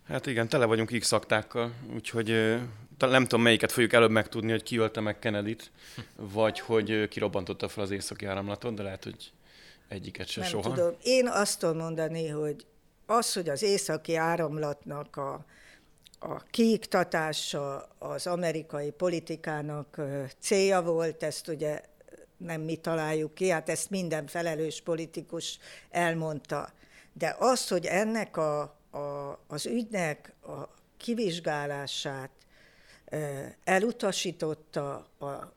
Hát 0.09 0.27
igen, 0.27 0.49
tele 0.49 0.65
vagyunk 0.65 0.99
x 0.99 1.13
úgyhogy 1.95 2.59
nem 2.99 3.23
tudom 3.23 3.43
melyiket 3.43 3.73
fogjuk 3.73 3.93
előbb 3.93 4.11
megtudni, 4.11 4.51
hogy 4.51 4.63
ki 4.63 4.77
ölte 4.77 5.01
meg 5.01 5.19
kennedy 5.19 5.57
vagy 6.17 6.61
hogy 6.61 7.09
kirobbantotta 7.09 7.69
fel 7.69 7.83
az 7.83 7.91
északi 7.91 8.27
áramlatot, 8.27 8.75
de 8.75 8.83
lehet, 8.83 9.05
hogy 9.05 9.33
egyiket 9.89 10.27
se 10.27 10.41
nem 10.41 10.49
soha. 10.49 10.75
Tudom. 10.75 10.95
Én 11.03 11.29
azt 11.29 11.59
tudom 11.59 11.77
mondani, 11.77 12.29
hogy 12.29 12.67
az, 13.07 13.33
hogy 13.33 13.49
az 13.49 13.63
északi 13.63 14.17
áramlatnak 14.17 15.17
a, 15.17 15.45
a 16.19 16.43
kiiktatása 16.43 17.89
az 17.99 18.27
amerikai 18.27 18.91
politikának 18.91 20.01
célja 20.41 20.83
volt, 20.83 21.23
ezt 21.23 21.49
ugye 21.49 21.81
nem 22.37 22.61
mi 22.61 22.77
találjuk 22.77 23.35
ki, 23.35 23.49
hát 23.49 23.69
ezt 23.69 23.91
minden 23.91 24.27
felelős 24.27 24.81
politikus 24.81 25.59
elmondta. 25.91 26.73
De 27.13 27.37
az, 27.39 27.69
hogy 27.69 27.87
ennek 27.87 28.37
a, 28.37 28.61
a, 28.91 29.39
az 29.47 29.67
ügynek 29.67 30.33
a 30.43 30.69
kivizsgálását 30.97 32.31
elutasította 33.65 35.07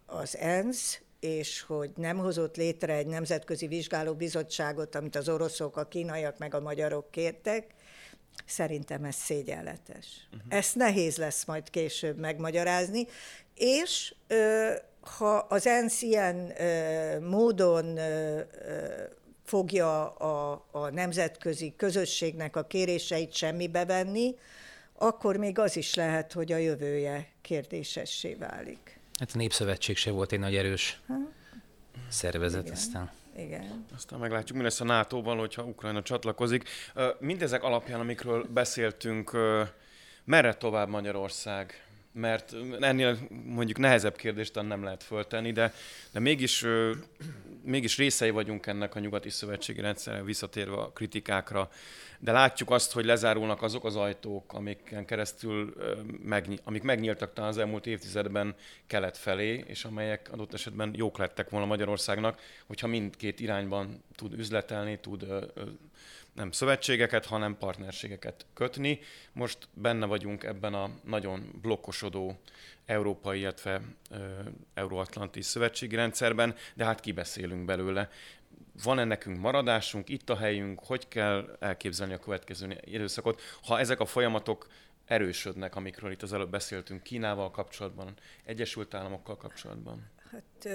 az 0.05 0.37
ENSZ, 0.37 1.01
és 1.19 1.61
hogy 1.61 1.91
nem 1.95 2.17
hozott 2.17 2.55
létre 2.55 2.93
egy 2.93 3.07
nemzetközi 3.07 3.67
vizsgálóbizottságot, 3.67 4.95
amit 4.95 5.15
az 5.15 5.29
oroszok, 5.29 5.77
a 5.77 5.87
kínaiak 5.87 6.37
meg 6.37 6.53
a 6.53 6.59
magyarok 6.59 7.11
kértek, 7.11 7.73
szerintem 8.45 9.03
ez 9.03 9.15
szégyenletes. 9.15 10.27
Uh-huh. 10.33 10.57
Ezt 10.57 10.75
nehéz 10.75 11.17
lesz 11.17 11.45
majd 11.45 11.69
később 11.69 12.17
megmagyarázni, 12.17 13.07
és 13.55 14.13
ha 15.17 15.37
az 15.37 15.67
ENSZ 15.67 16.01
ilyen 16.01 16.53
módon 17.21 17.99
fogja 19.43 20.09
a, 20.09 20.65
a 20.71 20.89
nemzetközi 20.89 21.73
közösségnek 21.77 22.55
a 22.55 22.63
kéréseit 22.63 23.33
semmibe 23.33 23.85
venni, 23.85 24.35
akkor 24.99 25.37
még 25.37 25.59
az 25.59 25.77
is 25.77 25.93
lehet, 25.93 26.33
hogy 26.33 26.51
a 26.51 26.57
jövője 26.57 27.27
kérdésessé 27.41 28.33
válik. 28.33 28.99
Hát 29.19 29.31
a 29.33 29.37
Népszövetség 29.37 29.97
se 29.97 30.11
volt 30.11 30.31
egy 30.31 30.39
nagy 30.39 30.55
erős 30.55 31.01
ha? 31.07 31.13
szervezet 32.09 32.61
Igen. 32.61 32.73
aztán. 32.73 33.11
Igen. 33.37 33.85
Aztán 33.95 34.19
meglátjuk, 34.19 34.57
mi 34.57 34.63
lesz 34.63 34.81
a 34.81 34.83
NATO-val, 34.83 35.37
hogyha 35.37 35.63
Ukrajna 35.63 36.01
csatlakozik. 36.01 36.69
Mindezek 37.19 37.63
alapján, 37.63 37.99
amikről 37.99 38.43
beszéltünk, 38.43 39.31
merre 40.23 40.53
tovább 40.53 40.89
Magyarország? 40.89 41.83
Mert 42.19 42.55
ennél 42.79 43.17
mondjuk 43.45 43.77
nehezebb 43.77 44.15
kérdést 44.15 44.61
nem 44.61 44.83
lehet 44.83 45.03
föltenni, 45.03 45.51
de, 45.51 45.73
de 46.11 46.19
mégis, 46.19 46.65
mégis 47.63 47.97
részei 47.97 48.29
vagyunk 48.29 48.65
ennek 48.65 48.95
a 48.95 48.99
nyugati 48.99 49.29
szövetségi 49.29 49.81
rendszerre, 49.81 50.23
visszatérve 50.23 50.75
a 50.75 50.91
kritikákra. 50.91 51.69
De 52.19 52.31
látjuk 52.31 52.71
azt, 52.71 52.91
hogy 52.91 53.05
lezárulnak 53.05 53.61
azok 53.61 53.85
az 53.85 53.95
ajtók, 53.95 54.53
amiken 54.53 55.05
keresztül, 55.05 55.73
amik 56.63 56.83
megnyíltak 56.83 57.33
talán 57.33 57.49
az 57.49 57.57
elmúlt 57.57 57.87
évtizedben 57.87 58.55
kelet 58.87 59.17
felé, 59.17 59.63
és 59.67 59.85
amelyek 59.85 60.29
adott 60.31 60.53
esetben 60.53 60.93
jók 60.95 61.17
lettek 61.17 61.49
volna 61.49 61.65
Magyarországnak, 61.65 62.41
hogyha 62.67 62.87
mindkét 62.87 63.39
irányban 63.39 64.03
tud 64.15 64.33
üzletelni, 64.33 64.99
tud 64.99 65.25
nem 66.33 66.51
szövetségeket, 66.51 67.25
hanem 67.25 67.57
partnerségeket 67.57 68.45
kötni. 68.53 68.99
Most 69.33 69.57
benne 69.73 70.05
vagyunk 70.05 70.43
ebben 70.43 70.73
a 70.73 70.89
nagyon 71.03 71.59
blokkosodó 71.61 72.39
európai, 72.85 73.39
illetve 73.39 73.81
euróatlanti 74.73 75.41
szövetségi 75.41 75.95
rendszerben, 75.95 76.55
de 76.73 76.85
hát 76.85 76.99
kibeszélünk 76.99 77.65
belőle 77.65 78.09
van-e 78.83 79.03
nekünk 79.03 79.39
maradásunk, 79.39 80.09
itt 80.09 80.29
a 80.29 80.37
helyünk, 80.37 80.79
hogy 80.79 81.07
kell 81.07 81.57
elképzelni 81.59 82.13
a 82.13 82.19
következő 82.19 82.77
időszakot, 82.83 83.41
ha 83.63 83.79
ezek 83.79 83.99
a 83.99 84.05
folyamatok 84.05 84.67
erősödnek, 85.05 85.75
amikről 85.75 86.11
itt 86.11 86.21
az 86.21 86.33
előbb 86.33 86.49
beszéltünk, 86.49 87.03
Kínával 87.03 87.51
kapcsolatban, 87.51 88.13
Egyesült 88.43 88.93
Államokkal 88.93 89.37
kapcsolatban? 89.37 90.09
Hát 90.31 90.69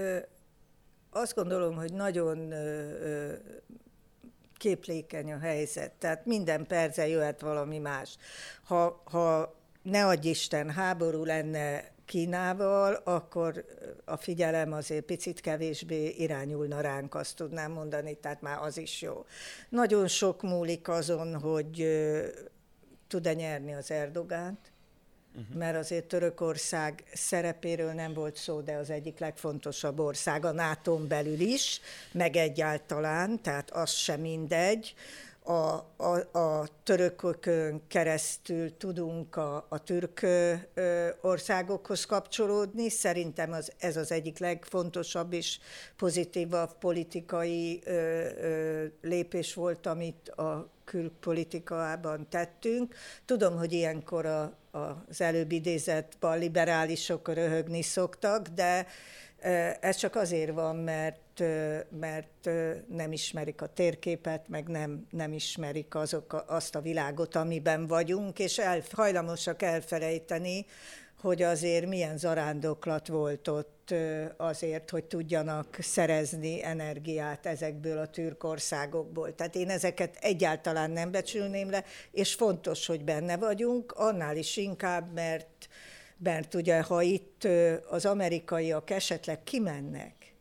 azt 1.10 1.34
gondolom, 1.34 1.76
hogy 1.76 1.92
nagyon 1.92 2.52
képlékeny 4.56 5.32
a 5.32 5.38
helyzet, 5.38 5.92
tehát 5.92 6.26
minden 6.26 6.66
perce 6.66 7.08
jöhet 7.08 7.40
valami 7.40 7.78
más. 7.78 8.16
Ha, 8.64 9.02
ha 9.04 9.54
ne 9.82 10.06
adj 10.06 10.28
Isten, 10.28 10.70
háború 10.70 11.24
lenne 11.24 11.92
Kínával, 12.04 12.94
akkor 13.04 13.64
a 14.04 14.16
figyelem 14.16 14.72
azért 14.72 15.04
picit 15.04 15.40
kevésbé 15.40 16.08
irányulna 16.08 16.80
ránk, 16.80 17.14
azt 17.14 17.36
tudnám 17.36 17.72
mondani, 17.72 18.14
tehát 18.14 18.40
már 18.40 18.58
az 18.62 18.78
is 18.78 19.02
jó. 19.02 19.24
Nagyon 19.68 20.08
sok 20.08 20.42
múlik 20.42 20.88
azon, 20.88 21.40
hogy 21.40 21.86
tud-e 23.08 23.32
nyerni 23.32 23.74
az 23.74 23.90
Erdogánt, 23.90 24.72
uh-huh. 25.34 25.56
mert 25.56 25.76
azért 25.76 26.04
Törökország 26.04 27.04
szerepéről 27.12 27.92
nem 27.92 28.12
volt 28.12 28.36
szó, 28.36 28.60
de 28.60 28.74
az 28.74 28.90
egyik 28.90 29.18
legfontosabb 29.18 29.98
ország 29.98 30.44
a 30.44 30.52
nato 30.52 30.96
belül 30.96 31.40
is, 31.40 31.80
meg 32.12 32.36
egyáltalán, 32.36 33.42
tehát 33.42 33.70
az 33.70 33.90
sem 33.90 34.20
mindegy 34.20 34.94
a, 35.46 35.86
a, 35.96 36.38
a 36.38 36.68
törökökön 36.82 37.82
keresztül 37.88 38.76
tudunk 38.76 39.36
a, 39.36 39.66
a 39.68 39.82
türk 39.82 40.22
ö, 40.22 41.08
országokhoz 41.20 42.04
kapcsolódni. 42.04 42.88
Szerintem 42.88 43.52
az, 43.52 43.72
ez 43.78 43.96
az 43.96 44.12
egyik 44.12 44.38
legfontosabb 44.38 45.32
és 45.32 45.58
pozitívabb 45.96 46.78
politikai 46.78 47.80
ö, 47.84 47.92
ö, 48.40 48.84
lépés 49.02 49.54
volt, 49.54 49.86
amit 49.86 50.28
a 50.28 50.68
külpolitikában 50.84 52.26
tettünk. 52.28 52.94
Tudom, 53.24 53.56
hogy 53.56 53.72
ilyenkor 53.72 54.26
a, 54.26 54.42
a, 54.70 55.04
az 55.08 55.20
előbb 55.20 55.52
idézett 55.52 56.16
liberálisok 56.20 57.34
röhögni 57.34 57.82
szoktak, 57.82 58.48
de 58.48 58.86
ez 59.80 59.96
csak 59.96 60.14
azért 60.16 60.52
van, 60.52 60.76
mert 60.76 61.18
mert 61.98 62.50
nem 62.88 63.12
ismerik 63.12 63.62
a 63.62 63.66
térképet, 63.66 64.48
meg 64.48 64.68
nem, 64.68 65.06
nem 65.10 65.32
ismerik 65.32 65.94
azok, 65.94 66.44
azt 66.46 66.74
a 66.74 66.80
világot, 66.80 67.36
amiben 67.36 67.86
vagyunk, 67.86 68.38
és 68.38 68.58
el, 68.58 68.82
hajlamosak 68.92 69.62
elfelejteni, 69.62 70.66
hogy 71.20 71.42
azért 71.42 71.86
milyen 71.86 72.18
zarándoklat 72.18 73.08
volt 73.08 73.48
ott 73.48 73.94
azért, 74.36 74.90
hogy 74.90 75.04
tudjanak 75.04 75.76
szerezni 75.80 76.64
energiát 76.64 77.46
ezekből 77.46 77.98
a 77.98 78.06
türk 78.06 78.44
országokból. 78.44 79.34
Tehát 79.34 79.54
én 79.54 79.70
ezeket 79.70 80.16
egyáltalán 80.20 80.90
nem 80.90 81.10
becsülném 81.10 81.70
le, 81.70 81.84
és 82.10 82.34
fontos, 82.34 82.86
hogy 82.86 83.04
benne 83.04 83.36
vagyunk, 83.36 83.92
annál 83.92 84.36
is 84.36 84.56
inkább, 84.56 85.12
mert, 85.12 85.46
mert 86.18 86.54
ugye, 86.54 86.82
ha 86.82 87.02
itt 87.02 87.48
az 87.90 88.06
amerikaiak 88.06 88.90
esetleg 88.90 89.42
kimennek, 89.42 90.34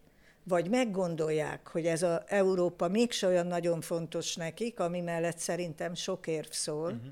vagy 0.44 0.70
meggondolják, 0.70 1.68
hogy 1.68 1.86
ez 1.86 2.04
az 2.04 2.20
Európa 2.26 2.88
mégse 2.88 3.28
olyan 3.28 3.48
nagyon 3.48 3.82
fontos 3.82 4.36
nekik, 4.36 4.80
ami 4.80 5.02
mellett 5.02 5.38
szerintem 5.38 5.94
sok 5.94 6.28
érv 6.28 6.50
szól, 6.50 6.92
uh-huh. 6.92 7.12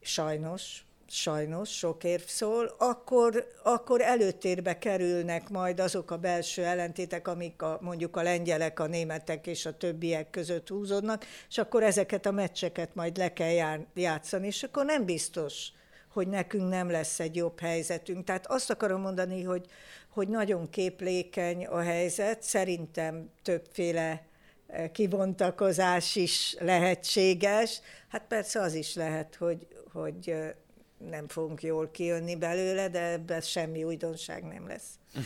sajnos, 0.00 0.84
sajnos 1.08 1.76
sok 1.76 2.04
érv 2.04 2.22
szól, 2.22 2.74
akkor, 2.78 3.46
akkor 3.62 4.00
előtérbe 4.00 4.78
kerülnek 4.78 5.48
majd 5.48 5.80
azok 5.80 6.10
a 6.10 6.18
belső 6.18 6.64
ellentétek, 6.64 7.28
amik 7.28 7.62
a, 7.62 7.78
mondjuk 7.80 8.16
a 8.16 8.22
lengyelek, 8.22 8.80
a 8.80 8.86
németek 8.86 9.46
és 9.46 9.66
a 9.66 9.76
többiek 9.76 10.30
között 10.30 10.68
húzódnak, 10.68 11.24
és 11.48 11.58
akkor 11.58 11.82
ezeket 11.82 12.26
a 12.26 12.30
meccseket 12.30 12.94
majd 12.94 13.16
le 13.16 13.32
kell 13.32 13.50
jár, 13.50 13.86
játszani, 13.94 14.46
és 14.46 14.62
akkor 14.62 14.84
nem 14.84 15.04
biztos, 15.04 15.72
hogy 16.14 16.28
nekünk 16.28 16.68
nem 16.68 16.90
lesz 16.90 17.20
egy 17.20 17.36
jobb 17.36 17.60
helyzetünk. 17.60 18.24
Tehát 18.24 18.46
azt 18.46 18.70
akarom 18.70 19.00
mondani, 19.00 19.42
hogy, 19.42 19.66
hogy 20.08 20.28
nagyon 20.28 20.70
képlékeny 20.70 21.66
a 21.66 21.80
helyzet, 21.80 22.42
szerintem 22.42 23.30
többféle 23.42 24.26
eh, 24.66 24.88
kivontakozás 24.92 26.16
is 26.16 26.56
lehetséges. 26.58 27.80
Hát 28.08 28.24
persze 28.28 28.60
az 28.60 28.74
is 28.74 28.94
lehet, 28.94 29.34
hogy, 29.34 29.66
hogy 29.92 30.30
eh, 30.30 30.50
nem 31.10 31.28
fogunk 31.28 31.62
jól 31.62 31.90
kijönni 31.90 32.36
belőle, 32.36 32.88
de 32.88 33.02
ebben 33.02 33.40
semmi 33.40 33.84
újdonság 33.84 34.44
nem 34.44 34.66
lesz. 34.66 34.88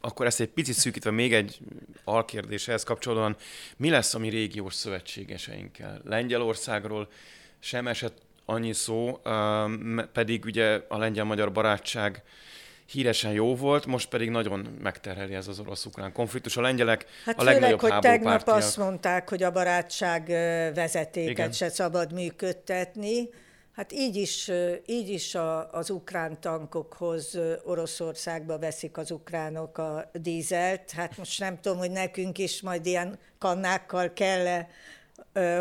akkor 0.00 0.26
ezt 0.26 0.40
egy 0.40 0.48
picit 0.48 0.74
szűkítve 0.74 1.10
még 1.10 1.34
egy 1.34 1.58
alkérdéshez 2.04 2.82
kapcsolódóan, 2.82 3.36
mi 3.76 3.90
lesz 3.90 4.14
a 4.14 4.18
mi 4.18 4.28
régiós 4.28 4.74
szövetségeseinkkel? 4.74 6.00
Lengyelországról 6.04 7.08
sem 7.58 7.86
esett 7.86 8.23
annyi 8.44 8.72
szó, 8.72 9.20
um, 9.24 10.00
pedig 10.12 10.44
ugye 10.44 10.80
a 10.88 10.98
lengyel-magyar 10.98 11.52
barátság 11.52 12.22
híresen 12.86 13.32
jó 13.32 13.56
volt, 13.56 13.86
most 13.86 14.08
pedig 14.08 14.30
nagyon 14.30 14.78
megterheli 14.82 15.34
ez 15.34 15.48
az 15.48 15.58
orosz-ukrán 15.58 16.12
konfliktus. 16.12 16.56
A 16.56 16.60
lengyelek 16.60 17.06
hát 17.24 17.40
a 17.40 17.44
legnagyobb 17.44 17.78
főleg, 17.78 17.94
hogy 17.94 18.10
tegnap 18.10 18.48
azt 18.48 18.76
mondták, 18.76 19.28
hogy 19.28 19.42
a 19.42 19.50
barátság 19.50 20.26
vezetéket 20.74 21.30
Igen. 21.30 21.52
se 21.52 21.68
szabad 21.68 22.12
működtetni. 22.12 23.28
Hát 23.76 23.92
így 23.92 24.16
is, 24.16 24.50
így 24.86 25.08
is 25.08 25.34
a, 25.34 25.70
az 25.70 25.90
ukrán 25.90 26.40
tankokhoz 26.40 27.38
Oroszországba 27.64 28.58
veszik 28.58 28.96
az 28.96 29.10
ukránok 29.10 29.78
a 29.78 30.10
dízelt. 30.12 30.90
Hát 30.90 31.16
most 31.16 31.40
nem 31.40 31.60
tudom, 31.60 31.78
hogy 31.78 31.90
nekünk 31.90 32.38
is 32.38 32.62
majd 32.62 32.86
ilyen 32.86 33.18
kannákkal 33.38 34.12
kell 34.12 34.46
-e 34.46 34.68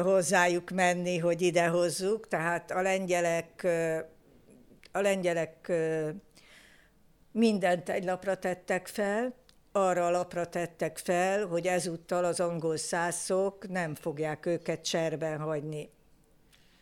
hozzájuk 0.04 0.70
menni, 0.70 1.18
hogy 1.18 1.42
ide 1.42 1.68
hozzuk. 1.68 2.28
Tehát 2.28 2.72
a 2.72 2.82
lengyelek, 2.82 3.68
a 4.92 5.00
lengyelek 5.00 5.72
mindent 7.32 7.90
egy 7.90 8.04
lapra 8.04 8.36
tettek 8.36 8.88
fel, 8.88 9.34
arra 9.72 10.06
a 10.06 10.12
lapra 10.12 10.46
tettek 10.46 10.98
fel, 10.98 11.46
hogy 11.46 11.68
ezúttal 11.68 12.24
az 12.26 12.40
angol 12.40 12.78
szászok 12.78 13.70
nem 13.70 13.96
fogják 13.96 14.46
őket 14.46 14.84
cserben 14.86 15.40
hagyni. 15.40 15.90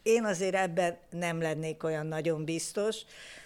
Én 0.03 0.23
azért 0.23 0.55
ebben 0.55 0.97
nem 1.09 1.41
lennék 1.41 1.83
olyan 1.83 2.05
nagyon 2.05 2.45
biztos, 2.45 2.97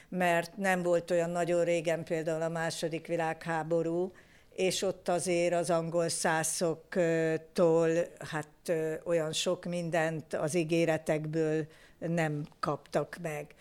mert 0.10 0.58
nem 0.58 0.82
volt 0.84 1.12
olyan 1.12 1.30
nagyon 1.30 1.64
régen 1.64 2.04
például 2.04 2.42
a 2.42 2.50
második 2.50 3.08
világháború, 3.08 4.12
és 4.56 4.82
ott 4.82 5.10
azért 5.10 5.54
az 5.54 5.70
angol 5.70 6.10
szászoktól 6.10 7.90
hát 8.20 8.72
olyan 9.04 9.32
sok 9.34 9.66
mindent 9.66 10.34
az 10.34 10.56
ígéretekből 10.56 11.68
nem 12.00 12.46
kaptak 12.60 13.18
meg. 13.22 13.56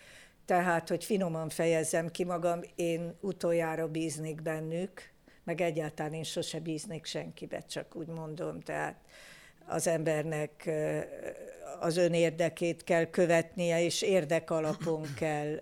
Tehát, 0.45 0.89
hogy 0.89 1.03
finoman 1.03 1.49
fejezzem 1.49 2.11
ki 2.11 2.23
magam, 2.23 2.59
én 2.75 3.15
utoljára 3.21 3.87
bíznék 3.87 4.41
bennük, 4.41 5.09
meg 5.43 5.61
egyáltalán 5.61 6.13
én 6.13 6.23
sose 6.23 6.59
bíznék 6.59 7.05
senkibe, 7.05 7.59
csak 7.59 7.95
úgy 7.95 8.07
mondom. 8.07 8.59
Tehát 8.59 8.95
az 9.67 9.87
embernek 9.87 10.69
az 11.79 11.97
ön 11.97 12.13
érdekét 12.13 12.83
kell 12.83 13.05
követnie, 13.05 13.83
és 13.83 14.01
érdek 14.01 14.51
alapon 14.51 15.13
kell 15.15 15.59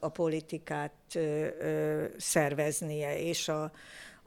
a 0.00 0.08
politikát 0.08 1.18
szerveznie, 2.16 3.18
és 3.18 3.48
a, 3.48 3.72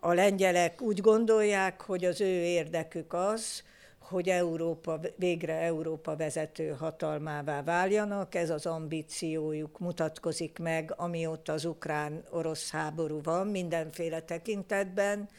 A 0.04 0.14
lengyelek 0.14 0.82
úgy 0.82 1.02
gondolják, 1.02 1.82
hogy 1.82 2.06
az 2.06 2.22
ő 2.22 2.44
érdekük 2.44 3.14
az, 3.14 3.64
hogy 4.00 4.30
Európa, 4.30 5.00
végre 5.16 5.54
Európa 5.54 6.16
vezető 6.16 6.70
hatalmává 6.70 7.64
váljanak. 7.64 8.36
Ez 8.36 8.50
az 8.50 8.66
ambíciójuk 8.66 9.80
mutatkozik 9.80 10.60
meg, 10.60 10.94
amióta 10.98 11.54
az 11.54 11.66
ukrán-orosz 11.66 12.72
háború 12.72 13.22
van 13.22 13.48
mindenféle 13.48 14.22
tekintetben. 14.22 15.30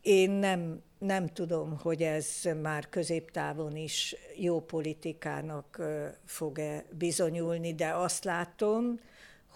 Én 0.00 0.30
nem, 0.30 0.82
nem 0.98 1.26
tudom, 1.28 1.78
hogy 1.82 2.02
ez 2.02 2.28
már 2.62 2.88
középtávon 2.88 3.76
is 3.76 4.16
jó 4.36 4.60
politikának 4.60 5.82
fog-e 6.24 6.84
bizonyulni, 6.90 7.74
de 7.74 7.88
azt 7.88 8.24
látom, 8.24 9.00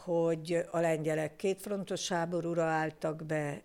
hogy 0.05 0.65
a 0.71 0.79
lengyelek 0.79 1.37
kétfrontos 1.37 2.09
háborúra 2.09 2.65
álltak 2.65 3.25
be, 3.25 3.63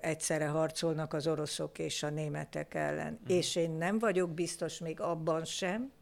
egyszerre 0.00 0.46
harcolnak 0.46 1.12
az 1.12 1.26
oroszok 1.26 1.78
és 1.78 2.02
a 2.02 2.10
németek 2.10 2.74
ellen. 2.74 3.12
Mm. 3.12 3.36
És 3.36 3.56
én 3.56 3.70
nem 3.70 3.98
vagyok 3.98 4.30
biztos 4.30 4.78
még 4.78 5.00
abban 5.00 5.44
sem, 5.44 5.92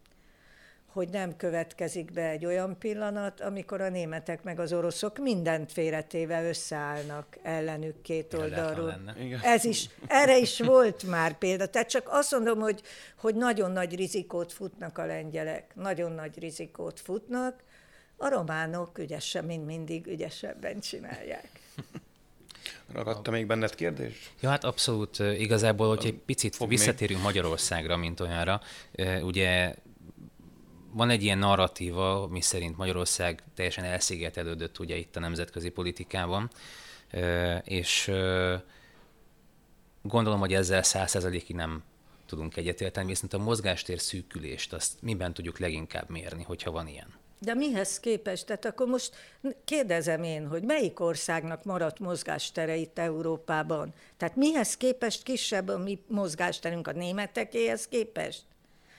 hogy 0.86 1.08
nem 1.08 1.36
következik 1.36 2.12
be 2.12 2.28
egy 2.28 2.44
olyan 2.44 2.78
pillanat, 2.78 3.40
amikor 3.40 3.80
a 3.80 3.88
németek 3.88 4.42
meg 4.42 4.60
az 4.60 4.72
oroszok 4.72 5.18
mindent 5.18 5.72
félretéve 5.72 6.48
összeállnak 6.48 7.38
ellenük 7.42 8.02
két 8.02 8.34
oldalról. 8.34 9.00
Ez 9.42 9.64
is, 9.64 9.88
erre 10.06 10.38
is 10.38 10.60
volt 10.60 11.02
már 11.02 11.38
példa. 11.38 11.66
Tehát 11.66 11.88
csak 11.88 12.08
azt 12.10 12.32
mondom, 12.32 12.58
hogy, 12.58 12.82
hogy 13.18 13.34
nagyon 13.34 13.70
nagy 13.70 13.94
rizikót 13.94 14.52
futnak 14.52 14.98
a 14.98 15.06
lengyelek. 15.06 15.74
Nagyon 15.74 16.12
nagy 16.12 16.38
rizikót 16.38 17.00
futnak, 17.00 17.62
a 18.18 18.28
románok 18.28 18.98
ügyesen, 18.98 19.44
mint 19.44 19.66
mindig 19.66 20.06
ügyesebben 20.06 20.80
csinálják. 20.80 21.48
Ragadta 22.92 23.30
még 23.30 23.46
benned 23.46 23.74
kérdés? 23.74 24.30
Ja, 24.40 24.48
hát 24.48 24.64
abszolút. 24.64 25.18
Igazából, 25.18 25.88
hogy 25.88 26.06
egy 26.06 26.14
picit 26.14 26.56
Fog 26.56 26.68
visszatérünk 26.68 27.18
még. 27.18 27.26
Magyarországra, 27.26 27.96
mint 27.96 28.20
olyanra, 28.20 28.60
ugye 29.22 29.74
van 30.92 31.10
egy 31.10 31.22
ilyen 31.22 31.38
narratíva, 31.38 32.26
mi 32.26 32.40
szerint 32.40 32.76
Magyarország 32.76 33.42
teljesen 33.54 33.84
elszigetelődött 33.84 34.78
ugye 34.78 34.96
itt 34.96 35.16
a 35.16 35.20
nemzetközi 35.20 35.68
politikában, 35.68 36.50
és 37.62 38.10
gondolom, 40.02 40.40
hogy 40.40 40.54
ezzel 40.54 40.82
százszerzalékig 40.82 41.56
nem 41.56 41.82
tudunk 42.26 42.56
egyetérteni, 42.56 43.06
viszont 43.06 43.32
a 43.32 43.38
mozgástér 43.38 44.00
szűkülést 44.00 44.72
azt 44.72 45.02
miben 45.02 45.34
tudjuk 45.34 45.58
leginkább 45.58 46.08
mérni, 46.10 46.42
hogyha 46.42 46.70
van 46.70 46.88
ilyen? 46.88 47.17
De 47.38 47.54
mihez 47.54 48.00
képest? 48.00 48.46
Tehát 48.46 48.64
akkor 48.64 48.86
most 48.86 49.14
kérdezem 49.64 50.22
én, 50.22 50.46
hogy 50.46 50.62
melyik 50.62 51.00
országnak 51.00 51.64
maradt 51.64 51.98
mozgástere 51.98 52.76
itt 52.76 52.98
Európában? 52.98 53.94
Tehát 54.16 54.36
mihez 54.36 54.76
képest 54.76 55.22
kisebb 55.22 55.68
a 55.68 55.78
mi 55.78 56.02
mozgásterünk 56.08 56.86
a 56.86 56.92
németekéhez 56.92 57.88
képest? 57.88 58.42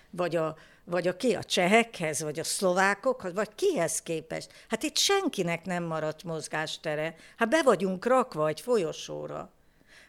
Vagy 0.09 0.35
a, 0.35 0.55
vagy 0.83 1.07
a 1.07 1.15
ki? 1.15 1.35
A 1.35 1.43
csehekhez, 1.43 2.21
vagy 2.21 2.39
a 2.39 2.43
szlovákokhoz, 2.43 3.33
vagy 3.33 3.55
kihez 3.55 4.01
képest? 4.01 4.51
Hát 4.69 4.83
itt 4.83 4.97
senkinek 4.97 5.65
nem 5.65 5.83
maradt 5.83 6.23
mozgástere. 6.23 7.15
Hát 7.37 7.49
be 7.49 7.63
vagyunk 7.63 8.05
rakva 8.05 8.47
egy 8.47 8.61
folyosóra. 8.61 9.51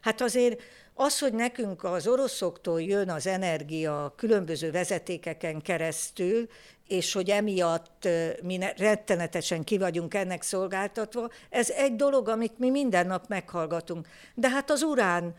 Hát 0.00 0.20
azért 0.20 0.62
az, 0.94 1.18
hogy 1.18 1.32
nekünk 1.32 1.84
az 1.84 2.06
oroszoktól 2.06 2.82
jön 2.82 3.10
az 3.10 3.26
energia 3.26 4.14
különböző 4.16 4.70
vezetékeken 4.70 5.60
keresztül, 5.60 6.48
és 6.90 7.12
hogy 7.12 7.30
emiatt 7.30 8.08
mi 8.42 8.58
rettenetesen 8.76 9.64
ki 9.64 9.80
ennek 10.10 10.42
szolgáltatva, 10.42 11.28
ez 11.50 11.70
egy 11.70 11.96
dolog, 11.96 12.28
amit 12.28 12.58
mi 12.58 12.70
minden 12.70 13.06
nap 13.06 13.28
meghallgatunk. 13.28 14.08
De 14.34 14.48
hát 14.48 14.70
az 14.70 14.82
urán 14.82 15.34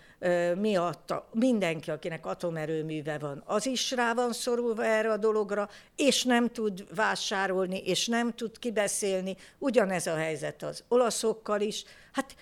miatt 0.55 1.13
mindenki, 1.31 1.91
akinek 1.91 2.25
atomerőműve 2.25 3.17
van, 3.17 3.43
az 3.45 3.65
is 3.65 3.91
rá 3.91 4.13
van 4.13 4.33
szorulva 4.33 4.85
erre 4.85 5.11
a 5.11 5.17
dologra, 5.17 5.69
és 5.95 6.23
nem 6.23 6.47
tud 6.47 6.95
vásárolni, 6.95 7.77
és 7.77 8.07
nem 8.07 8.33
tud 8.33 8.59
kibeszélni. 8.59 9.35
Ugyanez 9.57 10.07
a 10.07 10.15
helyzet 10.15 10.63
az 10.63 10.83
olaszokkal 10.87 11.61
is. 11.61 11.83
Hát 12.11 12.35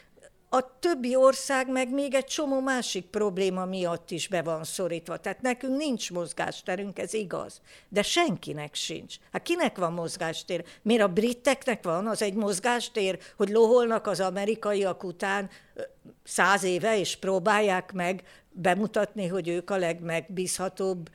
a 0.50 0.80
többi 0.80 1.16
ország 1.16 1.72
meg 1.72 1.94
még 1.94 2.14
egy 2.14 2.26
csomó 2.26 2.60
másik 2.60 3.06
probléma 3.06 3.66
miatt 3.66 4.12
is 4.12 4.28
be 4.28 4.42
van 4.42 4.64
szorítva. 4.64 5.18
Tehát 5.18 5.42
nekünk 5.42 5.78
nincs 5.78 6.12
mozgásterünk, 6.12 7.00
ez 7.00 7.14
igaz. 7.14 7.62
De 7.90 8.02
senkinek 8.02 8.76
sincs. 8.76 9.16
Hát 9.32 9.42
kinek 9.42 9.78
van 9.78 9.94
mozgástér? 9.94 10.64
Miért 10.82 11.04
a 11.04 11.08
briteknek 11.08 11.84
van 11.84 12.08
az 12.08 12.22
egy 12.22 12.34
mozgástér, 12.34 13.20
hogy 13.38 13.50
loholnak 13.50 14.08
az 14.08 14.20
amerikaiak 14.20 15.04
után 15.04 15.50
száz 16.24 16.64
éve, 16.64 17.00
és 17.00 17.16
próbálják 17.16 17.92
meg 17.92 18.24
bemutatni, 18.52 19.28
hogy 19.28 19.48
ők 19.48 19.70
a 19.70 19.78
legmegbízhatóbb 19.78 21.10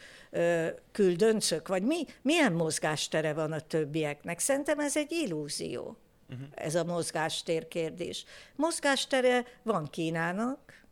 küldöncök? 0.93 1.69
Vagy 1.69 1.83
mi, 1.83 2.05
milyen 2.23 2.53
mozgástere 2.53 3.33
van 3.33 3.53
a 3.53 3.61
többieknek? 3.61 4.39
Szerintem 4.39 4.79
ez 4.79 4.97
egy 4.97 5.13
illúzió 5.13 5.97
uh-huh. 6.31 6.47
ez 6.55 6.75
a 6.75 6.85
mozgástér 6.85 7.69
kérdés. 7.69 8.25
Mozgástere 8.57 9.45
van 9.63 9.91
Kínának, 9.91 10.85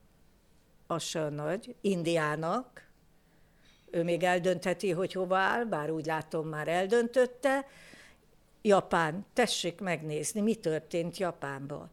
az 0.87 1.03
sem 1.03 1.35
nagy, 1.35 1.75
Indiának, 1.81 2.91
ő 3.91 4.03
még 4.03 4.23
eldöntheti, 4.23 4.91
hogy 4.91 5.13
hova 5.13 5.37
áll, 5.37 5.65
bár 5.65 5.91
úgy 5.91 6.07
látom 6.07 6.49
már 6.49 6.69
eldöntötte. 6.69 7.67
Japán, 8.63 9.27
tessék 9.33 9.81
megnézni, 9.81 10.41
mi 10.41 10.55
történt 10.55 11.17
Japánban. 11.17 11.91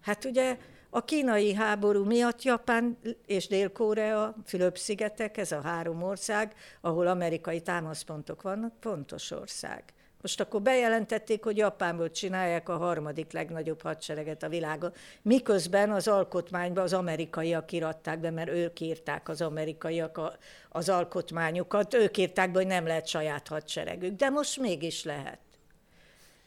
Hát 0.00 0.24
ugye 0.24 0.58
a 0.90 1.04
kínai 1.04 1.54
háború 1.54 2.04
miatt 2.04 2.42
Japán 2.42 2.98
és 3.26 3.46
Dél-Korea, 3.46 4.34
Fülöp-szigetek, 4.44 5.36
ez 5.36 5.52
a 5.52 5.60
három 5.60 6.02
ország, 6.02 6.54
ahol 6.80 7.06
amerikai 7.06 7.60
támaszpontok 7.60 8.42
vannak, 8.42 8.72
fontos 8.80 9.30
ország. 9.30 9.84
Most 10.20 10.40
akkor 10.40 10.62
bejelentették, 10.62 11.44
hogy 11.44 11.56
Japánból 11.56 12.10
csinálják 12.10 12.68
a 12.68 12.76
harmadik 12.76 13.32
legnagyobb 13.32 13.82
hadsereget 13.82 14.42
a 14.42 14.48
világon, 14.48 14.92
miközben 15.22 15.90
az 15.90 16.08
alkotmányban 16.08 16.84
az 16.84 16.92
amerikaiak 16.92 17.72
iratták 17.72 18.20
be, 18.20 18.30
mert 18.30 18.50
ők 18.50 18.80
írták 18.80 19.28
az 19.28 19.40
amerikaiak 19.40 20.18
a, 20.18 20.36
az 20.68 20.88
alkotmányokat, 20.88 21.94
ők 21.94 22.16
írták 22.16 22.50
be, 22.50 22.58
hogy 22.58 22.66
nem 22.66 22.86
lehet 22.86 23.06
saját 23.06 23.48
hadseregük, 23.48 24.16
de 24.16 24.28
most 24.28 24.60
mégis 24.60 25.04
lehet. 25.04 25.38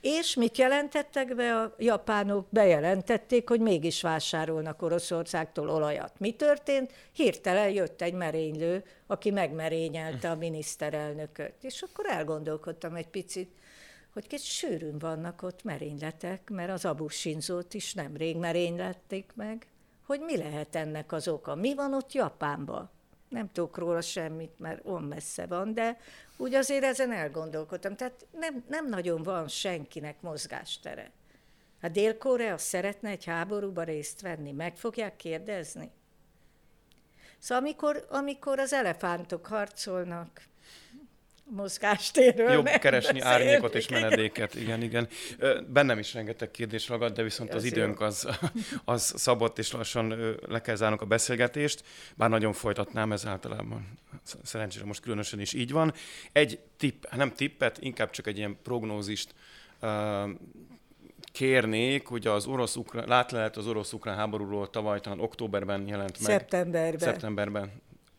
És 0.03 0.35
mit 0.35 0.57
jelentettek 0.57 1.35
be 1.35 1.55
a 1.55 1.75
japánok? 1.77 2.47
Bejelentették, 2.49 3.49
hogy 3.49 3.59
mégis 3.59 4.01
vásárolnak 4.01 4.81
Oroszországtól 4.81 5.69
olajat. 5.69 6.19
Mi 6.19 6.31
történt? 6.31 6.91
Hirtelen 7.11 7.69
jött 7.69 8.01
egy 8.01 8.13
merénylő, 8.13 8.83
aki 9.07 9.31
megmerényelte 9.31 10.29
a 10.29 10.35
miniszterelnököt. 10.35 11.53
És 11.61 11.81
akkor 11.81 12.05
elgondolkodtam 12.09 12.95
egy 12.95 13.07
picit, 13.07 13.49
hogy 14.13 14.27
kicsit 14.27 14.51
sűrűn 14.51 14.99
vannak 14.99 15.41
ott 15.41 15.63
merényletek, 15.63 16.49
mert 16.49 16.71
az 16.71 16.85
Abu 16.85 17.07
Shinzót 17.07 17.73
is 17.73 17.93
nemrég 17.93 18.37
merénylették 18.37 19.31
meg, 19.35 19.67
hogy 20.05 20.19
mi 20.19 20.37
lehet 20.37 20.75
ennek 20.75 21.11
az 21.11 21.27
oka. 21.27 21.55
Mi 21.55 21.75
van 21.75 21.93
ott 21.93 22.11
Japánban? 22.11 22.89
Nem 23.29 23.51
tudok 23.51 23.77
róla 23.77 24.01
semmit, 24.01 24.59
mert 24.59 24.85
on 24.85 25.03
messze 25.03 25.45
van, 25.45 25.73
de 25.73 25.97
úgy 26.37 26.53
azért 26.53 26.83
ezen 26.83 27.11
elgondolkodtam. 27.11 27.95
Tehát 27.95 28.25
nem, 28.31 28.63
nem 28.67 28.89
nagyon 28.89 29.23
van 29.23 29.47
senkinek 29.47 30.21
mozgástere. 30.21 31.11
A 31.81 31.87
Dél-Korea 31.87 32.57
szeretne 32.57 33.09
egy 33.09 33.25
háborúba 33.25 33.83
részt 33.83 34.21
venni, 34.21 34.51
meg 34.51 34.75
fogják 34.75 35.15
kérdezni? 35.15 35.91
Szóval 37.39 37.63
amikor, 37.63 38.05
amikor 38.09 38.59
az 38.59 38.73
elefántok 38.73 39.45
harcolnak, 39.45 40.41
mozgástérről. 41.55 42.51
Jobb 42.51 42.65
keresni 42.65 43.19
beszélni. 43.19 43.43
árnyékot 43.43 43.75
és 43.75 43.87
menedéket, 43.87 44.55
igen, 44.55 44.81
igen. 44.81 45.07
Bennem 45.67 45.99
is 45.99 46.13
rengeteg 46.13 46.51
kérdés 46.51 46.87
ragad, 46.87 47.13
de 47.13 47.23
viszont 47.23 47.53
az 47.53 47.63
időnk 47.63 48.01
az, 48.01 48.27
az 48.85 49.13
szabott, 49.15 49.57
és 49.57 49.71
lassan 49.71 50.35
le 50.47 50.61
kell 50.61 50.75
zárnunk 50.75 51.01
a 51.01 51.05
beszélgetést, 51.05 51.83
bár 52.15 52.29
nagyon 52.29 52.53
folytatnám, 52.53 53.11
ez 53.11 53.25
általában 53.25 53.97
szerencsére 54.43 54.85
most 54.85 55.01
különösen 55.01 55.39
is 55.39 55.53
így 55.53 55.71
van. 55.71 55.93
Egy 56.31 56.59
tipp, 56.77 57.03
nem 57.15 57.31
tippet, 57.31 57.77
inkább 57.81 58.09
csak 58.09 58.27
egy 58.27 58.37
ilyen 58.37 58.57
prognózist 58.63 59.33
kérnék, 61.31 62.07
hogy 62.07 62.27
az 62.27 62.45
orosz 62.45 62.77
látlelet 62.91 63.57
az 63.57 63.67
orosz-ukrán 63.67 64.15
háborúról 64.15 64.69
tavaly 64.69 64.99
talán 64.99 65.19
októberben 65.19 65.87
jelent 65.87 66.19
meg. 66.19 66.31
Szeptemberben. 66.31 66.99
Szeptemberben 66.99 67.71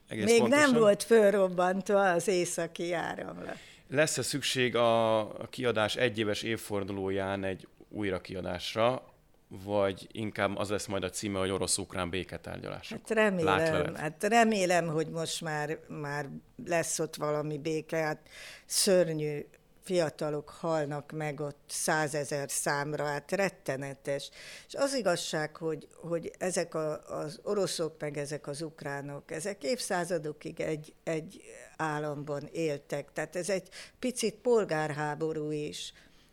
egész 0.09 0.24
Még 0.24 0.40
pontosan. 0.40 0.70
nem 0.70 0.80
volt 0.80 1.02
fölrobbantva 1.02 2.11
az 2.11 2.28
északi 2.28 2.92
áramlat. 2.92 3.57
Lesz-e 3.88 4.22
szükség 4.22 4.76
a 4.76 5.48
kiadás 5.50 5.96
egyéves 5.96 6.42
évfordulóján 6.42 7.44
egy 7.44 7.68
újra 7.88 8.20
kiadásra, 8.20 9.02
vagy 9.48 10.09
inkább 10.12 10.57
az 10.57 10.68
lesz 10.68 10.86
majd 10.86 11.05
a 11.05 11.11
címe, 11.11 11.38
hogy 11.38 11.50
orosz-ukrán 11.50 12.11
béketárgyalás. 12.11 12.90
Hát 12.90 13.11
remélem, 13.11 13.94
hát 13.94 14.24
remélem, 14.24 14.86
hogy 14.86 15.09
most 15.09 15.40
már, 15.40 15.78
már 15.88 16.28
lesz 16.66 16.98
ott 16.98 17.16
valami 17.16 17.59
béke. 17.59 17.96
Hát 17.96 18.28
szörnyű 18.66 19.46
fiatalok 19.85 20.49
halnak 20.49 21.12
meg 21.12 21.41
ott 21.41 21.62
százezer 21.66 22.51
számra, 22.51 23.05
hát 23.05 23.32
rettenetes. 23.32 24.30
És 24.66 24.74
az 24.74 24.95
igazság, 24.95 25.57
hogy, 25.57 25.89
hogy 25.95 26.32
ezek 26.39 26.74
a, 26.74 27.03
az 27.03 27.41
oroszok, 27.43 28.01
meg 28.01 28.16
ezek 28.16 28.47
az 28.47 28.62
ukránok, 28.62 29.30
ezek 29.30 29.64
évszázadokig 29.64 30.61
egy, 30.61 30.95
egy 31.03 31.43
államban 31.76 32.49
éltek. 32.53 33.12
Tehát 33.12 33.37
ez 33.37 33.49
egy 33.49 33.68
picit 33.99 34.35
polgárháború 34.35 35.51
is. 35.51 35.93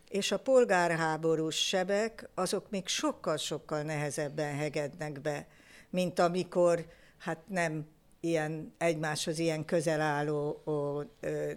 És 0.10 0.32
a 0.32 0.40
polgárháborús 0.40 1.68
sebek, 1.68 2.30
azok 2.34 2.70
még 2.70 2.88
sokkal-sokkal 2.88 3.82
nehezebben 3.82 4.56
hegednek 4.56 5.22
be, 5.22 5.48
mint 5.90 6.20
amikor 6.20 6.86
hát 7.18 7.40
nem 7.48 7.88
ilyen 8.24 8.74
egymáshoz 8.78 9.40
ilyen 9.40 9.66
közel 9.66 10.02
álló 10.02 10.62
ó, 10.66 11.02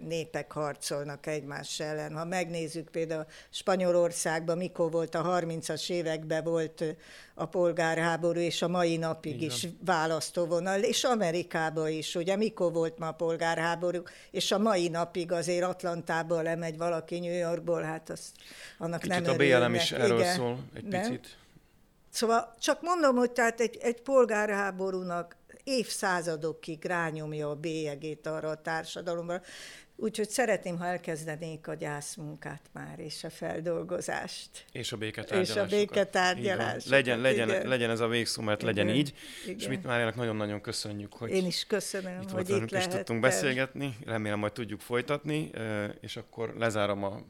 népek 0.07 0.51
harcolnak 0.51 1.27
egymás 1.27 1.79
ellen. 1.79 2.15
Ha 2.15 2.25
megnézzük 2.25 2.89
például 2.89 3.25
Spanyolországban, 3.49 4.57
mikor 4.57 4.91
volt 4.91 5.15
a 5.15 5.41
30-as 5.41 5.89
években 5.89 6.43
volt 6.43 6.83
a 7.33 7.45
polgárháború, 7.45 8.39
és 8.39 8.61
a 8.61 8.67
mai 8.67 8.97
napig 8.97 9.35
Igen. 9.35 9.47
is 9.47 9.67
választóvonal, 9.85 10.81
és 10.81 11.03
Amerikában 11.03 11.89
is, 11.89 12.15
ugye 12.15 12.35
mikor 12.35 12.73
volt 12.73 12.97
ma 12.97 13.07
a 13.07 13.13
polgárháború, 13.13 14.01
és 14.31 14.51
a 14.51 14.57
mai 14.57 14.87
napig 14.87 15.31
azért 15.31 15.63
Atlantában 15.63 16.43
lemegy 16.43 16.77
valaki 16.77 17.19
New 17.19 17.37
Yorkból, 17.37 17.81
hát 17.81 18.09
az, 18.09 18.31
annak 18.77 18.99
Kicsit 18.99 19.21
nem 19.21 19.33
a 19.33 19.35
BLM 19.35 19.73
is 19.73 19.91
erről 19.91 20.19
Igen. 20.19 20.35
szól 20.35 20.59
egy 20.73 20.83
nem? 20.83 21.01
picit. 21.01 21.37
Szóval 22.09 22.53
csak 22.59 22.81
mondom, 22.81 23.15
hogy 23.15 23.31
tehát 23.31 23.59
egy, 23.59 23.77
egy 23.81 24.01
polgárháborúnak 24.01 25.35
évszázadokig 25.65 26.85
rányomja 26.85 27.49
a 27.49 27.55
bélyegét 27.55 28.27
arra 28.27 28.49
a 28.49 28.61
társadalomra. 28.61 29.41
Úgyhogy 29.97 30.29
szeretném, 30.29 30.77
ha 30.77 30.85
elkezdenék 30.85 31.67
a 31.67 31.73
gyászmunkát 31.73 32.61
már, 32.73 32.99
és 32.99 33.23
a 33.23 33.29
feldolgozást. 33.29 34.49
És 34.71 34.91
a 34.91 34.95
És 34.95 34.99
béketárgyalásokat. 34.99 35.63
a 35.63 35.75
van. 35.75 36.89
Legyen, 36.89 37.19
legyen, 37.19 37.49
Igen. 37.49 37.67
legyen 37.67 37.89
ez 37.89 37.99
a 37.99 38.07
végszó, 38.07 38.41
mert 38.41 38.61
legyen 38.61 38.85
Igen. 38.85 38.97
így. 38.99 39.13
Igen. 39.45 39.55
És 39.59 39.67
mit 39.67 39.83
Máriának 39.83 40.15
nagyon-nagyon 40.15 40.61
köszönjük, 40.61 41.13
hogy 41.13 41.29
Én 41.29 41.45
is 41.45 41.65
köszönöm, 41.65 42.21
itt 42.21 42.29
hogy 42.29 42.49
itt 42.49 42.63
és 42.63 42.71
lehettem. 42.71 42.97
tudtunk 42.97 43.19
beszélgetni. 43.21 43.97
Remélem, 44.05 44.39
majd 44.39 44.53
tudjuk 44.53 44.79
folytatni, 44.79 45.51
és 46.01 46.15
akkor 46.17 46.53
lezárom 46.57 47.03
a 47.03 47.21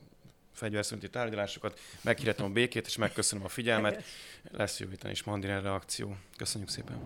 fegyverszünti 0.56 1.10
tárgyalásokat, 1.10 1.80
meghirdetem 2.02 2.46
a 2.46 2.50
békét, 2.50 2.88
és 2.88 2.98
megköszönöm 2.98 3.46
a 3.46 3.50
figyelmet. 3.50 4.04
Lesz 4.52 4.80
jövő 4.80 4.92
héten 4.92 5.12
is 5.12 5.24
Mandiner 5.24 5.62
reakció. 5.62 6.18
Köszönjük 6.38 6.70
szépen! 6.70 7.02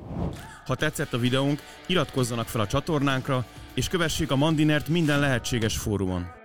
Ha 0.66 0.76
tetszett 0.76 1.14
a 1.14 1.18
videónk, 1.18 1.62
iratkozzanak 1.86 2.48
fel 2.48 2.62
a 2.62 2.68
csatornánkra, 2.68 3.46
és 3.74 3.88
kövessék 3.88 4.32
a 4.32 4.36
Mandinert 4.36 4.88
minden 4.88 5.20
lehetséges 5.20 5.78
fórumon. 5.78 6.39